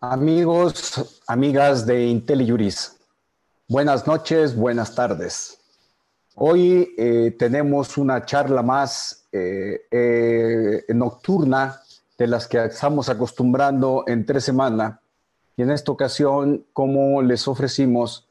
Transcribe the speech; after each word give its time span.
Amigos, 0.00 1.20
amigas 1.26 1.84
de 1.84 2.06
IntelliJuris, 2.06 2.96
buenas 3.66 4.06
noches, 4.06 4.54
buenas 4.54 4.94
tardes. 4.94 5.58
Hoy 6.36 6.94
eh, 6.96 7.34
tenemos 7.36 7.98
una 7.98 8.24
charla 8.24 8.62
más 8.62 9.26
eh, 9.32 9.80
eh, 9.90 10.84
nocturna 10.94 11.82
de 12.16 12.28
las 12.28 12.46
que 12.46 12.64
estamos 12.66 13.08
acostumbrando 13.08 14.04
en 14.06 14.24
tres 14.24 14.44
semanas. 14.44 15.00
Y 15.56 15.62
en 15.62 15.72
esta 15.72 15.90
ocasión, 15.90 16.64
como 16.72 17.20
les 17.20 17.48
ofrecimos, 17.48 18.28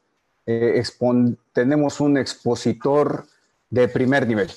tenemos 1.52 2.00
un 2.00 2.16
expositor 2.16 3.26
de 3.68 3.88
primer 3.88 4.26
nivel. 4.26 4.50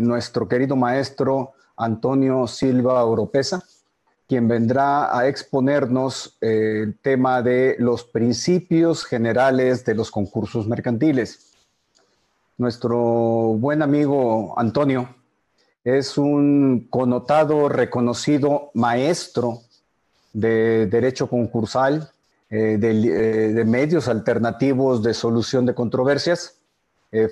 nuestro 0.00 0.48
querido 0.48 0.74
maestro 0.74 1.52
Antonio 1.76 2.48
Silva 2.48 3.04
Oropesa 3.04 3.62
quien 4.30 4.46
vendrá 4.46 5.18
a 5.18 5.26
exponernos 5.26 6.38
eh, 6.40 6.82
el 6.84 6.96
tema 7.00 7.42
de 7.42 7.74
los 7.80 8.04
principios 8.04 9.04
generales 9.04 9.84
de 9.84 9.96
los 9.96 10.12
concursos 10.12 10.68
mercantiles. 10.68 11.50
Nuestro 12.56 12.96
buen 13.58 13.82
amigo 13.82 14.54
Antonio 14.56 15.16
es 15.82 16.16
un 16.16 16.86
connotado, 16.88 17.68
reconocido 17.68 18.70
maestro 18.72 19.62
de 20.32 20.86
derecho 20.86 21.28
concursal, 21.28 22.12
eh, 22.50 22.78
eh, 22.80 23.52
de, 23.52 23.64
medios 23.64 24.06
alternativos 24.06 25.02
de 25.02 25.12
solución 25.12 25.66
de 25.66 25.74
controversias. 25.74 26.54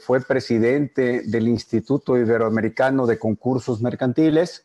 fue 0.04 0.20
presidente 0.20 1.22
del 1.26 1.46
Instituto 1.46 2.16
Iberoamericano 2.16 3.06
de 3.06 3.20
Concursos 3.20 3.80
Mercantiles 3.80 4.64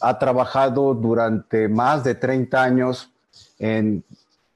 ha 0.00 0.18
trabajado 0.18 0.94
durante 0.94 1.68
más 1.68 2.04
de 2.04 2.14
30 2.14 2.62
años 2.62 3.10
en 3.58 4.04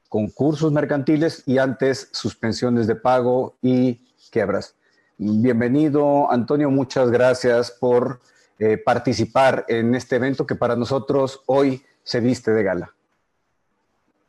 concursos 0.08 0.72
mercantiles 0.72 1.42
y 1.46 1.58
antes 1.58 2.08
suspensiones 2.12 2.86
de 2.86 2.96
pago 2.96 3.54
y 3.62 4.00
quiebras. 4.30 4.74
Bienvenido, 5.18 6.30
Antonio, 6.30 6.70
muchas 6.70 7.10
gracias 7.10 7.70
por 7.70 8.20
eh, 8.58 8.78
participar 8.78 9.64
en 9.68 9.94
este 9.94 10.16
evento 10.16 10.46
que 10.46 10.54
para 10.54 10.76
nosotros 10.76 11.42
hoy 11.46 11.84
se 12.02 12.20
viste 12.20 12.52
de 12.52 12.62
gala. 12.62 12.94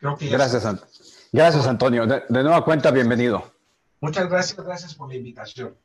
gracias, 0.02 0.64
gracias, 1.32 1.68
Antonio. 1.68 2.06
De, 2.06 2.24
de 2.28 2.44
nueva 2.44 2.64
cuenta, 2.64 2.92
bienvenido. 2.92 3.52
Muchas 4.00 4.30
gracias, 4.30 4.66
gracias 4.66 4.96
por 4.96 5.10
la 5.10 5.16
invitación. 5.16 5.76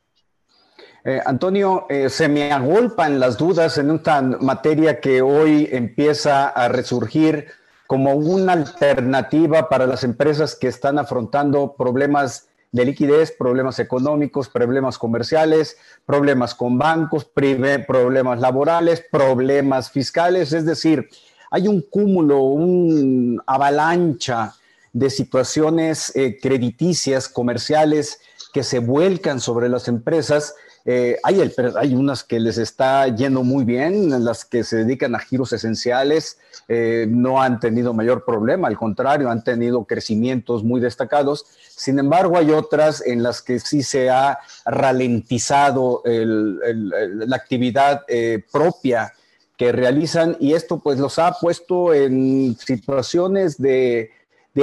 Eh, 1.05 1.19
Antonio, 1.25 1.85
eh, 1.89 2.09
se 2.09 2.29
me 2.29 2.53
agolpan 2.53 3.19
las 3.19 3.37
dudas 3.37 3.77
en 3.77 3.91
esta 3.91 4.21
materia 4.21 5.01
que 5.01 5.21
hoy 5.21 5.67
empieza 5.69 6.47
a 6.47 6.69
resurgir 6.69 7.47
como 7.87 8.13
una 8.15 8.53
alternativa 8.53 9.67
para 9.67 9.85
las 9.85 10.05
empresas 10.05 10.55
que 10.55 10.69
están 10.69 10.97
afrontando 10.97 11.75
problemas 11.77 12.47
de 12.71 12.85
liquidez, 12.85 13.33
problemas 13.37 13.79
económicos, 13.79 14.47
problemas 14.47 14.97
comerciales, 14.97 15.77
problemas 16.05 16.55
con 16.55 16.77
bancos, 16.77 17.25
problemas 17.25 18.39
laborales, 18.39 19.03
problemas 19.11 19.91
fiscales. 19.91 20.53
Es 20.53 20.65
decir, 20.65 21.09
hay 21.51 21.67
un 21.67 21.81
cúmulo, 21.81 22.39
una 22.39 23.43
avalancha 23.45 24.55
de 24.93 25.09
situaciones 25.09 26.15
eh, 26.15 26.39
crediticias, 26.41 27.27
comerciales, 27.27 28.21
que 28.53 28.63
se 28.63 28.79
vuelcan 28.79 29.39
sobre 29.39 29.67
las 29.67 29.87
empresas 29.87 30.55
eh, 30.85 31.17
hay, 31.23 31.95
unas 31.95 32.25
que 32.25 32.41
les 32.41 32.57
está 32.57 33.07
yendo 33.07 33.43
muy 33.43 33.63
bien, 33.63 34.25
las 34.25 34.43
que 34.43 34.65
se 34.65 34.77
dedican 34.77 35.15
a 35.15 35.19
giros 35.19 35.53
esenciales 35.53 36.39
eh, 36.67 37.05
no 37.09 37.41
han 37.41 37.61
tenido 37.61 37.93
mayor 37.93 38.25
problema, 38.25 38.67
al 38.67 38.77
contrario, 38.77 39.29
han 39.29 39.45
tenido 39.45 39.85
crecimientos 39.85 40.61
muy 40.63 40.81
destacados. 40.81 41.45
Sin 41.69 41.99
embargo, 41.99 42.37
hay 42.37 42.51
otras 42.51 43.01
en 43.05 43.23
las 43.23 43.41
que 43.41 43.59
sí 43.59 43.81
se 43.81 44.09
ha 44.09 44.39
ralentizado 44.65 46.01
la 46.05 47.35
actividad 47.35 48.01
eh, 48.09 48.43
propia 48.51 49.13
que 49.55 49.71
realizan 49.71 50.35
y 50.39 50.53
esto 50.53 50.79
pues 50.79 50.99
los 50.99 51.17
ha 51.17 51.31
puesto 51.39 51.93
en 51.93 52.57
situaciones 52.57 53.61
de 53.61 54.09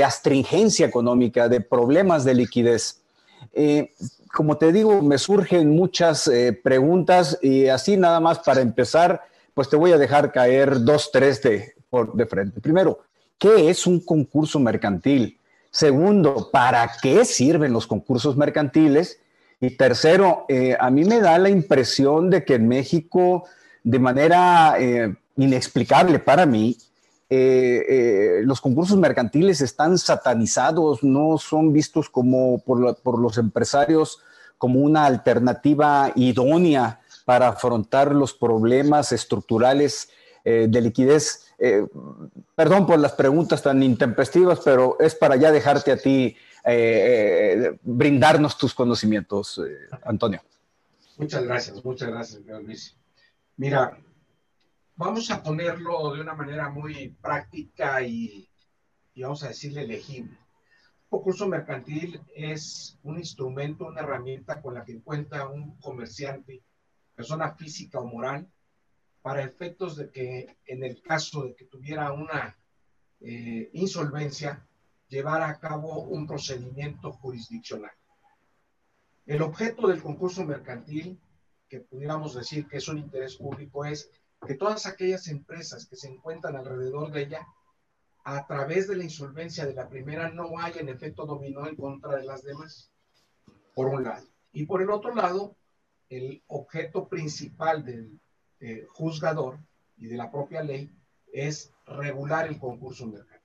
astringencia 0.05 0.87
económica, 0.87 1.49
de 1.49 1.63
problemas 1.63 2.25
de 2.25 2.35
liquidez 2.35 3.01
como 4.33 4.57
te 4.57 4.73
digo, 4.73 5.03
me 5.03 5.19
surgen 5.19 5.71
muchas 5.71 6.29
eh, 6.29 6.53
preguntas 6.53 7.39
y 7.43 7.67
así 7.67 7.97
nada 7.97 8.21
más 8.21 8.39
para 8.41 8.61
empezar, 8.61 9.23
pues 9.55 9.69
te 9.69 9.77
voy 9.77 9.93
a 9.93 9.99
dejar 9.99 10.33
caer 10.33 10.85
dos, 10.85 11.11
tres 11.13 11.43
de, 11.43 11.75
por, 11.89 12.15
de 12.15 12.27
frente. 12.27 12.61
Primero, 12.61 13.01
¿qué 13.39 13.71
es 13.71 13.87
un 13.87 14.01
concurso 14.01 14.61
mercantil? 14.61 15.39
Segundo, 15.71 16.51
¿para 16.53 16.91
qué 17.03 17.25
sirven 17.25 17.73
los 17.73 17.87
concursos 17.87 18.37
mercantiles? 18.37 19.21
Y 19.61 19.71
tercero, 19.71 20.47
eh, 20.49 20.77
a 20.79 20.91
mí 20.91 21.05
me 21.05 21.21
da 21.21 21.39
la 21.39 21.51
impresión 21.51 22.31
de 22.31 22.45
que 22.45 22.55
en 22.55 22.67
México, 22.67 23.45
de 23.85 23.99
manera 23.99 24.77
eh, 24.79 25.15
inexplicable 25.37 26.19
para 26.19 26.47
mí, 26.47 26.77
eh, 27.33 27.85
eh, 27.89 28.43
los 28.45 28.61
concursos 28.61 28.99
mercantiles 28.99 29.61
están 29.61 29.99
satanizados, 29.99 31.05
no 31.05 31.39
son 31.39 31.73
vistos 31.73 32.11
como 32.11 32.59
por, 32.59 33.21
los 33.21 33.39
empresarios 33.39 34.19
como 34.59 34.81
una 34.81 35.07
alternativa 35.07 36.11
idónea 36.17 37.01
para 37.25 37.47
afrontar 37.47 38.13
los 38.17 38.35
problemas 38.35 39.13
estructurales 39.13 40.11
eh, 40.45 40.67
de 40.69 40.81
liquidez. 40.81 41.47
perdón 42.57 42.87
por 42.87 42.99
las 42.99 43.13
preguntas 43.13 43.63
tan 43.63 43.81
intempestivas, 43.85 44.59
pero 44.65 44.97
es 44.99 45.15
para 45.15 45.37
ya 45.37 45.53
dejarte 45.53 45.93
a 45.93 45.97
ti 45.99 46.37
brindarnos 47.83 48.59
tus 48.59 48.75
conocimientos, 48.75 49.61
Antonio. 50.05 50.43
Muchas 51.17 51.45
gracias, 51.45 51.85
muchas 51.85 52.09
gracias, 52.09 52.43
Luis. 52.65 52.97
Mira, 53.57 53.97
vamos 55.01 55.31
a 55.31 55.43
ponerlo 55.43 56.15
de 56.15 56.21
una 56.21 56.35
manera 56.35 56.69
muy 56.69 57.09
práctica 57.23 58.03
y, 58.03 58.47
vamos 59.17 59.43
a 59.43 59.49
decirle 59.49 59.87
legible. 59.87 60.37
Un 61.05 61.19
concurso 61.19 61.49
mercantil 61.49 62.21
es 62.35 62.99
un 63.03 63.19
instrumento, 63.19 63.87
una 63.87 64.03
herramienta 64.03 64.61
con 64.61 64.75
la 64.75 64.85
que 64.85 65.01
cuenta 65.01 65.49
un 65.49 65.79
comerciante, 65.79 66.63
persona 67.15 67.55
física 67.55 67.99
o 67.99 68.05
moral, 68.05 68.47
para 69.23 69.43
efectos 69.43 69.97
de 69.97 70.11
que 70.11 70.59
en 70.67 70.85
el 70.85 71.01
caso 71.01 71.45
de 71.45 71.55
que 71.55 71.65
tuviera 71.65 72.13
una 72.13 72.59
eh, 73.21 73.71
insolvencia, 73.73 74.67
llevara 75.09 75.49
a 75.49 75.59
cabo 75.59 76.03
un 76.03 76.27
procedimiento 76.27 77.11
jurisdiccional. 77.13 77.93
El 79.25 79.41
objeto 79.41 79.89
del 79.89 80.03
concurso 80.03 80.45
mercantil, 80.45 81.19
que 81.71 81.81
pudiéramos 81.81 82.35
decir 82.35 82.69
que 82.69 82.77
es 82.77 82.89
un 82.89 82.99
interés 82.99 83.37
público, 83.37 83.87
es 83.87 84.11
que 84.47 84.55
todas 84.55 84.87
aquellas 84.87 85.29
empresas 85.29 85.87
que 85.87 85.97
se 85.97 86.09
encuentran 86.09 86.57
alrededor 86.57 87.13
de 87.13 87.23
ella, 87.23 87.47
a 88.25 88.47
través 88.47 88.89
de 88.89 88.97
la 88.97 89.05
insolvencia 89.05 89.67
de 89.67 89.75
la 89.75 89.89
primera, 89.89 90.31
no 90.31 90.51
en 90.75 90.89
efecto 90.89 91.27
dominó 91.27 91.67
en 91.67 91.77
contra 91.77 92.17
de 92.17 92.25
las 92.25 92.43
demás, 92.43 92.91
por 93.75 93.89
un 93.89 94.05
lado. 94.05 94.27
Y 94.53 94.67
por 94.67 94.83
el 94.83 94.91
otro 94.91 95.15
lado, 95.15 95.57
el 96.09 96.43
objeto 96.49 97.09
principal 97.09 97.85
del 97.85 98.21
eh, 98.61 98.87
juzgador 98.91 99.59
y 99.97 100.07
de 100.07 100.17
la 100.17 100.31
propia 100.31 100.63
ley 100.63 100.91
es 101.33 101.73
regular 101.87 102.49
el 102.49 102.59
concurso 102.59 103.07
mercantil. 103.07 103.41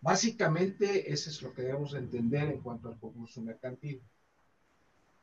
Básicamente, 0.00 1.12
eso 1.12 1.30
es 1.30 1.40
lo 1.42 1.52
que 1.52 1.62
debemos 1.62 1.94
entender 1.94 2.50
en 2.50 2.60
cuanto 2.60 2.88
al 2.88 2.98
concurso 2.98 3.40
mercantil. 3.42 4.02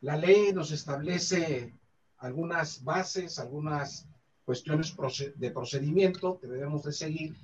La 0.01 0.15
ley 0.15 0.53
nos 0.53 0.71
establece 0.71 1.75
algunas 2.21 2.83
bases, 2.83 3.39
algunas 3.39 4.07
cuestiones 4.45 4.95
de 5.35 5.51
procedimiento 5.51 6.39
que 6.39 6.47
debemos 6.47 6.83
de 6.83 6.93
seguir 6.93 7.35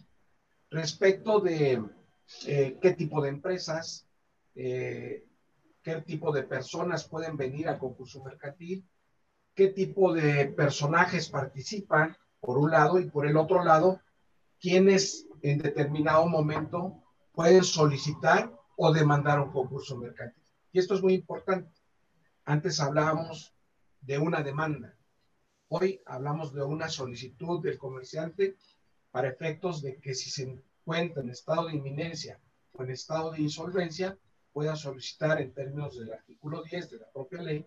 respecto 0.69 1.39
de 1.39 1.83
eh, 2.45 2.77
qué 2.79 2.93
tipo 2.93 3.21
de 3.21 3.29
empresas, 3.29 4.07
eh, 4.55 5.25
qué 5.81 6.01
tipo 6.01 6.31
de 6.31 6.43
personas 6.43 7.07
pueden 7.07 7.37
venir 7.37 7.67
al 7.67 7.79
concurso 7.79 8.23
mercantil, 8.23 8.87
qué 9.55 9.69
tipo 9.69 10.13
de 10.13 10.45
personajes 10.45 11.29
participan, 11.29 12.15
por 12.39 12.59
un 12.59 12.69
lado, 12.69 12.99
y 12.99 13.09
por 13.09 13.25
el 13.25 13.35
otro 13.35 13.63
lado, 13.63 13.99
quiénes 14.59 15.27
en 15.41 15.57
determinado 15.57 16.27
momento 16.27 17.03
pueden 17.33 17.63
solicitar 17.63 18.55
o 18.75 18.93
demandar 18.93 19.39
un 19.39 19.51
concurso 19.51 19.97
mercantil. 19.97 20.43
Y 20.71 20.77
esto 20.77 20.93
es 20.93 21.01
muy 21.01 21.15
importante. 21.15 21.71
Antes 22.45 22.79
hablábamos 22.79 23.56
de 24.01 24.17
una 24.17 24.43
demanda. 24.43 24.95
Hoy 25.69 26.01
hablamos 26.05 26.53
de 26.53 26.63
una 26.63 26.89
solicitud 26.89 27.61
del 27.61 27.77
comerciante 27.77 28.55
para 29.11 29.29
efectos 29.29 29.81
de 29.81 29.97
que 29.99 30.13
si 30.13 30.29
se 30.29 30.43
encuentra 30.43 31.21
en 31.21 31.29
estado 31.29 31.67
de 31.67 31.75
inminencia 31.75 32.39
o 32.73 32.83
en 32.83 32.91
estado 32.91 33.31
de 33.31 33.41
insolvencia, 33.41 34.17
pueda 34.53 34.75
solicitar 34.75 35.41
en 35.41 35.53
términos 35.53 35.97
del 35.97 36.13
artículo 36.13 36.63
10 36.63 36.91
de 36.91 36.97
la 36.97 37.11
propia 37.11 37.41
ley 37.41 37.65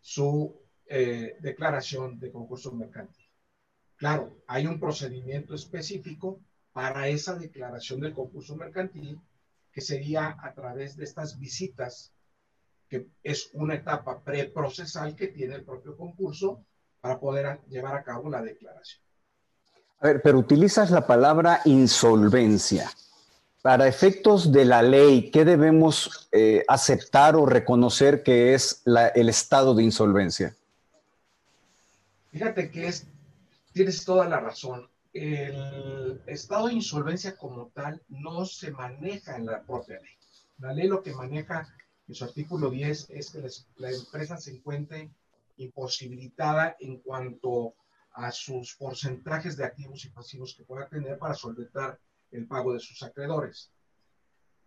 su 0.00 0.54
eh, 0.86 1.36
declaración 1.40 2.18
de 2.20 2.30
concurso 2.30 2.70
mercantil. 2.72 3.26
Claro, 3.96 4.36
hay 4.46 4.66
un 4.66 4.78
procedimiento 4.78 5.54
específico 5.54 6.40
para 6.72 7.08
esa 7.08 7.34
declaración 7.34 8.00
del 8.00 8.12
concurso 8.12 8.54
mercantil, 8.54 9.18
que 9.72 9.80
sería 9.80 10.36
a 10.40 10.52
través 10.52 10.96
de 10.96 11.04
estas 11.04 11.38
visitas, 11.38 12.12
que 12.88 13.08
es 13.22 13.50
una 13.54 13.74
etapa 13.74 14.20
preprocesal 14.22 15.14
que 15.14 15.28
tiene 15.28 15.56
el 15.56 15.64
propio 15.64 15.96
concurso 15.96 16.64
para 17.00 17.18
poder 17.18 17.60
llevar 17.68 17.96
a 17.96 18.02
cabo 18.02 18.30
la 18.30 18.42
declaración. 18.42 19.02
A 20.00 20.08
ver, 20.08 20.22
pero 20.22 20.38
utilizas 20.38 20.90
la 20.90 21.06
palabra 21.06 21.60
insolvencia. 21.64 22.90
Para 23.62 23.88
efectos 23.88 24.52
de 24.52 24.64
la 24.64 24.82
ley, 24.82 25.30
¿qué 25.30 25.44
debemos 25.44 26.28
eh, 26.30 26.64
aceptar 26.68 27.34
o 27.34 27.46
reconocer 27.46 28.22
que 28.22 28.54
es 28.54 28.82
el 29.14 29.28
estado 29.28 29.74
de 29.74 29.82
insolvencia? 29.82 30.54
Fíjate 32.30 32.70
que 32.70 32.86
es, 32.86 33.06
tienes 33.72 34.04
toda 34.04 34.28
la 34.28 34.38
razón. 34.38 34.88
El 35.12 36.20
estado 36.26 36.68
de 36.68 36.74
insolvencia 36.74 37.34
como 37.36 37.68
tal 37.68 38.02
no 38.08 38.44
se 38.44 38.70
maneja 38.70 39.36
en 39.36 39.46
la 39.46 39.62
propia 39.62 39.98
ley. 40.00 40.14
La 40.58 40.72
ley 40.72 40.86
lo 40.86 41.02
que 41.02 41.14
maneja 41.14 41.66
en 42.08 42.14
su 42.14 42.24
artículo 42.24 42.70
10 42.70 43.10
es 43.10 43.30
que 43.30 43.48
la 43.76 43.90
empresa 43.90 44.36
se 44.36 44.52
encuentre 44.52 45.10
imposibilitada 45.56 46.76
en 46.80 46.98
cuanto 46.98 47.74
a 48.12 48.30
sus 48.30 48.74
porcentajes 48.76 49.56
de 49.56 49.64
activos 49.64 50.04
y 50.04 50.10
pasivos 50.10 50.54
que 50.54 50.64
pueda 50.64 50.88
tener 50.88 51.18
para 51.18 51.34
solventar 51.34 51.98
el 52.30 52.46
pago 52.46 52.72
de 52.72 52.80
sus 52.80 53.02
acreedores. 53.02 53.70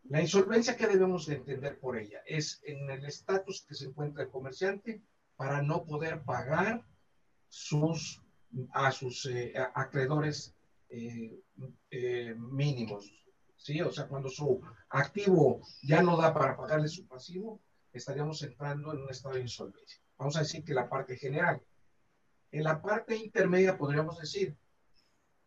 La 0.04 0.22
insolvencia 0.22 0.78
que 0.78 0.88
debemos 0.88 1.26
de 1.26 1.36
entender 1.36 1.80
por 1.80 1.98
ella 1.98 2.22
es 2.26 2.62
en 2.64 2.90
el 2.90 3.06
estatus 3.06 3.66
que 3.68 3.76
se 3.76 3.86
encuentra 3.86 4.24
el 4.24 4.30
comerciante 4.30 5.02
para 5.36 5.62
no 5.62 5.84
poder 5.84 6.24
pagar 6.24 6.86
sus, 7.48 8.22
a 8.72 8.92
sus 8.92 9.26
eh, 9.26 9.54
acreedores 9.74 10.56
eh, 10.90 11.40
eh, 11.92 12.36
mínimos. 12.38 13.12
¿Sí? 13.60 13.82
O 13.82 13.92
sea, 13.92 14.08
cuando 14.08 14.30
su 14.30 14.62
activo 14.90 15.62
ya 15.84 16.02
no 16.02 16.18
da 16.18 16.34
para 16.34 16.58
pagarle 16.58 16.88
su 16.88 17.06
pasivo, 17.06 17.62
estaríamos 17.94 18.42
entrando 18.42 18.94
en 18.94 19.02
un 19.02 19.10
estado 19.10 19.36
de 19.36 19.42
insolvencia. 19.42 20.02
Vamos 20.18 20.36
a 20.38 20.42
decir 20.42 20.64
que 20.64 20.74
la 20.74 20.90
parte 20.90 21.18
general. 21.18 21.62
En 22.52 22.64
la 22.64 22.82
parte 22.82 23.16
intermedia 23.16 23.78
podríamos 23.78 24.18
decir, 24.18 24.58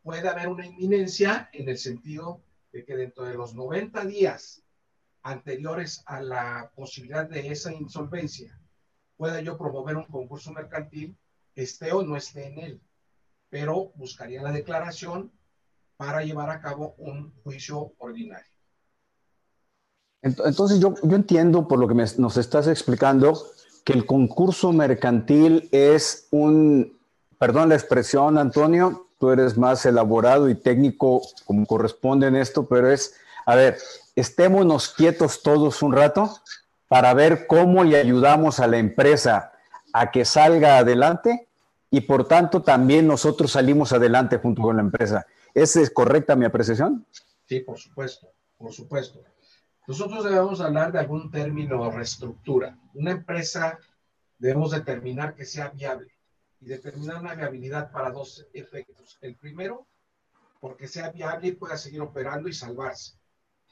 puede 0.02 0.28
haber 0.28 0.48
una 0.48 0.66
inminencia 0.66 1.48
en 1.52 1.68
el 1.68 1.78
sentido 1.78 2.42
de 2.72 2.84
que 2.84 2.96
dentro 2.96 3.24
de 3.24 3.34
los 3.34 3.54
90 3.54 4.04
días 4.04 4.62
anteriores 5.22 6.02
a 6.06 6.20
la 6.20 6.72
posibilidad 6.74 7.28
de 7.28 7.48
esa 7.48 7.72
insolvencia, 7.72 8.58
pueda 9.16 9.40
yo 9.40 9.56
promover 9.56 9.96
un 9.96 10.06
concurso 10.06 10.52
mercantil, 10.52 11.16
esté 11.54 11.92
o 11.92 12.02
no 12.02 12.16
esté 12.16 12.46
en 12.46 12.58
él, 12.58 12.82
pero 13.48 13.92
buscaría 13.94 14.42
la 14.42 14.52
declaración 14.52 15.32
para 16.04 16.24
llevar 16.24 16.50
a 16.50 16.60
cabo 16.60 16.96
un 16.98 17.32
juicio 17.44 17.92
ordinario. 17.98 18.50
Entonces 20.20 20.80
yo, 20.80 20.94
yo 21.00 21.14
entiendo 21.14 21.68
por 21.68 21.78
lo 21.78 21.86
que 21.86 21.94
nos 21.94 22.36
estás 22.36 22.66
explicando 22.66 23.40
que 23.84 23.92
el 23.92 24.04
concurso 24.04 24.72
mercantil 24.72 25.68
es 25.70 26.26
un, 26.32 26.98
perdón 27.38 27.68
la 27.68 27.76
expresión, 27.76 28.36
Antonio, 28.36 29.06
tú 29.20 29.30
eres 29.30 29.56
más 29.56 29.86
elaborado 29.86 30.50
y 30.50 30.56
técnico 30.56 31.22
como 31.44 31.66
corresponde 31.66 32.26
en 32.26 32.34
esto, 32.34 32.66
pero 32.66 32.90
es, 32.90 33.14
a 33.46 33.54
ver, 33.54 33.78
estémonos 34.16 34.88
quietos 34.88 35.40
todos 35.40 35.82
un 35.82 35.92
rato 35.92 36.36
para 36.88 37.14
ver 37.14 37.46
cómo 37.46 37.84
le 37.84 38.00
ayudamos 38.00 38.58
a 38.58 38.66
la 38.66 38.78
empresa 38.78 39.52
a 39.92 40.10
que 40.10 40.24
salga 40.24 40.78
adelante 40.78 41.46
y 41.92 42.00
por 42.00 42.26
tanto 42.26 42.62
también 42.62 43.06
nosotros 43.06 43.52
salimos 43.52 43.92
adelante 43.92 44.38
junto 44.38 44.62
con 44.62 44.76
la 44.76 44.82
empresa. 44.82 45.26
¿Es 45.54 45.90
correcta 45.90 46.36
mi 46.36 46.44
apreciación? 46.44 47.06
Sí, 47.46 47.60
por 47.60 47.78
supuesto, 47.78 48.32
por 48.56 48.72
supuesto. 48.72 49.22
Nosotros 49.86 50.24
debemos 50.24 50.60
hablar 50.60 50.92
de 50.92 51.00
algún 51.00 51.30
término 51.30 51.90
reestructura. 51.90 52.78
Una 52.94 53.10
empresa 53.10 53.78
debemos 54.38 54.70
determinar 54.70 55.34
que 55.34 55.44
sea 55.44 55.68
viable 55.68 56.12
y 56.60 56.66
determinar 56.66 57.20
una 57.20 57.34
viabilidad 57.34 57.90
para 57.90 58.10
dos 58.10 58.46
efectos. 58.54 59.18
El 59.20 59.36
primero, 59.36 59.86
porque 60.60 60.86
sea 60.86 61.10
viable 61.10 61.48
y 61.48 61.52
pueda 61.52 61.76
seguir 61.76 62.00
operando 62.00 62.48
y 62.48 62.52
salvarse. 62.52 63.18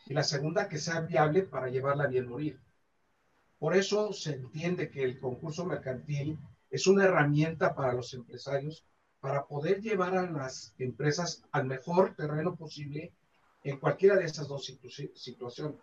Y 0.06 0.14
la 0.14 0.24
segunda, 0.24 0.68
que 0.68 0.78
sea 0.78 1.00
viable 1.00 1.44
para 1.44 1.68
llevarla 1.68 2.08
bien 2.08 2.28
morir. 2.28 2.60
Por 3.58 3.76
eso 3.76 4.12
se 4.12 4.34
entiende 4.34 4.90
que 4.90 5.04
el 5.04 5.20
concurso 5.20 5.64
mercantil 5.64 6.38
es 6.70 6.86
una 6.86 7.04
herramienta 7.04 7.74
para 7.74 7.92
los 7.92 8.12
empresarios 8.14 8.84
para 9.20 9.46
poder 9.46 9.80
llevar 9.80 10.16
a 10.16 10.30
las 10.30 10.72
empresas 10.78 11.42
al 11.52 11.66
mejor 11.66 12.14
terreno 12.16 12.54
posible 12.54 13.12
en 13.62 13.78
cualquiera 13.78 14.16
de 14.16 14.24
esas 14.24 14.48
dos 14.48 14.72
situaciones. 15.14 15.78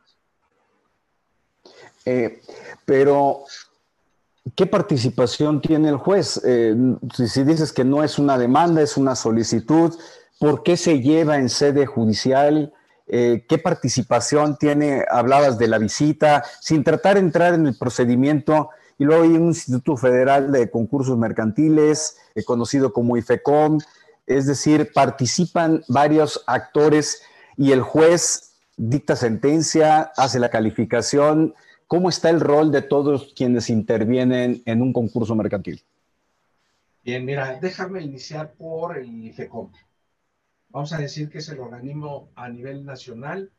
Eh, 2.05 2.41
pero, 2.85 3.43
¿qué 4.55 4.65
participación 4.65 5.61
tiene 5.61 5.89
el 5.89 5.97
juez? 5.97 6.41
Eh, 6.43 6.75
si, 7.13 7.43
dices 7.43 7.71
que 7.71 7.83
no 7.83 8.03
es 8.03 8.17
una 8.17 8.37
demanda, 8.37 8.81
es 8.81 8.97
una 8.97 9.15
solicitud, 9.15 9.93
¿por 10.39 10.63
qué 10.63 10.77
se 10.77 10.99
lleva 11.01 11.37
en 11.37 11.49
sede 11.49 11.85
judicial? 11.85 12.73
Eh, 13.07 13.45
¿Qué 13.47 13.57
participación 13.57 14.57
tiene? 14.57 15.05
Hablabas 15.09 15.57
de 15.57 15.67
la 15.67 15.77
visita, 15.77 16.43
sin 16.61 16.83
tratar 16.83 17.15
de 17.15 17.21
entrar 17.21 17.53
en 17.53 17.67
el 17.67 17.77
procedimiento. 17.77 18.69
Y 18.97 19.05
luego 19.05 19.23
hay 19.23 19.31
un 19.31 19.47
Instituto 19.47 19.95
Federal 19.95 20.51
de 20.51 20.69
Concursos 20.69 21.17
Mercantiles, 21.17 22.17
conocido 22.45 22.93
como 22.93 23.17
IFECOM, 23.17 23.79
es 24.25 24.45
decir, 24.45 24.91
participan 24.93 25.83
varios 25.87 26.43
actores 26.47 27.21
y 27.55 27.71
el 27.71 27.81
juez 27.81 28.55
dicta 28.75 29.15
sentencia, 29.15 30.11
hace 30.15 30.39
la 30.39 30.49
calificación. 30.49 31.55
¿Cómo 31.87 32.09
está 32.09 32.29
el 32.29 32.41
rol 32.41 32.71
de 32.71 32.81
todos 32.81 33.33
quienes 33.35 33.69
intervienen 33.69 34.61
en 34.65 34.81
un 34.81 34.93
concurso 34.93 35.35
mercantil? 35.35 35.81
Bien, 37.03 37.23
mira, 37.23 37.57
déjame 37.61 38.01
iniciar 38.01 38.53
por 38.53 38.97
el 38.97 39.25
IFECOM. 39.25 39.71
Vamos 40.69 40.91
a 40.91 40.97
decir 40.97 41.29
que 41.29 41.37
es 41.37 41.47
el 41.49 41.59
organismo 41.59 42.29
a 42.35 42.49
nivel 42.49 42.85
nacional 42.85 43.49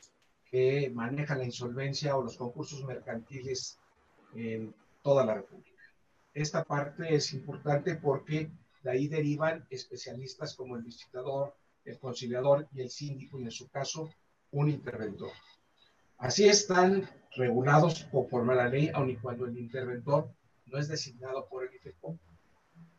que 0.50 0.90
maneja 0.94 1.34
la 1.34 1.44
insolvencia 1.44 2.16
o 2.16 2.22
los 2.22 2.36
concursos 2.36 2.84
mercantiles 2.84 3.78
en 4.34 4.74
toda 5.08 5.24
la 5.24 5.36
República. 5.36 5.82
Esta 6.34 6.64
parte 6.64 7.14
es 7.14 7.32
importante 7.32 7.94
porque 7.94 8.50
de 8.82 8.90
ahí 8.90 9.08
derivan 9.08 9.66
especialistas 9.70 10.54
como 10.54 10.76
el 10.76 10.82
visitador, 10.82 11.56
el 11.86 11.98
conciliador 11.98 12.68
y 12.74 12.82
el 12.82 12.90
síndico, 12.90 13.40
y 13.40 13.44
en 13.44 13.50
su 13.50 13.70
caso, 13.70 14.10
un 14.50 14.68
interventor. 14.68 15.30
Así 16.18 16.46
están 16.46 17.08
regulados 17.34 18.04
conforme 18.12 18.52
a 18.52 18.56
la 18.56 18.68
ley, 18.68 18.90
aun 18.92 19.08
y 19.08 19.16
cuando 19.16 19.46
el 19.46 19.56
interventor 19.56 20.30
no 20.66 20.78
es 20.78 20.88
designado 20.88 21.48
por 21.48 21.64
el 21.64 21.74
IFECOM. 21.74 22.18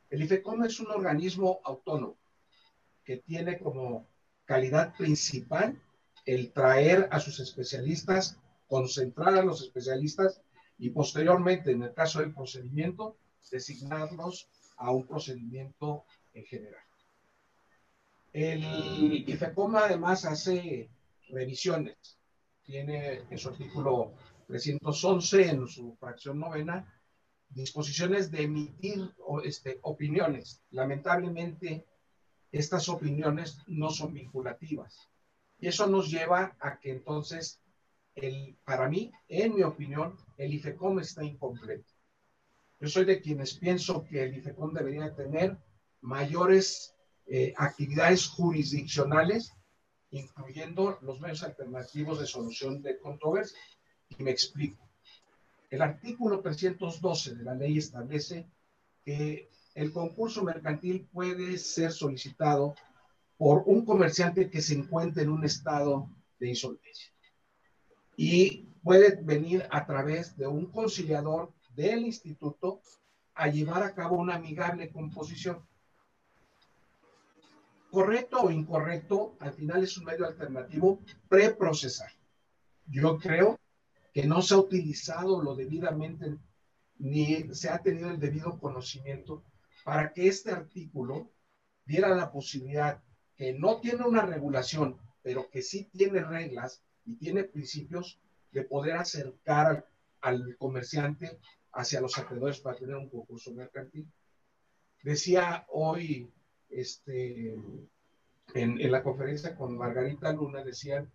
El 0.09 0.23
IFECOM 0.23 0.63
es 0.63 0.79
un 0.79 0.89
organismo 0.89 1.59
autónomo 1.63 2.17
que 3.03 3.17
tiene 3.17 3.59
como 3.59 4.07
calidad 4.45 4.95
principal 4.97 5.79
el 6.25 6.51
traer 6.53 7.07
a 7.11 7.19
sus 7.19 7.39
especialistas, 7.39 8.39
concentrar 8.67 9.35
a 9.35 9.43
los 9.43 9.61
especialistas 9.61 10.41
y 10.79 10.89
posteriormente, 10.89 11.71
en 11.71 11.83
el 11.83 11.93
caso 11.93 12.19
del 12.19 12.33
procedimiento, 12.33 13.17
designarlos 13.51 14.49
a 14.77 14.91
un 14.91 15.05
procedimiento 15.05 16.05
en 16.33 16.45
general. 16.45 16.83
El 18.31 18.63
IFECOM 19.27 19.75
además 19.75 20.25
hace 20.25 20.89
revisiones. 21.29 22.17
Tiene 22.63 23.23
en 23.29 23.37
su 23.37 23.49
artículo 23.49 24.13
311, 24.47 25.49
en 25.49 25.67
su 25.67 25.95
fracción 25.99 26.39
novena, 26.39 26.93
disposiciones 27.49 28.31
de 28.31 28.43
emitir 28.43 29.13
este, 29.43 29.79
opiniones. 29.81 30.61
Lamentablemente, 30.71 31.85
estas 32.51 32.87
opiniones 32.89 33.57
no 33.67 33.89
son 33.89 34.13
vinculativas. 34.13 35.09
Y 35.59 35.67
eso 35.67 35.87
nos 35.87 36.09
lleva 36.09 36.55
a 36.59 36.79
que 36.79 36.91
entonces, 36.91 37.59
para 38.63 38.87
mí, 38.87 39.11
en 39.27 39.55
mi 39.55 39.63
opinión, 39.63 40.17
el 40.37 40.53
IFECOM 40.53 40.99
está 40.99 41.23
incompleto. 41.23 41.91
Yo 42.79 42.87
soy 42.87 43.05
de 43.05 43.21
quienes 43.21 43.55
pienso 43.55 44.05
que 44.05 44.23
el 44.23 44.37
IFECOM 44.37 44.73
debería 44.73 45.13
tener 45.13 45.57
mayores 46.01 46.95
eh, 47.27 47.53
actividades 47.57 48.27
jurisdiccionales 48.27 49.53
incluyendo 50.11 50.97
los 51.01 51.19
medios 51.19 51.43
alternativos 51.43 52.19
de 52.19 52.25
solución 52.25 52.81
de 52.81 52.97
controversia. 52.99 53.59
Y 54.09 54.23
me 54.23 54.31
explico. 54.31 54.89
El 55.69 55.81
artículo 55.81 56.41
312 56.41 57.35
de 57.35 57.43
la 57.43 57.53
ley 57.53 57.77
establece 57.77 58.47
que 59.05 59.49
el 59.75 59.91
concurso 59.91 60.43
mercantil 60.43 61.07
puede 61.11 61.57
ser 61.57 61.91
solicitado 61.91 62.73
por 63.37 63.63
un 63.67 63.85
comerciante 63.85 64.49
que 64.49 64.61
se 64.61 64.73
encuentre 64.73 65.23
en 65.23 65.29
un 65.29 65.45
estado 65.45 66.09
de 66.39 66.49
insolvencia. 66.49 67.11
Y 68.21 68.65
puede 68.83 69.15
venir 69.23 69.65
a 69.71 69.85
través 69.85 70.35
de 70.35 70.45
un 70.45 70.65
conciliador 70.65 71.53
del 71.73 72.01
instituto 72.01 72.81
a 73.33 73.47
llevar 73.47 73.81
a 73.81 73.95
cabo 73.95 74.17
una 74.17 74.35
amigable 74.35 74.91
composición. 74.91 75.65
correcto 77.89 78.41
o 78.41 78.51
incorrecto, 78.51 79.37
al 79.39 79.53
final 79.53 79.83
es 79.83 79.97
un 79.97 80.03
medio 80.03 80.25
alternativo 80.25 80.99
preprocesar. 81.29 82.11
Yo 82.87 83.17
creo 83.17 83.57
que 84.13 84.27
no 84.27 84.41
se 84.41 84.53
ha 84.53 84.57
utilizado 84.57 85.41
lo 85.41 85.55
debidamente 85.55 86.37
ni 86.97 87.55
se 87.55 87.69
ha 87.69 87.81
tenido 87.81 88.09
el 88.09 88.19
debido 88.19 88.59
conocimiento 88.59 89.43
para 89.85 90.11
que 90.11 90.27
este 90.27 90.51
artículo 90.51 91.31
diera 91.85 92.09
la 92.09 92.33
posibilidad 92.33 93.01
que 93.37 93.53
no 93.53 93.79
tiene 93.79 94.03
una 94.03 94.23
regulación, 94.25 94.97
pero 95.23 95.49
que 95.49 95.61
sí 95.61 95.85
tiene 95.85 96.21
reglas 96.21 96.83
y 97.09 97.15
tiene 97.15 97.43
principios 97.43 98.19
de 98.51 98.63
poder 98.63 98.97
acercar 98.97 99.67
al, 99.67 99.85
al 100.21 100.57
comerciante 100.57 101.39
hacia 101.71 102.01
los 102.01 102.17
acreedores 102.17 102.59
para 102.59 102.77
tener 102.77 102.95
un 102.95 103.09
concurso 103.09 103.51
mercantil. 103.53 104.07
Decía 105.03 105.65
hoy 105.69 106.31
este, 106.69 107.55
en, 108.53 108.91
la 108.91 109.01
conferencia 109.01 109.55
con 109.55 109.77
Margarita 109.77 110.31
Luna, 110.33 110.63
decían, 110.63 111.11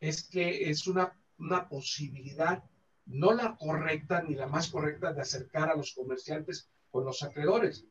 es 0.00 0.28
que 0.28 0.70
es 0.70 0.86
una, 0.86 1.18
una 1.38 1.68
posibilidad, 1.68 2.62
no 3.06 3.32
la 3.32 3.56
correcta 3.56 4.22
ni 4.22 4.34
la 4.34 4.48
más 4.48 4.68
correcta 4.68 5.12
de 5.12 5.22
acercar 5.22 5.70
a 5.70 5.76
los 5.76 5.94
comerciantes 5.94 6.68
con 6.90 7.04
los 7.04 7.22
acreedores. 7.22 7.86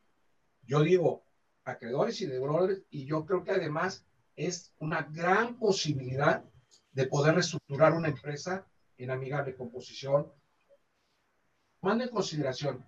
Yo 0.63 0.81
digo 0.81 1.23
acreedores 1.63 2.21
y 2.21 2.27
deudores, 2.27 2.83
y 2.91 3.05
yo 3.05 3.25
creo 3.25 3.43
que 3.43 3.51
además 3.51 4.05
es 4.35 4.73
una 4.79 5.01
gran 5.01 5.57
posibilidad 5.57 6.43
de 6.97 7.05
poder 7.05 7.35
reestructurar 7.35 7.93
una 7.93 8.07
empresa 8.07 8.65
en 8.97 9.11
amigable 9.11 9.55
composición. 9.55 10.33
Tomando 11.79 12.05
en 12.05 12.09
consideración 12.09 12.83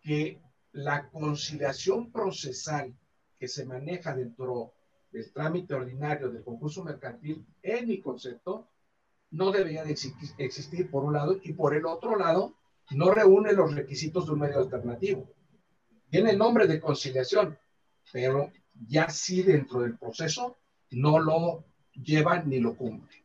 que 0.00 0.40
la 0.72 1.10
conciliación 1.10 2.10
procesal 2.10 2.94
que 3.38 3.46
se 3.46 3.66
maneja 3.66 4.16
dentro 4.16 4.72
del 5.12 5.30
trámite 5.30 5.74
ordinario 5.74 6.30
del 6.30 6.42
concurso 6.42 6.82
mercantil, 6.82 7.46
en 7.62 7.86
mi 7.86 8.00
concepto, 8.00 8.66
no 9.32 9.52
debería 9.52 9.84
de 9.84 9.94
existir 10.38 10.90
por 10.90 11.04
un 11.04 11.12
lado 11.12 11.38
y 11.42 11.52
por 11.52 11.74
el 11.74 11.84
otro 11.84 12.16
lado, 12.16 12.54
no 12.92 13.10
reúne 13.10 13.52
los 13.52 13.74
requisitos 13.74 14.24
de 14.24 14.32
un 14.32 14.38
medio 14.38 14.58
alternativo. 14.60 15.28
Tiene 16.08 16.30
el 16.30 16.38
nombre 16.38 16.66
de 16.66 16.80
conciliación, 16.80 17.58
pero 18.10 18.50
ya 18.88 19.10
sí 19.10 19.42
dentro 19.42 19.80
del 19.80 19.98
proceso 19.98 20.56
no 20.92 21.18
lo 21.18 21.66
lleva 21.92 22.42
ni 22.42 22.58
lo 22.58 22.74
cumple. 22.74 23.23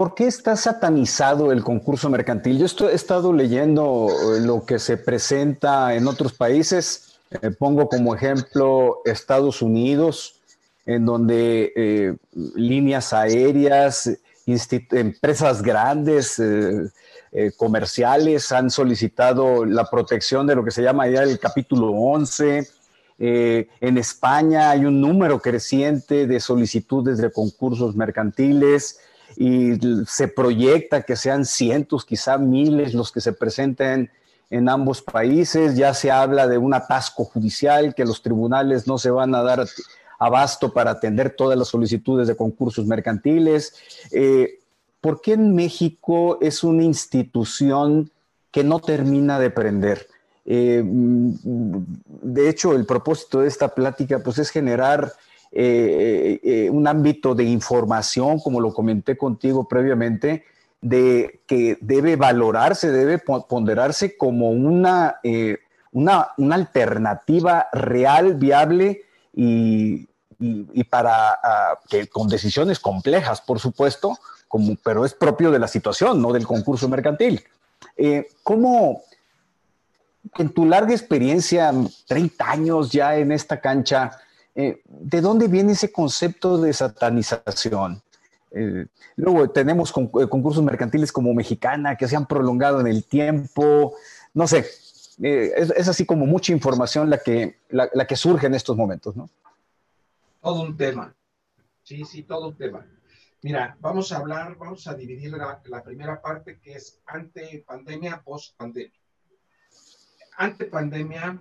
¿Por 0.00 0.14
qué 0.14 0.28
está 0.28 0.56
satanizado 0.56 1.52
el 1.52 1.62
concurso 1.62 2.08
mercantil? 2.08 2.56
Yo 2.56 2.88
he 2.88 2.94
estado 2.94 3.34
leyendo 3.34 4.08
lo 4.40 4.64
que 4.64 4.78
se 4.78 4.96
presenta 4.96 5.94
en 5.94 6.08
otros 6.08 6.32
países 6.32 7.18
eh, 7.42 7.50
pongo 7.50 7.86
como 7.86 8.14
ejemplo 8.14 9.02
Estados 9.04 9.60
Unidos, 9.60 10.40
en 10.86 11.04
donde 11.04 11.70
eh, 11.76 12.16
líneas 12.54 13.12
aéreas, 13.12 14.10
empresas 14.46 15.60
grandes, 15.60 16.38
eh, 16.38 17.52
comerciales 17.58 18.52
han 18.52 18.70
solicitado 18.70 19.66
la 19.66 19.84
protección 19.84 20.46
de 20.46 20.54
lo 20.54 20.64
que 20.64 20.70
se 20.70 20.82
llama 20.82 21.08
ya 21.08 21.24
el 21.24 21.38
capítulo 21.38 21.90
11. 21.90 22.66
en 23.18 23.98
España 23.98 24.70
hay 24.70 24.86
un 24.86 24.98
número 24.98 25.42
creciente 25.42 26.26
de 26.26 26.40
solicitudes 26.40 27.18
de 27.18 27.30
concursos 27.30 27.94
mercantiles 27.94 28.98
y 29.36 29.78
se 30.06 30.28
proyecta 30.28 31.02
que 31.02 31.16
sean 31.16 31.44
cientos, 31.44 32.04
quizá 32.04 32.38
miles 32.38 32.94
los 32.94 33.12
que 33.12 33.20
se 33.20 33.32
presenten 33.32 34.10
en 34.50 34.68
ambos 34.68 35.02
países. 35.02 35.76
Ya 35.76 35.94
se 35.94 36.10
habla 36.10 36.46
de 36.46 36.58
un 36.58 36.74
atasco 36.74 37.24
judicial, 37.24 37.94
que 37.94 38.04
los 38.04 38.22
tribunales 38.22 38.86
no 38.86 38.98
se 38.98 39.10
van 39.10 39.34
a 39.34 39.42
dar 39.42 39.66
abasto 40.18 40.72
para 40.72 40.92
atender 40.92 41.34
todas 41.36 41.58
las 41.58 41.68
solicitudes 41.68 42.28
de 42.28 42.36
concursos 42.36 42.86
mercantiles. 42.86 43.74
Eh, 44.12 44.58
¿Por 45.00 45.22
qué 45.22 45.32
en 45.32 45.54
México 45.54 46.38
es 46.42 46.62
una 46.62 46.82
institución 46.82 48.10
que 48.50 48.64
no 48.64 48.80
termina 48.80 49.38
de 49.38 49.50
prender? 49.50 50.06
Eh, 50.44 50.82
de 50.84 52.48
hecho, 52.48 52.72
el 52.74 52.84
propósito 52.84 53.40
de 53.40 53.48
esta 53.48 53.74
plática 53.74 54.18
pues, 54.18 54.38
es 54.38 54.50
generar 54.50 55.12
eh, 55.52 56.68
un 56.72 56.86
ámbito 56.86 57.34
de 57.34 57.44
información, 57.44 58.38
como 58.38 58.60
lo 58.60 58.72
comenté 58.72 59.16
contigo 59.16 59.66
previamente, 59.66 60.44
de 60.80 61.40
que 61.46 61.78
debe 61.80 62.16
valorarse, 62.16 62.90
debe 62.90 63.18
ponderarse 63.18 64.16
como 64.16 64.50
una, 64.50 65.16
eh, 65.22 65.58
una, 65.92 66.28
una, 66.38 66.54
alternativa 66.54 67.68
real, 67.72 68.34
viable 68.34 69.02
y, 69.34 70.08
y, 70.38 70.84
para 70.84 71.32
ah, 71.42 71.78
que 71.88 72.08
con 72.08 72.28
decisiones 72.28 72.78
complejas, 72.78 73.42
por 73.42 73.60
supuesto, 73.60 74.18
como, 74.48 74.74
pero 74.82 75.04
es 75.04 75.12
propio 75.12 75.50
de 75.50 75.58
la 75.58 75.68
situación, 75.68 76.22
no 76.22 76.32
del 76.32 76.46
concurso 76.46 76.88
mercantil. 76.88 77.44
Eh, 77.96 78.28
¿Cómo, 78.42 79.02
en 80.38 80.48
tu 80.50 80.64
larga 80.64 80.92
experiencia, 80.92 81.72
30 82.06 82.50
años 82.50 82.90
ya 82.90 83.16
en 83.16 83.32
esta 83.32 83.60
cancha, 83.60 84.12
eh, 84.54 84.82
¿de 84.84 85.20
dónde 85.20 85.48
viene 85.48 85.72
ese 85.72 85.92
concepto 85.92 86.58
de 86.58 86.72
satanización? 86.72 88.02
Eh, 88.52 88.86
luego 89.16 89.50
tenemos 89.50 89.90
eh, 89.90 90.28
concursos 90.28 90.62
mercantiles 90.62 91.12
como 91.12 91.32
Mexicana 91.34 91.96
que 91.96 92.08
se 92.08 92.16
han 92.16 92.26
prolongado 92.26 92.80
en 92.80 92.86
el 92.88 93.04
tiempo. 93.04 93.94
No 94.34 94.46
sé, 94.46 94.66
eh, 95.22 95.52
es, 95.56 95.88
así 95.88 96.04
como 96.04 96.26
mucha 96.26 96.52
información 96.52 97.10
la 97.10 97.18
que, 97.18 97.58
la, 97.68 98.06
que 98.06 98.16
surge 98.16 98.46
en 98.46 98.54
estos 98.54 98.76
momentos, 98.76 99.16
¿no? 99.16 99.28
Todo 100.40 100.62
un 100.62 100.76
tema. 100.76 101.14
Sí, 101.82 102.04
sí, 102.04 102.22
todo 102.22 102.48
un 102.48 102.56
tema. 102.56 102.86
Mira, 103.42 103.76
vamos 103.80 104.12
a 104.12 104.18
hablar, 104.18 104.56
vamos 104.56 104.86
a 104.86 104.94
dividir 104.94 105.32
la, 105.32 105.60
la 105.64 105.82
primera 105.82 106.20
parte 106.20 106.58
que 106.58 106.72
es 106.72 107.00
ante 107.06 107.64
pandemia, 107.66 108.22
post 108.22 108.56
pandemia. 108.56 108.92
Ante 110.36 110.66
pandemia, 110.66 111.40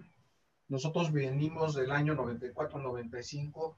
nosotros 0.69 1.11
venimos 1.11 1.75
del 1.75 1.91
año 1.91 2.15
94-95 2.15 3.75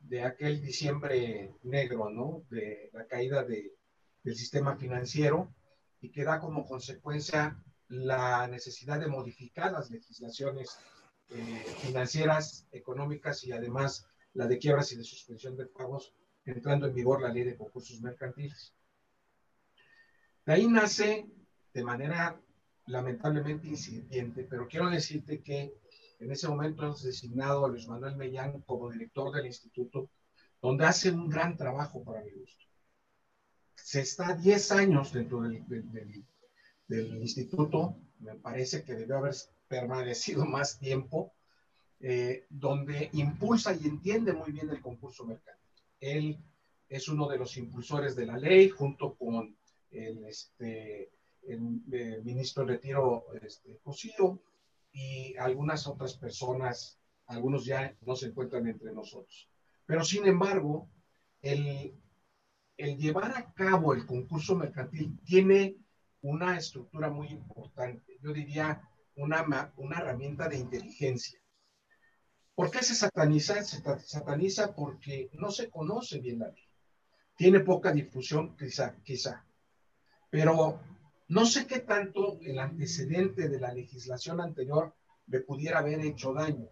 de 0.00 0.24
aquel 0.24 0.62
diciembre 0.62 1.54
negro, 1.62 2.10
¿no? 2.10 2.42
De 2.50 2.90
la 2.94 3.06
caída 3.06 3.44
de, 3.44 3.74
del 4.22 4.34
sistema 4.34 4.76
financiero 4.76 5.54
y 6.00 6.10
que 6.10 6.24
da 6.24 6.40
como 6.40 6.66
consecuencia 6.66 7.62
la 7.88 8.46
necesidad 8.48 8.98
de 8.98 9.08
modificar 9.08 9.72
las 9.72 9.90
legislaciones 9.90 10.78
eh, 11.28 11.64
financieras, 11.82 12.66
económicas 12.72 13.44
y 13.44 13.52
además 13.52 14.06
la 14.32 14.46
de 14.46 14.58
quiebras 14.58 14.92
y 14.92 14.96
de 14.96 15.04
suspensión 15.04 15.56
de 15.56 15.66
pagos, 15.66 16.14
entrando 16.46 16.86
en 16.86 16.94
vigor 16.94 17.20
la 17.20 17.32
ley 17.32 17.44
de 17.44 17.56
concursos 17.56 18.00
mercantiles. 18.00 18.72
De 20.46 20.54
ahí 20.54 20.66
nace 20.66 21.26
de 21.74 21.84
manera 21.84 22.40
lamentablemente 22.86 23.68
incipiente, 23.68 24.44
pero 24.48 24.66
quiero 24.66 24.88
decirte 24.88 25.42
que 25.42 25.74
en 26.20 26.30
ese 26.30 26.48
momento 26.48 26.84
hemos 26.84 27.02
designado 27.02 27.64
a 27.64 27.68
Luis 27.68 27.88
Manuel 27.88 28.16
Mellán 28.16 28.60
como 28.62 28.90
director 28.90 29.34
del 29.34 29.46
instituto, 29.46 30.10
donde 30.60 30.84
hace 30.84 31.10
un 31.10 31.28
gran 31.30 31.56
trabajo 31.56 32.04
para 32.04 32.22
mi 32.22 32.30
gusto. 32.32 32.66
Se 33.74 34.02
está 34.02 34.34
10 34.34 34.72
años 34.72 35.12
dentro 35.12 35.40
del, 35.40 36.26
instituto, 37.22 37.96
me 38.18 38.34
parece 38.34 38.84
que 38.84 38.94
debe 38.94 39.16
haber 39.16 39.34
permanecido 39.66 40.44
más 40.46 40.78
tiempo, 40.78 41.32
eh, 42.00 42.44
donde 42.50 43.08
impulsa 43.14 43.74
y 43.74 43.86
entiende 43.86 44.34
muy 44.34 44.52
bien 44.52 44.68
el 44.68 44.82
concurso 44.82 45.24
mercantil. 45.24 45.82
Él 46.00 46.38
es 46.88 47.08
uno 47.08 47.28
de 47.28 47.38
los 47.38 47.56
impulsores 47.56 48.14
de 48.14 48.26
la 48.26 48.36
ley, 48.36 48.68
junto 48.68 49.14
con 49.14 49.56
el, 49.90 50.24
este, 50.26 51.10
el, 51.44 51.80
eh, 51.92 52.20
ministro 52.22 52.66
de 52.66 52.74
retiro 52.74 53.24
este, 53.40 53.78
Cosío, 53.82 54.42
y 54.92 55.36
algunas 55.36 55.86
otras 55.86 56.14
personas, 56.14 56.98
algunos 57.26 57.64
ya 57.64 57.96
no 58.02 58.16
se 58.16 58.26
encuentran 58.26 58.66
entre 58.66 58.92
nosotros. 58.92 59.48
Pero 59.86 60.04
sin 60.04 60.26
embargo, 60.26 60.88
el, 61.42 61.94
el 62.76 62.96
llevar 62.96 63.36
a 63.36 63.52
cabo 63.52 63.94
el 63.94 64.06
concurso 64.06 64.56
mercantil 64.56 65.18
tiene 65.24 65.76
una 66.22 66.56
estructura 66.56 67.10
muy 67.10 67.28
importante, 67.28 68.18
yo 68.22 68.32
diría 68.32 68.82
una, 69.16 69.72
una 69.76 69.98
herramienta 69.98 70.48
de 70.48 70.58
inteligencia. 70.58 71.40
¿Por 72.54 72.70
qué 72.70 72.82
se 72.82 72.94
sataniza? 72.94 73.62
Se 73.62 73.82
sataniza 74.04 74.74
porque 74.74 75.30
no 75.32 75.50
se 75.50 75.70
conoce 75.70 76.20
bien 76.20 76.40
la 76.40 76.48
ley. 76.48 76.68
Tiene 77.36 77.60
poca 77.60 77.90
difusión, 77.90 78.54
quizá, 78.56 78.94
quizá. 79.02 79.46
Pero 80.28 80.78
no 81.30 81.46
sé 81.46 81.64
qué 81.68 81.78
tanto 81.78 82.40
el 82.42 82.58
antecedente 82.58 83.48
de 83.48 83.60
la 83.60 83.72
legislación 83.72 84.40
anterior 84.40 84.92
me 85.26 85.38
pudiera 85.38 85.78
haber 85.78 86.00
hecho 86.00 86.32
daño. 86.32 86.68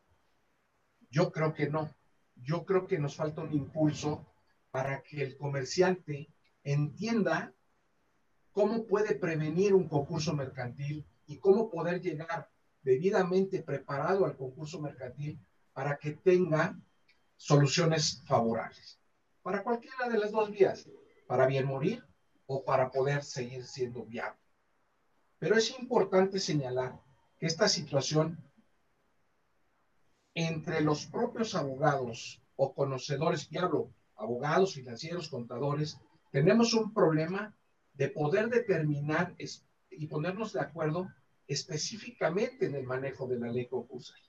Yo 1.10 1.30
creo 1.30 1.54
que 1.54 1.70
no. 1.70 1.94
Yo 2.34 2.64
creo 2.64 2.88
que 2.88 2.98
nos 2.98 3.14
falta 3.14 3.42
un 3.42 3.52
impulso 3.52 4.26
para 4.72 5.00
que 5.04 5.22
el 5.22 5.36
comerciante 5.36 6.28
entienda 6.64 7.54
cómo 8.50 8.84
puede 8.84 9.14
prevenir 9.14 9.74
un 9.74 9.88
concurso 9.88 10.34
mercantil 10.34 11.06
y 11.28 11.38
cómo 11.38 11.70
poder 11.70 12.00
llegar 12.00 12.50
debidamente 12.82 13.62
preparado 13.62 14.26
al 14.26 14.36
concurso 14.36 14.80
mercantil 14.80 15.38
para 15.72 15.98
que 15.98 16.14
tenga 16.14 16.76
soluciones 17.36 18.24
favorables. 18.26 18.98
Para 19.40 19.62
cualquiera 19.62 20.08
de 20.08 20.18
las 20.18 20.32
dos 20.32 20.50
vías, 20.50 20.90
para 21.28 21.46
bien 21.46 21.64
morir 21.64 22.04
o 22.46 22.64
para 22.64 22.90
poder 22.90 23.22
seguir 23.22 23.64
siendo 23.64 24.04
viable. 24.04 24.48
Pero 25.38 25.57
es 25.57 25.78
importante 25.78 26.38
señalar 26.40 27.00
que 27.38 27.47
esta 27.47 27.68
situación 27.68 28.38
entre 30.35 30.80
los 30.80 31.07
propios 31.07 31.54
abogados 31.54 32.40
o 32.57 32.75
conocedores, 32.75 33.49
y 33.50 33.59
hablo 33.59 33.92
abogados, 34.16 34.75
financieros, 34.75 35.28
contadores, 35.28 35.99
tenemos 36.30 36.75
un 36.75 36.92
problema 36.92 37.54
de 37.95 38.09
poder 38.09 38.49
determinar 38.49 39.35
y 39.90 40.07
ponernos 40.07 40.52
de 40.52 40.61
acuerdo 40.61 41.09
específicamente 41.47 42.66
en 42.66 42.75
el 42.75 42.85
manejo 42.85 43.26
de 43.26 43.38
la 43.38 43.50
ley 43.50 43.66
concursal. 43.66 44.21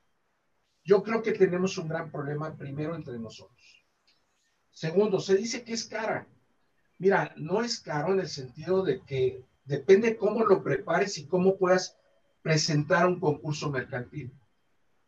Yo 0.83 1.03
creo 1.03 1.21
que 1.21 1.33
tenemos 1.33 1.77
un 1.77 1.87
gran 1.87 2.11
problema 2.11 2.55
primero 2.55 2.95
entre 2.95 3.19
nosotros. 3.19 3.85
Segundo, 4.71 5.19
se 5.19 5.35
dice 5.35 5.63
que 5.63 5.73
es 5.73 5.85
cara. 5.85 6.27
Mira, 6.97 7.33
no 7.37 7.61
es 7.61 7.79
caro 7.79 8.13
en 8.13 8.21
el 8.21 8.29
sentido 8.29 8.83
de 8.83 9.01
que 9.01 9.43
depende 9.69 10.17
cómo 10.17 10.43
lo 10.43 10.63
prepares 10.63 11.19
y 11.19 11.27
cómo 11.27 11.55
puedas 11.55 11.95
presentar 12.41 13.05
un 13.05 13.19
concurso 13.19 13.69
mercantil. 13.69 14.33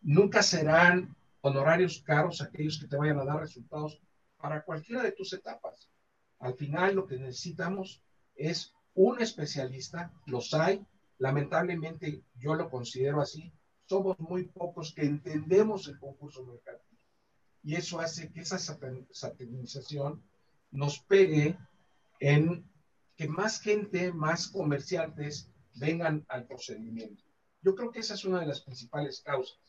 Nunca 0.01 0.43
serán 0.43 1.15
honorarios 1.41 2.03
caros 2.03 2.43
aquellos 2.43 2.79
que 2.79 2.87
te 2.87 2.95
vayan 2.95 3.19
a 3.19 3.25
dar 3.25 3.39
resultados 3.39 3.99
para 4.37 4.63
cualquiera 4.63 5.01
de 5.01 5.13
tus 5.13 5.33
etapas. 5.33 5.89
Al 6.37 6.53
final 6.53 6.93
lo 6.93 7.07
que 7.07 7.17
necesitamos 7.17 8.03
es 8.35 8.75
un 8.93 9.19
especialista, 9.19 10.13
los 10.27 10.53
hay, 10.53 10.85
lamentablemente 11.17 12.21
yo 12.35 12.53
lo 12.53 12.69
considero 12.69 13.19
así, 13.19 13.51
somos 13.85 14.19
muy 14.19 14.43
pocos 14.43 14.93
que 14.93 15.01
entendemos 15.01 15.87
el 15.87 15.97
concurso 15.97 16.45
mercantil. 16.45 16.99
Y 17.63 17.73
eso 17.77 17.99
hace 17.99 18.31
que 18.31 18.41
esa 18.41 18.59
satanización 18.59 20.23
nos 20.69 20.99
pegue 20.99 21.57
en 22.19 22.70
que 23.15 23.27
más 23.27 23.59
gente, 23.61 24.11
más 24.13 24.47
comerciantes 24.47 25.49
vengan 25.75 26.25
al 26.27 26.45
procedimiento. 26.45 27.23
Yo 27.61 27.75
creo 27.75 27.91
que 27.91 27.99
esa 27.99 28.15
es 28.15 28.25
una 28.25 28.39
de 28.39 28.47
las 28.47 28.61
principales 28.61 29.21
causas. 29.21 29.59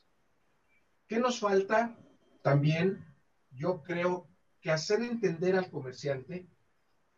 ¿Qué 1.07 1.19
nos 1.19 1.41
falta? 1.41 1.97
También 2.43 3.05
yo 3.51 3.83
creo 3.83 4.29
que 4.61 4.71
hacer 4.71 5.03
entender 5.03 5.57
al 5.57 5.71
comerciante 5.71 6.47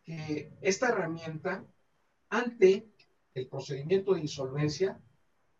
que 0.03 0.51
esta 0.61 0.89
herramienta 0.89 1.65
ante 2.29 2.87
el 3.33 3.47
procedimiento 3.47 4.13
de 4.13 4.21
insolvencia, 4.21 4.99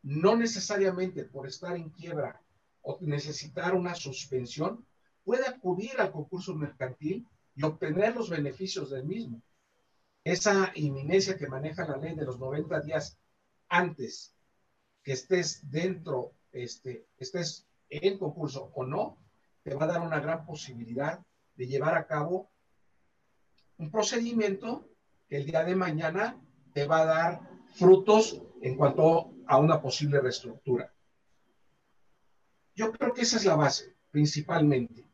no 0.01 0.35
necesariamente 0.35 1.23
por 1.25 1.47
estar 1.47 1.75
en 1.75 1.89
quiebra 1.89 2.41
o 2.81 2.97
necesitar 3.01 3.73
una 3.75 3.95
suspensión, 3.95 4.85
puede 5.23 5.47
acudir 5.47 5.99
al 5.99 6.11
concurso 6.11 6.53
mercantil 6.53 7.27
y 7.55 7.63
obtener 7.63 8.15
los 8.15 8.29
beneficios 8.29 8.91
del 8.91 9.05
mismo. 9.05 9.41
Esa 10.25 10.71
inminencia 10.73 11.37
que 11.37 11.47
maneja 11.47 11.87
la 11.87 11.97
ley 11.97 12.15
de 12.15 12.25
los 12.25 12.39
90 12.39 12.81
días 12.81 13.19
antes 13.69 14.35
que 15.03 15.11
estés 15.11 15.69
dentro, 15.69 16.33
este, 16.51 17.07
estés 17.17 17.67
en 17.89 18.17
concurso 18.17 18.71
o 18.73 18.83
no, 18.83 19.19
te 19.61 19.75
va 19.75 19.85
a 19.85 19.87
dar 19.87 20.01
una 20.01 20.19
gran 20.19 20.43
posibilidad 20.43 21.23
de 21.55 21.67
llevar 21.67 21.95
a 21.95 22.07
cabo 22.07 22.49
un 23.77 23.91
procedimiento 23.91 24.89
que 25.27 25.37
el 25.37 25.45
día 25.45 25.63
de 25.63 25.75
mañana 25.75 26.41
te 26.73 26.87
va 26.87 27.01
a 27.01 27.05
dar 27.05 27.41
frutos 27.75 28.41
en 28.63 28.77
cuanto 28.77 29.31
a 29.45 29.57
una 29.57 29.79
posible 29.79 30.19
reestructura. 30.19 30.91
Yo 32.73 32.91
creo 32.91 33.13
que 33.13 33.21
esa 33.21 33.37
es 33.37 33.45
la 33.45 33.55
base, 33.55 33.95
principalmente. 34.09 35.07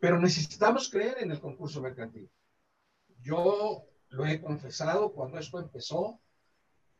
Pero 0.00 0.18
necesitamos 0.18 0.88
creer 0.88 1.18
en 1.20 1.32
el 1.32 1.40
concurso 1.40 1.82
mercantil. 1.82 2.30
Yo 3.20 3.91
lo 4.12 4.26
he 4.26 4.40
confesado 4.40 5.12
cuando 5.12 5.38
esto 5.38 5.58
empezó, 5.58 6.20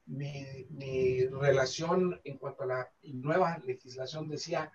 mi, 0.07 0.67
mi, 0.71 1.27
relación 1.27 2.21
en 2.25 2.39
cuanto 2.39 2.65
a 2.65 2.67
la 2.67 2.93
nueva 3.03 3.59
legislación 3.59 4.29
decía, 4.29 4.73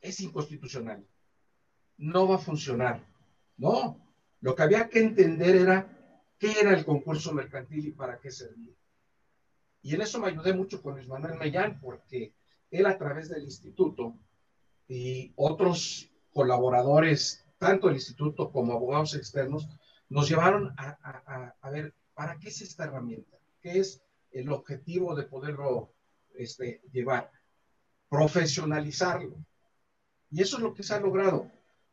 es 0.00 0.20
inconstitucional, 0.20 1.04
no 1.96 2.28
va 2.28 2.36
a 2.36 2.38
funcionar. 2.38 3.04
No, 3.56 3.98
lo 4.40 4.54
que 4.54 4.62
había 4.62 4.88
que 4.88 5.00
entender 5.00 5.56
era 5.56 6.22
qué 6.38 6.52
era 6.60 6.74
el 6.74 6.84
concurso 6.84 7.32
mercantil 7.32 7.86
y 7.86 7.92
para 7.92 8.18
qué 8.20 8.30
servía. 8.30 8.74
Y 9.82 9.94
en 9.94 10.02
eso 10.02 10.20
me 10.20 10.28
ayudé 10.28 10.52
mucho 10.52 10.82
con 10.82 10.94
Luis 10.94 11.08
Manuel 11.08 11.38
Mellán, 11.38 11.80
porque 11.80 12.34
él 12.70 12.84
a 12.86 12.98
través 12.98 13.30
del 13.30 13.44
instituto 13.44 14.14
y 14.86 15.32
otros 15.36 16.10
colaboradores, 16.34 17.42
tanto 17.56 17.86
del 17.86 17.96
instituto 17.96 18.52
como 18.52 18.74
abogados 18.74 19.14
externos, 19.14 19.66
nos 20.08 20.28
llevaron 20.28 20.74
a, 20.78 21.70
ver 21.70 21.94
para 22.14 22.38
qué 22.38 22.48
es 22.48 22.62
esta 22.62 22.84
herramienta, 22.84 23.38
qué 23.60 23.80
es 23.80 24.02
el 24.30 24.50
objetivo 24.50 25.14
de 25.14 25.24
poderlo 25.24 25.92
este, 26.34 26.80
llevar, 26.92 27.30
profesionalizarlo. 28.08 29.36
Y 30.30 30.42
eso 30.42 30.56
es 30.56 30.62
lo 30.62 30.74
que 30.74 30.82
se 30.82 30.94
ha 30.94 31.00
logrado. 31.00 31.50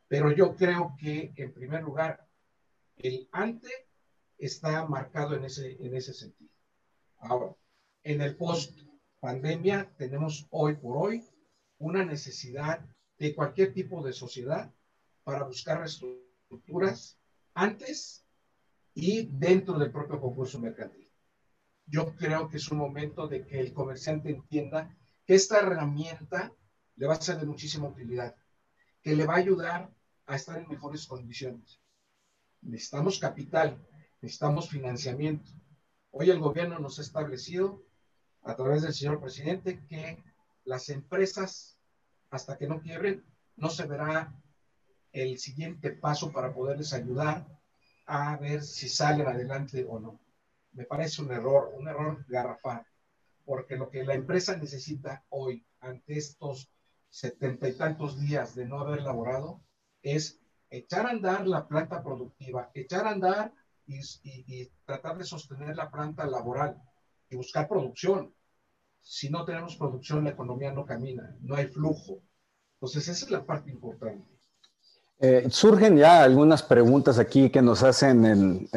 Pero 0.08 0.32
yo 0.32 0.56
creo 0.56 0.96
que, 1.00 1.34
en 1.36 1.54
primer 1.54 1.84
lugar, 1.84 2.28
el 2.98 3.28
ante 3.32 3.70
está 4.38 4.86
marcado 4.86 5.36
en 5.36 5.46
ese, 5.46 5.78
en 5.80 5.96
ese 5.96 6.14
sentido. 6.14 6.52
Ahora, 7.18 7.56
en 8.04 8.22
el 8.22 8.36
post 8.36 8.78
pandemia 9.20 9.90
tenemos 9.98 10.48
hoy 10.52 10.76
por 10.76 10.98
hoy 10.98 11.24
una 11.80 12.04
necesidad 12.04 12.86
de 13.18 13.34
cualquier 13.34 13.74
tipo 13.74 14.04
de 14.04 14.14
sociedad 14.14 14.72
para 15.24 15.44
buscar 15.44 15.84
estructuras 15.84 17.18
antes 17.54 18.26
y 18.94 19.28
dentro 19.28 19.78
del 19.78 19.92
propio 19.92 20.20
concurso 20.20 20.60
mercantil 20.60 21.04
yo 21.86 22.16
creo 22.16 22.50
que 22.50 22.58
es 22.58 22.72
un 22.72 22.78
momento 22.78 23.28
de 23.28 23.46
que 23.46 23.60
el 23.60 23.74
comerciante 23.74 24.30
entienda 24.30 24.96
que 25.26 25.36
esta 25.36 25.60
herramienta 25.60 26.54
le 26.96 27.08
va 27.08 27.14
a 27.14 27.22
ser 27.22 27.40
de 27.40 27.46
muchísima 27.46 27.88
utilidad, 27.88 28.36
que 29.02 29.16
le 29.16 29.26
va 29.26 29.36
a 29.36 29.38
ayudar 29.38 29.94
a 30.26 30.36
estar 30.36 30.58
en 30.58 30.70
mejores 30.70 31.08
condiciones. 31.08 31.80
Necesitamos 32.62 33.20
capital, 33.20 33.86
necesitamos 34.22 34.70
financiamiento. 34.70 35.52
Hoy 36.12 36.30
el 36.30 36.40
gobierno 36.40 36.80
nos 36.80 37.00
ha 37.00 37.02
establecido, 37.02 37.84
a 38.44 38.56
través 38.56 38.82
del 38.82 38.94
señor 38.94 39.22
presidente, 39.22 39.86
que 39.88 40.24
las 40.66 40.90
empresas, 40.90 41.78
hasta 42.30 42.58
que 42.58 42.68
no 42.68 42.82
quiebren, 42.82 43.24
no 43.56 43.70
se 43.70 43.86
verá 43.86 44.34
el 45.14 45.40
siguiente 45.40 45.92
paso 45.92 46.32
para 46.32 46.54
poderles 46.54 46.94
ayudar 46.94 47.48
a 48.06 48.36
ver 48.38 48.64
si 48.64 48.90
salen 48.90 49.28
adelante 49.28 49.86
o 49.88 50.00
no 50.00 50.20
me 50.74 50.86
parece 50.86 51.22
un 51.22 51.32
error, 51.32 51.72
un 51.78 51.88
error 51.88 52.26
garrafal, 52.28 52.86
porque 53.46 53.78
lo 53.78 53.90
que 53.90 54.04
la 54.04 54.16
empresa 54.16 54.58
necesita 54.58 55.24
hoy, 55.30 55.66
ante 55.80 56.18
estos 56.18 56.70
setenta 57.10 57.70
y 57.70 57.74
tantos 57.74 58.20
días 58.20 58.56
de 58.56 58.66
no 58.66 58.80
haber 58.80 59.04
laborado, 59.04 59.62
es 60.02 60.40
echar 60.70 61.06
a 61.06 61.12
andar 61.12 61.48
la 61.48 61.68
planta 61.68 62.04
productiva, 62.04 62.72
echar 62.74 63.06
a 63.06 63.12
andar 63.12 63.54
y, 63.86 64.00
y, 64.24 64.72
tratar 64.86 65.18
de 65.18 65.26
sostener 65.26 65.76
la 65.76 65.92
planta 65.92 66.26
laboral 66.26 66.82
y 67.30 67.36
buscar 67.36 67.68
producción. 67.68 68.34
Si 69.02 69.30
no 69.30 69.46
tenemos 69.46 69.76
producción, 69.76 70.24
la 70.24 70.32
economía 70.32 70.72
no 70.72 70.86
camina, 70.86 71.36
no 71.42 71.56
hay 71.56 71.68
flujo. 71.68 72.24
Entonces, 72.76 73.08
esa 73.08 73.26
es 73.26 73.32
la 73.32 73.46
parte 73.46 73.70
importante. 73.70 74.33
Eh, 75.20 75.48
surgen 75.50 75.98
ya 75.98 76.24
algunas 76.24 76.64
preguntas 76.64 77.18
aquí 77.18 77.50
que 77.50 77.62
nos 77.62 77.82
hacen 77.84 78.68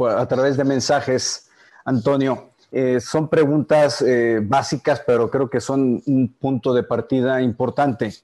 a 0.00 0.26
través 0.26 0.56
de 0.56 0.64
mensajes, 0.64 1.48
Antonio. 1.84 2.52
Eh, 2.70 3.00
son 3.00 3.28
preguntas 3.28 4.00
eh, 4.00 4.40
básicas, 4.42 5.02
pero 5.06 5.30
creo 5.30 5.50
que 5.50 5.60
son 5.60 6.02
un 6.06 6.32
punto 6.32 6.72
de 6.72 6.82
partida 6.82 7.42
importante. 7.42 8.14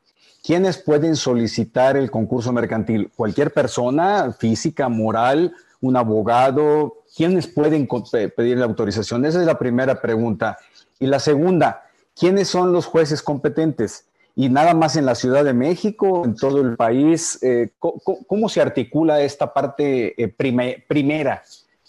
¿Quiénes 0.42 0.78
pueden 0.78 1.16
solicitar 1.16 1.98
el 1.98 2.11
concurso 2.11 2.50
mercantil? 2.50 3.11
¿Cualquier 3.14 3.52
persona 3.52 4.33
física, 4.33 4.88
moral, 4.88 5.54
un 5.83 5.96
abogado? 5.98 7.02
¿Quiénes 7.14 7.46
pueden 7.46 7.87
pedir 8.35 8.57
la 8.57 8.64
autorización? 8.64 9.26
Esa 9.26 9.40
es 9.40 9.46
la 9.46 9.59
primera 9.59 10.00
pregunta. 10.00 10.57
Y 10.98 11.07
la 11.07 11.18
segunda, 11.18 11.83
¿quiénes 12.18 12.48
son 12.48 12.72
los 12.72 12.87
jueces 12.87 13.22
competentes? 13.22 14.07
Y 14.38 14.48
nada 14.48 14.72
más 14.72 14.94
en 14.94 15.05
la 15.05 15.16
Ciudad 15.16 15.44
de 15.44 15.53
México, 15.53 16.24
en 16.24 16.37
todo 16.37 16.61
el 16.61 16.77
país. 16.77 17.42
Eh, 17.42 17.72
¿cómo, 17.81 18.48
se 18.48 18.61
articula 18.61 19.20
esta 19.20 19.53
parte 19.53 20.14
eh, 20.22 20.29
primera 20.29 21.42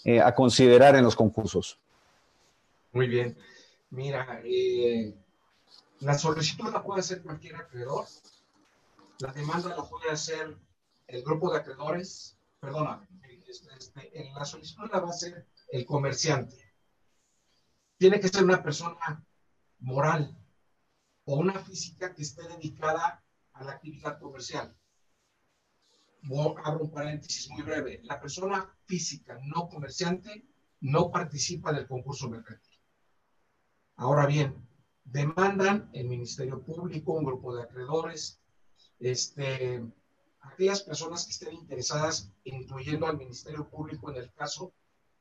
eh, 0.04 0.20
a 0.20 0.34
considerar 0.34 0.96
en 0.96 1.04
los 1.04 1.14
concursos? 1.14 1.78
Muy 2.90 3.06
bien. 3.06 3.38
Mira, 3.90 4.42
la 6.00 6.18
solicitud 6.18 6.72
la 6.72 6.82
puede 6.82 6.98
hacer 6.98 7.22
cualquier 7.22 7.54
acreedor. 7.54 8.06
La 9.20 9.32
demanda 9.32 9.68
la 9.68 9.84
puede 9.84 10.10
hacer 10.10 10.56
el 11.06 11.22
grupo 11.22 11.52
de 11.52 11.58
acreedores. 11.58 12.36
Perdona, 12.58 13.06
este, 13.48 13.68
este, 13.78 14.32
la 14.34 14.44
solicitud 14.44 14.90
la 14.90 14.98
va 14.98 15.06
a 15.06 15.10
hacer 15.10 15.46
el 15.68 15.86
comerciante. 15.86 16.56
Tiene 17.96 18.18
que 18.18 18.26
ser 18.26 18.42
una 18.42 18.60
persona 18.60 19.24
moral, 19.78 20.36
o 21.30 21.36
una 21.36 21.56
física 21.60 22.12
que 22.12 22.22
esté 22.22 22.42
dedicada 22.48 23.22
a 23.52 23.64
la 23.64 23.72
actividad 23.72 24.18
comercial. 24.18 24.76
abro 26.64 26.84
un 26.86 26.90
paréntesis 26.90 27.48
muy 27.50 27.62
breve, 27.62 28.00
la 28.02 28.20
persona 28.20 28.68
física 28.84 29.38
no 29.44 29.68
comerciante 29.68 30.44
no 30.80 31.10
participa 31.12 31.72
del 31.72 31.86
concurso 31.86 32.28
mercantil. 32.28 32.80
Ahora 33.94 34.26
bien, 34.26 34.50
demandan 35.04 35.88
el 35.92 36.08
Ministerio 36.08 36.64
Público, 36.64 37.12
un 37.12 37.24
grupo 37.24 37.54
de 37.54 37.62
acreedores, 37.62 38.40
este, 38.98 39.84
aquellas 40.40 40.82
personas 40.82 41.26
que 41.26 41.32
estén 41.32 41.54
interesadas, 41.54 42.32
incluyendo 42.42 43.06
al 43.06 43.18
Ministerio 43.18 43.68
Público 43.68 44.10
en 44.10 44.16
el 44.16 44.32
caso 44.32 44.72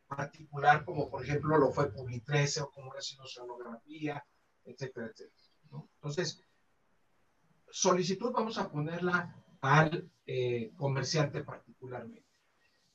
particular, 0.07 0.85
como 0.85 1.07
por 1.07 1.23
ejemplo 1.23 1.55
lo 1.59 1.71
fue 1.71 1.91
Publi 1.91 2.21
13 2.21 2.61
o 2.61 2.71
como 2.71 2.93
ha 2.93 3.01
sido 3.01 3.25
Oceanografía, 3.25 4.25
etcétera, 4.65 5.07
etcétera. 5.07 5.49
Entonces, 5.99 6.41
solicitud 7.69 8.31
vamos 8.31 8.57
a 8.57 8.71
ponerla 8.71 9.35
al 9.59 10.09
eh, 10.25 10.71
comerciante 10.77 11.43
particularmente. 11.43 12.25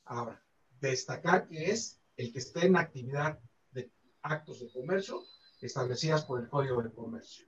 Ahora, 0.06 0.42
destacar 0.80 1.46
que 1.46 1.70
es 1.70 2.00
el 2.16 2.32
que 2.32 2.38
esté 2.38 2.66
en 2.66 2.76
actividad 2.76 3.38
de 3.72 3.92
actos 4.22 4.60
de 4.60 4.72
comercio 4.72 5.22
establecidas 5.60 6.24
por 6.24 6.40
el 6.40 6.48
Código 6.48 6.82
de 6.82 6.92
Comercio. 6.92 7.46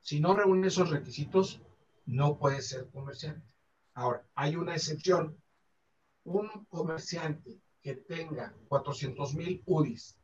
Si 0.00 0.20
no 0.20 0.34
reúne 0.34 0.68
esos 0.68 0.90
requisitos, 0.90 1.62
no 2.06 2.38
puede 2.38 2.60
ser 2.60 2.90
comerciante. 2.90 3.54
Ahora, 3.94 4.26
hay 4.34 4.56
una 4.56 4.74
excepción. 4.74 5.36
Un 6.24 6.48
comerciante 6.66 7.62
que 7.80 7.94
tenga 7.96 8.54
400 8.68 9.34
mil 9.34 9.62
UDIs 9.64 10.18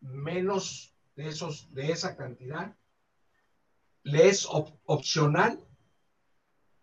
menos 0.00 0.94
de, 1.16 1.28
esos, 1.28 1.72
de 1.74 1.90
esa 1.90 2.16
cantidad, 2.16 2.76
le 4.08 4.28
es 4.28 4.48
opcional 4.50 5.62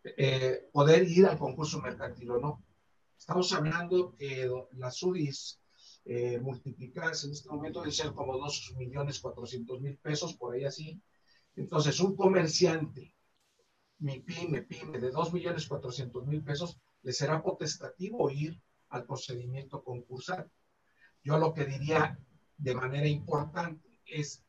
eh, 0.04 0.70
poder 0.72 1.10
ir 1.10 1.26
al 1.26 1.40
concurso 1.40 1.82
mercantil 1.82 2.32
o 2.32 2.40
no. 2.40 2.64
Estamos 3.18 3.52
hablando 3.54 4.16
que 4.16 4.50
las 4.74 5.02
UDIs 5.02 5.60
eh, 6.06 6.40
multiplicadas 6.40 7.24
en 7.24 7.32
este 7.32 7.50
momento 7.50 7.80
deben 7.80 7.92
ser 7.92 8.12
como 8.14 8.38
2 8.38 8.76
millones 8.78 9.20
400 9.20 9.82
mil 9.82 9.98
pesos, 9.98 10.36
por 10.36 10.54
ahí 10.54 10.66
así. 10.66 11.02
Entonces, 11.56 12.00
un 12.00 12.16
comerciante, 12.16 13.16
mi 14.00 14.20
pyme, 14.20 14.62
pyme, 14.62 15.00
de 15.00 15.10
2 15.10 15.34
millones 15.34 15.68
400 15.68 16.28
mil 16.28 16.44
pesos, 16.44 16.80
le 17.02 17.12
será 17.12 17.42
potestativo 17.42 18.30
ir 18.30 18.62
al 18.90 19.06
procedimiento 19.06 19.84
concursal. 19.84 20.52
Yo 21.24 21.40
lo 21.40 21.54
que 21.56 21.66
diría 21.66 22.20
de 22.58 22.76
manera 22.76 23.08
importante 23.08 24.00
es, 24.06 24.45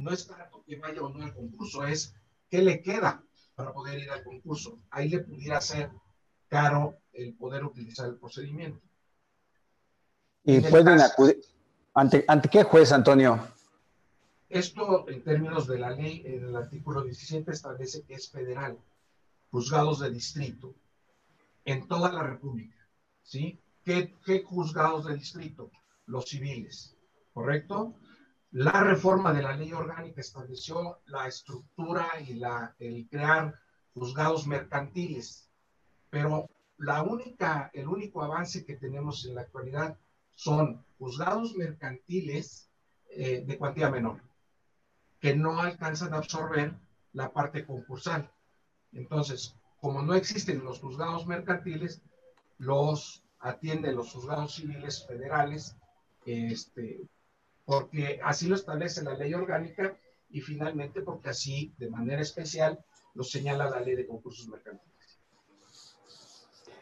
no 0.00 0.10
es 0.12 0.26
tanto 0.26 0.64
que 0.66 0.76
vaya 0.76 1.02
o 1.02 1.10
no 1.10 1.24
al 1.24 1.34
concurso, 1.34 1.84
es 1.86 2.14
qué 2.48 2.62
le 2.62 2.82
queda 2.82 3.22
para 3.54 3.72
poder 3.72 3.98
ir 3.98 4.10
al 4.10 4.24
concurso. 4.24 4.78
Ahí 4.90 5.08
le 5.10 5.20
pudiera 5.20 5.60
ser 5.60 5.90
caro 6.48 6.96
el 7.12 7.34
poder 7.34 7.64
utilizar 7.64 8.08
el 8.08 8.16
procedimiento. 8.16 8.80
¿Y 10.44 10.60
pueden 10.60 11.00
acudir? 11.00 11.40
¿Ante, 11.94 12.24
¿Ante 12.26 12.48
qué 12.48 12.62
juez, 12.62 12.92
Antonio? 12.92 13.46
Esto, 14.48 15.08
en 15.08 15.22
términos 15.22 15.66
de 15.66 15.78
la 15.78 15.90
ley, 15.90 16.22
en 16.24 16.44
el 16.44 16.56
artículo 16.56 17.02
17 17.02 17.50
establece 17.50 18.02
que 18.02 18.14
es 18.14 18.30
federal, 18.30 18.78
juzgados 19.50 20.00
de 20.00 20.10
distrito, 20.10 20.74
en 21.64 21.86
toda 21.86 22.10
la 22.10 22.22
República. 22.22 22.76
¿Sí? 23.22 23.60
¿Qué, 23.84 24.16
qué 24.24 24.42
juzgados 24.42 25.04
de 25.04 25.14
distrito? 25.14 25.70
Los 26.06 26.24
civiles, 26.24 26.96
¿correcto? 27.32 27.94
La 28.52 28.82
reforma 28.82 29.32
de 29.32 29.42
la 29.42 29.54
ley 29.54 29.72
orgánica 29.72 30.20
estableció 30.20 30.98
la 31.06 31.28
estructura 31.28 32.08
y 32.26 32.34
la, 32.34 32.74
el 32.80 33.08
crear 33.08 33.54
juzgados 33.94 34.44
mercantiles, 34.48 35.48
pero 36.10 36.50
la 36.78 37.02
única, 37.04 37.70
el 37.72 37.86
único 37.86 38.24
avance 38.24 38.64
que 38.64 38.74
tenemos 38.74 39.24
en 39.24 39.36
la 39.36 39.42
actualidad 39.42 39.96
son 40.34 40.84
juzgados 40.98 41.54
mercantiles 41.54 42.68
eh, 43.10 43.44
de 43.46 43.56
cuantía 43.56 43.88
menor, 43.88 44.20
que 45.20 45.36
no 45.36 45.60
alcanzan 45.60 46.12
a 46.12 46.16
absorber 46.16 46.74
la 47.12 47.32
parte 47.32 47.64
concursal. 47.64 48.28
Entonces, 48.92 49.54
como 49.80 50.02
no 50.02 50.14
existen 50.14 50.64
los 50.64 50.80
juzgados 50.80 51.24
mercantiles, 51.24 52.02
los 52.58 53.22
atienden 53.38 53.94
los 53.94 54.12
juzgados 54.12 54.56
civiles 54.56 55.06
federales, 55.06 55.76
este, 56.24 57.08
porque 57.70 58.18
así 58.24 58.48
lo 58.48 58.56
establece 58.56 59.00
la 59.04 59.14
ley 59.14 59.32
orgánica 59.32 59.94
y 60.28 60.40
finalmente 60.40 61.02
porque 61.02 61.30
así, 61.30 61.72
de 61.78 61.88
manera 61.88 62.20
especial, 62.20 62.80
lo 63.14 63.22
señala 63.22 63.70
la 63.70 63.78
ley 63.78 63.94
de 63.94 64.08
concursos 64.08 64.48
mercantiles. 64.48 65.20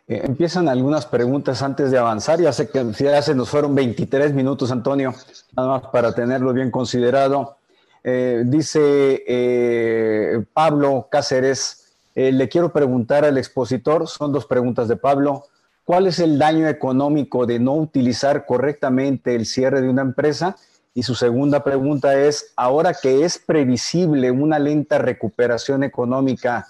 Eh, 0.07 0.23
empiezan 0.25 0.67
algunas 0.67 1.05
preguntas 1.05 1.61
antes 1.61 1.91
de 1.91 1.99
avanzar. 1.99 2.41
Ya 2.41 2.55
sé 2.55 2.71
que 2.71 2.91
ya 2.99 3.21
se 3.21 3.35
nos 3.35 3.51
fueron 3.51 3.75
23 3.75 4.33
minutos, 4.33 4.73
Antonio, 4.73 5.13
nada 5.55 5.69
más 5.69 5.83
para 5.93 6.15
tenerlo 6.15 6.55
bien 6.55 6.71
considerado. 6.71 7.59
Eh, 8.03 8.45
dice 8.47 9.25
eh, 9.29 10.43
Pablo 10.55 11.09
Cáceres, 11.11 11.99
le 12.15 12.49
quiero 12.49 12.73
preguntar 12.73 13.27
al 13.27 13.37
expositor, 13.37 14.09
son 14.09 14.33
dos 14.33 14.47
preguntas 14.47 14.89
de 14.89 14.97
Pablo, 14.97 15.45
¿cuál 15.85 16.07
es 16.07 16.19
el 16.19 16.39
daño 16.39 16.67
económico 16.67 17.45
de 17.45 17.59
no 17.59 17.75
utilizar 17.75 18.47
correctamente 18.47 19.35
el 19.35 19.45
cierre 19.45 19.83
de 19.83 19.91
una 19.91 20.03
empresa? 20.03 20.57
Y 20.99 21.05
su 21.05 21.15
segunda 21.15 21.63
pregunta 21.63 22.19
es, 22.19 22.53
ahora 22.57 22.93
que 22.93 23.25
es 23.25 23.39
previsible 23.39 24.33
una 24.33 24.59
lenta 24.59 24.99
recuperación 24.99 25.85
económica, 25.85 26.67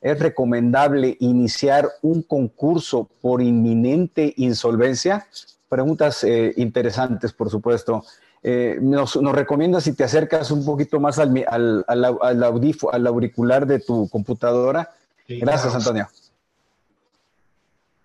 ¿es 0.00 0.20
recomendable 0.20 1.16
iniciar 1.18 1.88
un 2.00 2.22
concurso 2.22 3.10
por 3.20 3.42
inminente 3.42 4.34
insolvencia? 4.36 5.26
Preguntas 5.68 6.22
eh, 6.22 6.54
interesantes, 6.58 7.32
por 7.32 7.50
supuesto. 7.50 8.04
Eh, 8.44 8.78
nos, 8.80 9.16
nos 9.16 9.34
recomienda 9.34 9.80
si 9.80 9.94
te 9.94 10.04
acercas 10.04 10.52
un 10.52 10.64
poquito 10.64 11.00
más 11.00 11.18
al, 11.18 11.44
al, 11.48 11.84
al, 11.88 12.44
al 12.92 13.06
auricular 13.08 13.66
de 13.66 13.80
tu 13.80 14.08
computadora. 14.10 14.94
Gracias, 15.26 15.74
Antonio. 15.74 16.08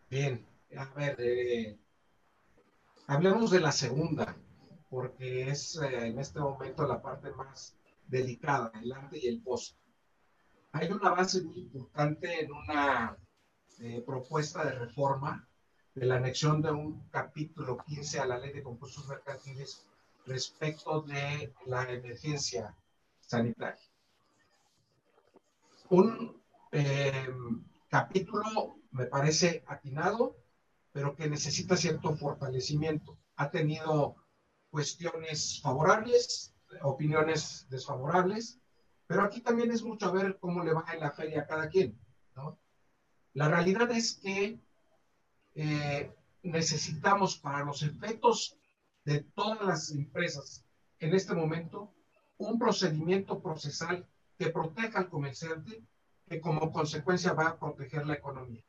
Bien, 0.10 0.44
a 0.76 0.88
ver, 0.96 1.18
eh, 1.20 1.78
hablemos 3.06 3.52
de 3.52 3.60
la 3.60 3.72
segunda 3.72 4.36
porque 4.90 5.50
es 5.50 5.78
eh, 5.78 6.08
en 6.08 6.20
este 6.20 6.40
momento 6.40 6.88
la 6.88 7.02
parte 7.02 7.32
más 7.32 7.76
delicada, 8.08 8.72
el 8.82 8.92
ante 8.92 9.20
y 9.20 9.28
el 9.28 9.42
post. 9.42 9.76
Hay 10.72 10.92
una 10.92 11.10
base 11.12 11.44
muy 11.44 11.60
importante 11.60 12.44
en 12.44 12.52
una 12.52 13.18
eh, 13.80 14.04
propuesta 14.06 14.64
de 14.66 14.72
reforma 14.72 15.48
de 15.94 16.06
la 16.06 16.16
anexión 16.16 16.62
de 16.62 16.72
un 16.72 17.08
capítulo 17.10 17.78
15 17.86 18.20
a 18.20 18.28
la 18.28 18.38
ley 18.38 18.54
de 18.54 18.64
concursos 18.64 19.08
mercantiles 19.08 19.86
respecto 20.26 21.02
de 21.02 21.54
la 21.66 21.90
emergencia 21.92 22.76
sanitaria. 23.20 23.82
Un 25.90 26.42
eh, 26.72 27.28
capítulo 27.90 28.78
me 28.92 29.06
parece 29.06 29.64
atinado, 29.68 30.36
pero 30.92 31.16
que 31.16 31.30
necesita 31.30 31.78
cierto 31.78 32.16
fortalecimiento. 32.16 33.18
Ha 33.38 33.50
tenido 33.50 34.16
cuestiones 34.70 35.60
favorables, 35.62 36.54
opiniones 36.82 37.68
desfavorables, 37.70 38.60
pero 39.08 39.24
aquí 39.24 39.42
también 39.42 39.72
es 39.72 39.84
mucho 39.84 40.08
a 40.08 40.12
ver 40.12 40.38
cómo 40.40 40.64
le 40.64 40.74
va 40.74 40.86
en 40.94 41.00
la 41.00 41.12
feria 41.12 41.42
a 41.42 41.48
cada 41.48 41.70
quien. 41.70 41.98
¿no? 42.36 42.60
La 43.34 43.48
realidad 43.48 43.90
es 43.92 44.16
que 44.16 44.60
eh, 45.56 46.12
necesitamos 46.44 47.38
para 47.38 47.64
los 47.64 47.84
efectos 47.84 48.58
de 49.06 49.22
todas 49.22 49.66
las 49.66 49.92
empresas 49.92 50.66
en 51.00 51.14
este 51.16 51.34
momento 51.34 51.94
un 52.38 52.60
procedimiento 52.60 53.42
procesal 53.42 54.08
que 54.38 54.50
proteja 54.50 55.00
al 55.00 55.10
comerciante, 55.10 55.84
que 56.28 56.42
como 56.42 56.72
consecuencia 56.72 57.34
va 57.34 57.48
a 57.48 57.60
proteger 57.60 58.06
la 58.06 58.16
economía. 58.16 58.64